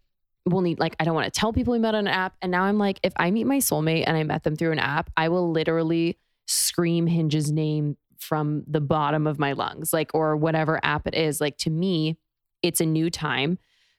we'll 0.45 0.61
need, 0.61 0.79
like, 0.79 0.95
I 0.99 1.03
don't 1.03 1.15
want 1.15 1.31
to 1.31 1.39
tell 1.39 1.53
people 1.53 1.73
we 1.73 1.79
met 1.79 1.95
on 1.95 2.07
an 2.07 2.13
app. 2.13 2.35
And 2.41 2.51
now 2.51 2.63
I'm 2.63 2.77
like, 2.77 2.99
if 3.03 3.13
I 3.17 3.31
meet 3.31 3.45
my 3.45 3.57
soulmate 3.57 4.03
and 4.05 4.15
I 4.15 4.23
met 4.23 4.43
them 4.43 4.55
through 4.55 4.71
an 4.71 4.79
app, 4.79 5.09
I 5.17 5.29
will 5.29 5.51
literally 5.51 6.19
scream 6.47 7.07
Hinge's 7.07 7.51
name 7.51 7.97
from 8.19 8.63
the 8.67 8.81
bottom 8.81 9.27
of 9.27 9.39
my 9.39 9.53
lungs, 9.53 9.91
like, 9.91 10.11
or 10.13 10.35
whatever 10.35 10.79
app 10.83 11.07
it 11.07 11.15
is. 11.15 11.41
Like, 11.41 11.57
to 11.59 11.69
me, 11.69 12.17
it's 12.61 12.81
a 12.81 12.85
new 12.85 13.09
time. 13.09 13.57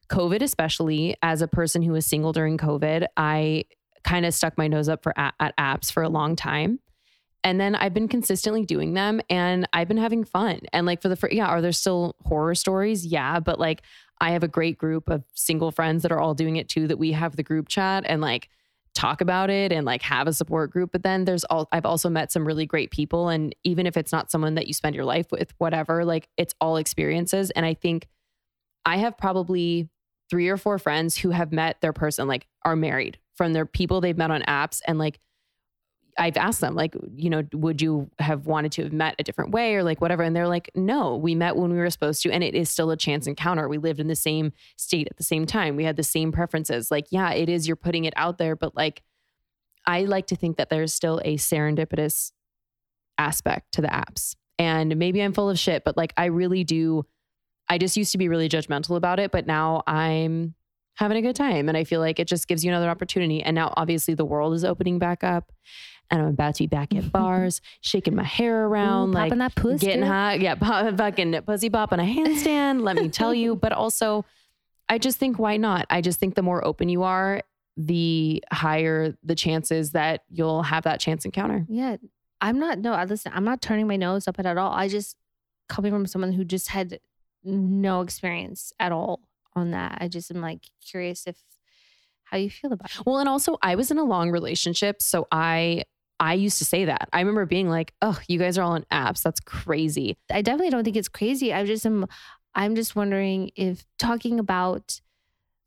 COVID, 0.08 0.40
especially 0.42 1.16
as 1.22 1.42
a 1.42 1.48
person 1.48 1.82
who 1.82 1.92
was 1.92 2.06
single 2.06 2.32
during 2.32 2.58
COVID, 2.58 3.06
I 3.16 3.64
kind 4.04 4.24
of 4.24 4.32
stuck 4.32 4.56
my 4.56 4.68
nose 4.68 4.88
up 4.88 5.02
for 5.02 5.12
a- 5.16 5.32
at 5.40 5.56
apps 5.56 5.90
for 5.90 6.02
a 6.02 6.08
long 6.08 6.36
time. 6.36 6.78
And 7.42 7.60
then 7.60 7.76
I've 7.76 7.94
been 7.94 8.08
consistently 8.08 8.64
doing 8.64 8.94
them 8.94 9.20
and 9.30 9.68
I've 9.72 9.86
been 9.86 9.98
having 9.98 10.24
fun. 10.24 10.60
And 10.72 10.84
like 10.84 11.00
for 11.00 11.08
the 11.08 11.14
first, 11.14 11.32
yeah, 11.32 11.46
are 11.46 11.60
there 11.60 11.70
still 11.70 12.16
horror 12.24 12.56
stories? 12.56 13.06
Yeah. 13.06 13.38
But 13.38 13.60
like 13.60 13.82
I 14.20 14.30
have 14.30 14.42
a 14.42 14.48
great 14.48 14.78
group 14.78 15.08
of 15.08 15.24
single 15.34 15.70
friends 15.70 16.02
that 16.02 16.12
are 16.12 16.20
all 16.20 16.34
doing 16.34 16.56
it 16.56 16.68
too, 16.68 16.88
that 16.88 16.98
we 16.98 17.12
have 17.12 17.36
the 17.36 17.42
group 17.42 17.68
chat 17.68 18.04
and 18.06 18.20
like 18.20 18.48
talk 18.94 19.20
about 19.20 19.50
it 19.50 19.72
and 19.72 19.84
like 19.84 20.00
have 20.02 20.26
a 20.26 20.32
support 20.32 20.70
group. 20.70 20.90
But 20.90 21.02
then 21.02 21.26
there's 21.26 21.44
all, 21.44 21.68
I've 21.70 21.84
also 21.84 22.08
met 22.08 22.32
some 22.32 22.46
really 22.46 22.64
great 22.64 22.90
people. 22.90 23.28
And 23.28 23.54
even 23.62 23.86
if 23.86 23.96
it's 23.96 24.12
not 24.12 24.30
someone 24.30 24.54
that 24.54 24.66
you 24.66 24.72
spend 24.72 24.94
your 24.94 25.04
life 25.04 25.30
with, 25.30 25.52
whatever, 25.58 26.04
like 26.04 26.28
it's 26.38 26.54
all 26.60 26.78
experiences. 26.78 27.50
And 27.50 27.66
I 27.66 27.74
think 27.74 28.08
I 28.86 28.96
have 28.96 29.18
probably 29.18 29.90
three 30.30 30.48
or 30.48 30.56
four 30.56 30.78
friends 30.78 31.18
who 31.18 31.30
have 31.30 31.52
met 31.52 31.80
their 31.82 31.92
person, 31.92 32.26
like 32.26 32.46
are 32.64 32.74
married 32.74 33.18
from 33.34 33.52
their 33.52 33.66
people 33.66 34.00
they've 34.00 34.16
met 34.16 34.30
on 34.30 34.42
apps. 34.42 34.80
And 34.86 34.98
like, 34.98 35.20
I've 36.18 36.36
asked 36.36 36.60
them, 36.60 36.74
like, 36.74 36.94
you 37.14 37.28
know, 37.28 37.42
would 37.52 37.82
you 37.82 38.10
have 38.18 38.46
wanted 38.46 38.72
to 38.72 38.84
have 38.84 38.92
met 38.92 39.16
a 39.18 39.22
different 39.22 39.50
way 39.50 39.74
or 39.74 39.82
like 39.82 40.00
whatever? 40.00 40.22
And 40.22 40.34
they're 40.34 40.48
like, 40.48 40.70
no, 40.74 41.16
we 41.16 41.34
met 41.34 41.56
when 41.56 41.70
we 41.70 41.76
were 41.76 41.90
supposed 41.90 42.22
to. 42.22 42.30
And 42.30 42.42
it 42.42 42.54
is 42.54 42.70
still 42.70 42.90
a 42.90 42.96
chance 42.96 43.26
encounter. 43.26 43.68
We 43.68 43.78
lived 43.78 44.00
in 44.00 44.08
the 44.08 44.16
same 44.16 44.52
state 44.76 45.08
at 45.10 45.18
the 45.18 45.24
same 45.24 45.44
time. 45.44 45.76
We 45.76 45.84
had 45.84 45.96
the 45.96 46.02
same 46.02 46.32
preferences. 46.32 46.90
Like, 46.90 47.06
yeah, 47.10 47.32
it 47.32 47.48
is, 47.48 47.66
you're 47.66 47.76
putting 47.76 48.06
it 48.06 48.14
out 48.16 48.38
there. 48.38 48.56
But 48.56 48.74
like, 48.74 49.02
I 49.86 50.02
like 50.04 50.26
to 50.28 50.36
think 50.36 50.56
that 50.56 50.70
there's 50.70 50.92
still 50.92 51.20
a 51.24 51.36
serendipitous 51.36 52.32
aspect 53.18 53.72
to 53.72 53.82
the 53.82 53.88
apps. 53.88 54.36
And 54.58 54.96
maybe 54.96 55.22
I'm 55.22 55.32
full 55.32 55.50
of 55.50 55.58
shit, 55.58 55.84
but 55.84 55.96
like, 55.96 56.14
I 56.16 56.26
really 56.26 56.64
do. 56.64 57.04
I 57.68 57.78
just 57.78 57.96
used 57.96 58.12
to 58.12 58.18
be 58.18 58.28
really 58.28 58.48
judgmental 58.48 58.96
about 58.96 59.20
it, 59.20 59.32
but 59.32 59.46
now 59.46 59.82
I'm 59.86 60.54
having 60.94 61.18
a 61.18 61.22
good 61.22 61.36
time. 61.36 61.68
And 61.68 61.76
I 61.76 61.84
feel 61.84 62.00
like 62.00 62.18
it 62.18 62.26
just 62.26 62.48
gives 62.48 62.64
you 62.64 62.70
another 62.70 62.88
opportunity. 62.88 63.42
And 63.42 63.54
now, 63.54 63.74
obviously, 63.76 64.14
the 64.14 64.24
world 64.24 64.54
is 64.54 64.64
opening 64.64 64.98
back 64.98 65.22
up. 65.22 65.52
And 66.10 66.22
I'm 66.22 66.28
about 66.28 66.54
to 66.56 66.62
be 66.64 66.66
back 66.68 66.94
at 66.94 67.10
bars, 67.12 67.60
shaking 67.80 68.14
my 68.14 68.24
hair 68.24 68.66
around, 68.66 69.10
Ooh, 69.10 69.12
like 69.12 69.28
popping 69.30 69.38
that 69.38 69.54
puss, 69.54 69.80
getting 69.80 70.02
hot. 70.02 70.40
Yeah, 70.40 70.54
pop, 70.60 70.96
fucking 70.96 71.42
pussy 71.42 71.70
pop 71.70 71.92
on 71.92 72.00
a 72.00 72.04
handstand. 72.04 72.82
let 72.82 72.96
me 72.96 73.08
tell 73.08 73.34
you. 73.34 73.56
But 73.66 73.72
also, 73.72 74.24
I 74.88 74.98
just 74.98 75.18
think 75.18 75.38
why 75.38 75.56
not? 75.56 75.86
I 75.90 76.00
just 76.00 76.20
think 76.20 76.34
the 76.36 76.42
more 76.42 76.64
open 76.64 76.88
you 76.88 77.02
are, 77.02 77.42
the 77.76 78.42
higher 78.52 79.16
the 79.22 79.34
chances 79.34 79.92
that 79.92 80.22
you'll 80.30 80.62
have 80.62 80.84
that 80.84 81.00
chance 81.00 81.24
encounter. 81.24 81.66
Yeah. 81.68 81.96
I'm 82.40 82.58
not, 82.58 82.78
no, 82.78 82.92
I 82.92 83.04
listen, 83.04 83.32
I'm 83.34 83.44
not 83.44 83.60
turning 83.62 83.86
my 83.86 83.96
nose 83.96 84.28
up 84.28 84.38
at 84.38 84.46
at 84.46 84.58
all. 84.58 84.72
I 84.72 84.88
just, 84.88 85.16
coming 85.68 85.90
from 85.90 86.06
someone 86.06 86.32
who 86.32 86.44
just 86.44 86.68
had 86.68 87.00
no 87.42 88.02
experience 88.02 88.72
at 88.78 88.92
all 88.92 89.20
on 89.54 89.70
that, 89.70 89.98
I 90.00 90.08
just 90.08 90.30
am 90.30 90.40
like 90.40 90.66
curious 90.86 91.26
if, 91.26 91.36
how 92.24 92.36
you 92.36 92.50
feel 92.50 92.72
about 92.72 92.90
it. 92.90 93.06
Well, 93.06 93.18
and 93.18 93.28
also 93.28 93.56
I 93.62 93.74
was 93.74 93.90
in 93.90 93.98
a 93.98 94.04
long 94.04 94.30
relationship, 94.30 95.00
so 95.00 95.26
I 95.32 95.84
I 96.18 96.34
used 96.34 96.58
to 96.58 96.64
say 96.64 96.86
that. 96.86 97.08
I 97.12 97.20
remember 97.20 97.46
being 97.46 97.68
like, 97.68 97.92
"Oh, 98.02 98.18
you 98.28 98.38
guys 98.38 98.56
are 98.58 98.62
all 98.62 98.72
on 98.72 98.86
apps. 98.92 99.22
That's 99.22 99.40
crazy." 99.40 100.16
I 100.30 100.42
definitely 100.42 100.70
don't 100.70 100.84
think 100.84 100.96
it's 100.96 101.08
crazy. 101.08 101.52
I 101.52 101.64
just 101.64 101.84
am, 101.84 102.06
I'm 102.54 102.74
just 102.74 102.96
wondering 102.96 103.50
if 103.56 103.84
talking 103.98 104.38
about, 104.38 105.00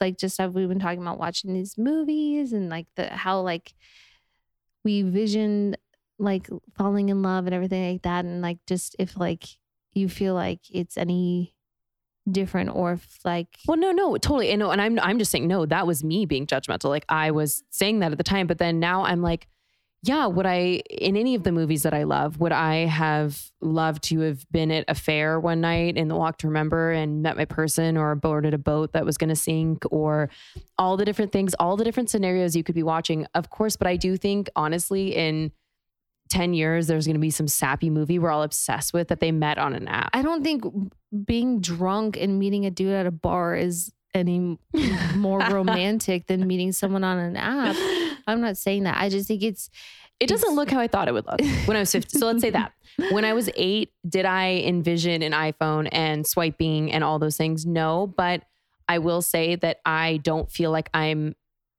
like, 0.01 0.17
just 0.17 0.37
have 0.39 0.55
we've 0.55 0.67
been 0.69 0.79
talking 0.79 1.01
about 1.01 1.19
watching 1.19 1.53
these 1.53 1.77
movies 1.77 2.53
and 2.53 2.69
like 2.69 2.87
the, 2.95 3.07
how 3.09 3.41
like 3.41 3.73
we 4.83 5.03
vision 5.03 5.75
like 6.17 6.49
falling 6.75 7.09
in 7.09 7.21
love 7.21 7.45
and 7.45 7.53
everything 7.53 7.93
like 7.93 8.01
that. 8.03 8.25
And 8.25 8.41
like, 8.41 8.57
just 8.67 8.95
if 8.99 9.17
like 9.17 9.45
you 9.93 10.09
feel 10.09 10.33
like 10.33 10.61
it's 10.71 10.97
any 10.97 11.55
different 12.29 12.69
or 12.75 12.93
if 12.93 13.19
like, 13.23 13.57
Well, 13.67 13.77
no, 13.77 13.91
no, 13.91 14.17
totally. 14.17 14.49
And 14.51 14.59
no, 14.59 14.71
and 14.71 14.81
I'm 14.81 14.99
I'm 14.99 15.19
just 15.19 15.31
saying 15.31 15.47
no, 15.47 15.65
that 15.65 15.87
was 15.87 16.03
me 16.03 16.25
being 16.25 16.47
judgmental. 16.47 16.89
Like 16.89 17.05
I 17.09 17.31
was 17.31 17.63
saying 17.69 17.99
that 17.99 18.11
at 18.11 18.17
the 18.17 18.23
time, 18.23 18.47
but 18.47 18.57
then 18.57 18.79
now 18.79 19.03
I'm 19.03 19.21
like, 19.21 19.47
yeah, 20.01 20.27
would 20.27 20.45
I 20.45 20.81
in 20.89 21.17
any 21.17 21.35
of 21.35 21.43
the 21.43 21.51
movies 21.51 21.83
that 21.83 21.93
I 21.93 22.03
love, 22.03 22.39
would 22.39 22.53
I 22.53 22.85
have 22.85 23.51
loved 23.59 24.03
to 24.05 24.21
have 24.21 24.49
been 24.49 24.71
at 24.71 24.85
a 24.87 24.95
fair 24.95 25.39
one 25.39 25.59
night 25.59 25.97
in 25.97 26.07
the 26.07 26.15
Walk 26.15 26.37
to 26.39 26.47
Remember 26.47 26.91
and 26.91 27.21
met 27.21 27.35
my 27.35 27.45
person 27.45 27.97
or 27.97 28.15
boarded 28.15 28.53
a 28.53 28.57
boat 28.57 28.93
that 28.93 29.05
was 29.05 29.17
going 29.17 29.29
to 29.29 29.35
sink 29.35 29.83
or 29.91 30.29
all 30.77 30.95
the 30.95 31.03
different 31.03 31.33
things, 31.33 31.53
all 31.55 31.75
the 31.75 31.83
different 31.83 32.09
scenarios 32.09 32.55
you 32.55 32.63
could 32.63 32.75
be 32.75 32.83
watching, 32.83 33.27
of 33.33 33.49
course. 33.49 33.75
But 33.75 33.87
I 33.87 33.97
do 33.97 34.15
think 34.15 34.49
honestly, 34.55 35.15
in 35.15 35.51
10 36.29 36.53
years, 36.53 36.87
there's 36.87 37.05
going 37.05 37.15
to 37.15 37.19
be 37.19 37.31
some 37.31 37.47
sappy 37.47 37.89
movie 37.89 38.19
we're 38.19 38.31
all 38.31 38.43
obsessed 38.43 38.93
with 38.93 39.09
that 39.09 39.19
they 39.19 39.31
met 39.31 39.57
on 39.57 39.73
an 39.73 39.87
app. 39.87 40.11
I 40.13 40.21
don't 40.21 40.43
think 40.43 40.63
being 41.25 41.59
drunk 41.59 42.15
and 42.15 42.39
meeting 42.39 42.65
a 42.65 42.71
dude 42.71 42.93
at 42.93 43.05
a 43.05 43.11
bar 43.11 43.55
is 43.55 43.91
any 44.13 44.57
more 45.15 45.39
romantic 45.51 46.27
than 46.27 46.47
meeting 46.47 46.71
someone 46.71 47.03
on 47.03 47.17
an 47.17 47.35
app. 47.35 47.75
I'm 48.29 48.41
not 48.41 48.57
saying 48.57 48.83
that. 48.83 48.97
I 49.01 49.09
just 49.09 49.27
think 49.27 49.43
it's 49.43 49.69
It 50.19 50.27
doesn't 50.27 50.55
look 50.55 50.69
how 50.69 50.79
I 50.79 50.87
thought 50.87 51.07
it 51.07 51.13
would 51.13 51.25
look 51.25 51.41
when 51.65 51.75
I 51.77 51.81
was 51.81 51.91
50. 51.91 52.17
so 52.19 52.25
let's 52.27 52.41
say 52.41 52.49
that. 52.51 52.73
When 53.11 53.23
I 53.23 53.31
was 53.33 53.49
eight, 53.55 53.91
did 54.07 54.25
I 54.25 54.61
envision 54.65 55.21
an 55.21 55.31
iPhone 55.31 55.87
and 55.91 56.27
swiping 56.27 56.91
and 56.91 57.01
all 57.03 57.17
those 57.17 57.37
things? 57.37 57.65
No, 57.65 58.07
but 58.07 58.43
I 58.89 58.97
will 58.97 59.21
say 59.21 59.55
that 59.55 59.79
I 59.85 60.17
don't 60.23 60.51
feel 60.51 60.71
like 60.71 60.89
I'm 60.93 61.35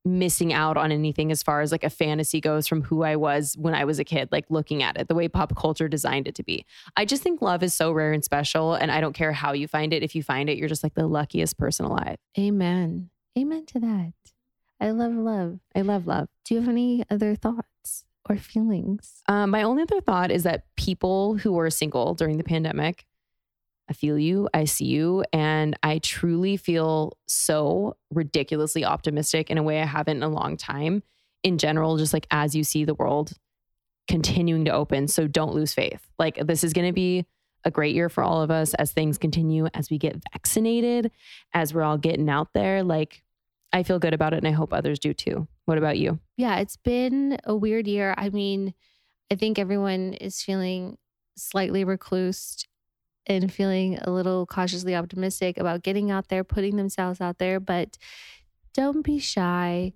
missing 0.06 0.50
out 0.54 0.78
on 0.78 0.90
anything 0.92 1.30
as 1.30 1.42
far 1.42 1.60
as 1.60 1.72
like 1.72 1.84
a 1.84 1.90
fantasy 1.90 2.40
goes 2.40 2.66
from 2.66 2.80
who 2.80 3.02
I 3.02 3.16
was 3.16 3.54
when 3.58 3.74
I 3.74 3.84
was 3.84 3.98
a 3.98 4.04
kid, 4.04 4.30
like 4.32 4.46
looking 4.48 4.82
at 4.82 4.96
it, 4.98 5.08
the 5.08 5.14
way 5.14 5.28
pop 5.28 5.54
culture 5.56 5.88
designed 5.88 6.26
it 6.26 6.34
to 6.36 6.42
be. 6.42 6.64
I 6.96 7.04
just 7.04 7.22
think 7.22 7.42
love 7.42 7.62
is 7.62 7.74
so 7.74 7.92
rare 7.92 8.12
and 8.12 8.24
special. 8.24 8.72
And 8.72 8.90
I 8.90 9.02
don't 9.02 9.12
care 9.12 9.32
how 9.32 9.52
you 9.52 9.68
find 9.68 9.92
it. 9.92 10.02
If 10.02 10.14
you 10.14 10.22
find 10.22 10.48
it, 10.48 10.56
you're 10.56 10.68
just 10.68 10.82
like 10.82 10.94
the 10.94 11.06
luckiest 11.06 11.58
person 11.58 11.84
alive. 11.84 12.16
amen. 12.38 13.10
Amen 13.38 13.66
to 13.66 13.80
that. 13.80 14.12
I 14.80 14.90
love 14.90 15.12
love. 15.12 15.58
I 15.74 15.82
love 15.82 16.06
love. 16.06 16.28
Do 16.44 16.54
you 16.54 16.60
have 16.60 16.68
any 16.68 17.04
other 17.10 17.34
thoughts 17.34 18.04
or 18.28 18.36
feelings? 18.36 19.22
Um, 19.28 19.50
my 19.50 19.62
only 19.62 19.82
other 19.82 20.00
thought 20.00 20.30
is 20.30 20.44
that 20.44 20.64
people 20.76 21.36
who 21.36 21.52
were 21.52 21.70
single 21.70 22.14
during 22.14 22.38
the 22.38 22.44
pandemic, 22.44 23.04
I 23.88 23.92
feel 23.92 24.18
you, 24.18 24.48
I 24.54 24.64
see 24.64 24.86
you, 24.86 25.24
and 25.32 25.76
I 25.82 25.98
truly 25.98 26.56
feel 26.56 27.18
so 27.26 27.96
ridiculously 28.10 28.84
optimistic 28.84 29.50
in 29.50 29.58
a 29.58 29.62
way 29.62 29.82
I 29.82 29.86
haven't 29.86 30.18
in 30.18 30.22
a 30.22 30.28
long 30.28 30.56
time. 30.56 31.02
In 31.42 31.58
general, 31.58 31.96
just 31.96 32.12
like 32.12 32.26
as 32.30 32.54
you 32.54 32.64
see 32.64 32.84
the 32.84 32.94
world 32.94 33.32
continuing 34.08 34.64
to 34.64 34.72
open. 34.72 35.08
So 35.08 35.26
don't 35.26 35.54
lose 35.54 35.72
faith. 35.72 36.06
Like 36.18 36.36
this 36.46 36.64
is 36.64 36.72
going 36.72 36.86
to 36.86 36.92
be 36.92 37.26
a 37.64 37.70
great 37.70 37.94
year 37.94 38.08
for 38.08 38.24
all 38.24 38.42
of 38.42 38.50
us 38.50 38.74
as 38.74 38.92
things 38.92 39.18
continue, 39.18 39.66
as 39.74 39.90
we 39.90 39.98
get 39.98 40.20
vaccinated, 40.32 41.10
as 41.52 41.72
we're 41.74 41.82
all 41.82 41.98
getting 41.98 42.28
out 42.28 42.48
there. 42.54 42.82
Like 42.82 43.22
I 43.72 43.82
feel 43.82 43.98
good 43.98 44.14
about 44.14 44.32
it 44.32 44.38
and 44.38 44.48
I 44.48 44.52
hope 44.52 44.72
others 44.72 44.98
do 44.98 45.14
too. 45.14 45.46
What 45.64 45.78
about 45.78 45.98
you? 45.98 46.18
Yeah, 46.36 46.58
it's 46.58 46.76
been 46.76 47.38
a 47.44 47.54
weird 47.54 47.86
year. 47.86 48.14
I 48.16 48.30
mean, 48.30 48.74
I 49.30 49.36
think 49.36 49.58
everyone 49.58 50.14
is 50.14 50.42
feeling 50.42 50.98
slightly 51.36 51.84
reclused 51.84 52.66
and 53.26 53.52
feeling 53.52 53.98
a 53.98 54.10
little 54.10 54.46
cautiously 54.46 54.94
optimistic 54.96 55.56
about 55.56 55.82
getting 55.82 56.10
out 56.10 56.28
there, 56.28 56.42
putting 56.42 56.76
themselves 56.76 57.20
out 57.20 57.38
there. 57.38 57.60
But 57.60 57.96
don't 58.74 59.02
be 59.02 59.18
shy. 59.18 59.92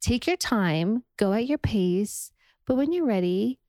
Take 0.00 0.26
your 0.26 0.36
time, 0.36 1.04
go 1.16 1.32
at 1.32 1.46
your 1.46 1.58
pace. 1.58 2.32
But 2.66 2.76
when 2.76 2.92
you're 2.92 3.06
ready, 3.06 3.60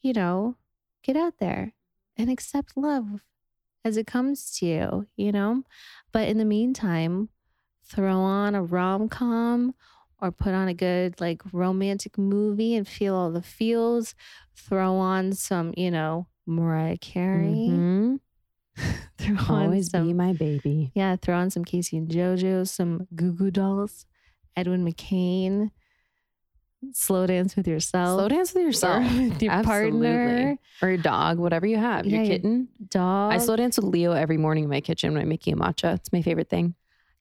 you 0.00 0.12
know, 0.12 0.56
get 1.02 1.16
out 1.16 1.38
there 1.38 1.74
and 2.16 2.30
accept 2.30 2.76
love 2.76 3.22
as 3.84 3.96
it 3.96 4.06
comes 4.06 4.56
to 4.58 4.66
you, 4.66 5.06
you 5.16 5.32
know? 5.32 5.64
But 6.12 6.28
in 6.28 6.38
the 6.38 6.44
meantime, 6.44 7.30
throw 7.84 8.16
on 8.20 8.54
a 8.54 8.62
rom 8.62 9.08
com 9.08 9.74
or 10.20 10.30
put 10.30 10.54
on 10.54 10.68
a 10.68 10.74
good 10.74 11.20
like 11.20 11.42
romantic 11.52 12.16
movie 12.18 12.74
and 12.76 12.86
feel 12.86 13.14
all 13.14 13.30
the 13.30 13.42
feels. 13.42 14.14
Throw 14.54 14.94
on 14.96 15.32
some, 15.32 15.74
you 15.76 15.90
know, 15.90 16.26
Mariah 16.46 16.98
Carey. 16.98 17.68
Mhm. 17.70 18.20
throw 19.18 19.36
on 19.54 19.64
Always 19.64 19.90
some, 19.90 20.06
be 20.06 20.12
my 20.14 20.32
baby. 20.32 20.92
yeah, 20.94 21.16
throw 21.16 21.36
on 21.36 21.50
some 21.50 21.64
K-Ci 21.64 21.96
and 21.96 22.08
JoJo, 22.08 22.66
some 22.68 23.06
Goo 23.14 23.32
Goo 23.32 23.50
Dolls, 23.50 24.06
Edwin 24.56 24.84
McCain. 24.86 25.70
Slow 26.92 27.26
dance 27.26 27.54
with 27.54 27.68
yourself. 27.68 28.18
Slow 28.18 28.28
dance 28.28 28.54
with 28.54 28.62
yourself. 28.66 29.04
with 29.04 29.40
your 29.42 29.52
Absolutely. 29.52 30.00
partner, 30.08 30.58
or 30.82 30.88
your 30.88 30.98
dog, 30.98 31.38
whatever 31.38 31.66
you 31.66 31.76
have. 31.76 32.06
Yeah, 32.06 32.16
your 32.16 32.24
your 32.24 32.32
kitten. 32.36 32.68
dog. 32.88 33.32
I 33.32 33.38
slow 33.38 33.54
dance 33.56 33.76
with 33.76 33.86
Leo 33.86 34.12
every 34.12 34.36
morning 34.36 34.64
in 34.64 34.70
my 34.70 34.80
kitchen 34.80 35.12
when 35.12 35.22
I'm 35.22 35.28
making 35.28 35.54
a 35.54 35.56
matcha. 35.56 35.94
It's 35.94 36.12
my 36.12 36.22
favorite 36.22 36.48
thing. 36.50 36.74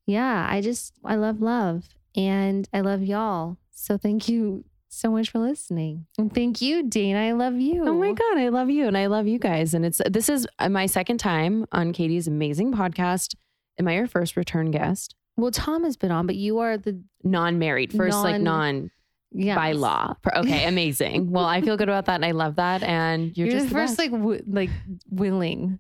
Yeah, 0.06 0.48
I 0.50 0.62
just 0.62 0.94
I 1.06 1.16
love 1.16 1.42
love 1.42 1.90
and 2.16 2.68
I 2.74 2.82
love 2.82 3.04
y'all. 3.04 3.58
So 3.72 3.98
thank 3.98 4.28
you 4.28 4.66
so 4.90 5.10
much 5.10 5.30
for 5.30 5.40
listening. 5.40 6.06
And 6.18 6.34
thank 6.34 6.62
you, 6.62 6.84
Dayna. 6.84 7.30
I 7.30 7.32
love 7.32 7.56
you. 7.56 7.88
Oh 7.88 7.94
my 7.94 8.12
god, 8.12 8.38
I 8.38 8.50
love 8.50 8.70
you 8.70 8.88
and 8.88 8.98
I 8.98 9.08
love 9.08 9.28
you 9.28 9.40
guys. 9.40 9.74
And 9.74 9.86
it's 9.86 10.02
this 10.10 10.30
is 10.30 10.48
uh, 10.60 10.70
my 10.70 10.86
second 10.86 11.18
time 11.20 11.66
on 11.72 11.94
Katie's 11.94 12.28
amazing 12.28 12.74
podcast. 12.74 13.36
Am 13.80 13.88
I 13.88 13.96
your 13.96 14.08
first 14.08 14.36
return 14.36 14.70
guest? 14.72 15.16
Well, 15.38 15.52
Tom 15.52 15.86
has 15.86 15.96
been 15.96 16.12
on, 16.12 16.28
but 16.28 16.36
you 16.36 16.60
are 16.60 16.78
the 16.78 17.02
Non-married, 17.24 17.94
first 17.94 18.18
like 18.18 18.42
Non- 18.42 18.44
non 18.44 18.92
yeah 19.32 19.56
by 19.56 19.72
law. 19.74 20.16
Okay, 20.36 20.66
amazing. 20.66 21.32
well, 21.32 21.46
I 21.46 21.62
feel 21.62 21.78
good 21.78 21.90
about 21.90 22.06
that 22.06 22.16
and 22.16 22.26
I 22.26 22.32
love 22.32 22.56
that. 22.56 22.84
And 22.84 23.36
you're, 23.38 23.48
You're, 23.48 23.58
just 23.58 23.70
the 23.70 23.76
first 23.76 23.98
like 23.98 24.12
w- 24.12 24.44
like 24.48 24.70
willing. 25.10 25.80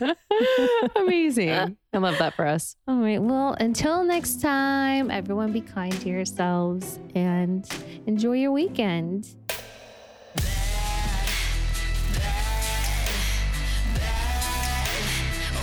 amazing. 0.96 1.76
I 1.92 1.98
love 1.98 2.18
that 2.18 2.34
for 2.34 2.46
us. 2.46 2.76
All 2.86 2.98
right. 2.98 3.20
Well, 3.20 3.54
until 3.58 4.04
next 4.04 4.40
time, 4.40 5.10
everyone 5.10 5.52
be 5.52 5.60
kind 5.60 5.92
to 6.00 6.08
yourselves 6.08 6.98
and 7.14 7.68
enjoy 8.06 8.32
your 8.32 8.52
weekend. 8.52 9.28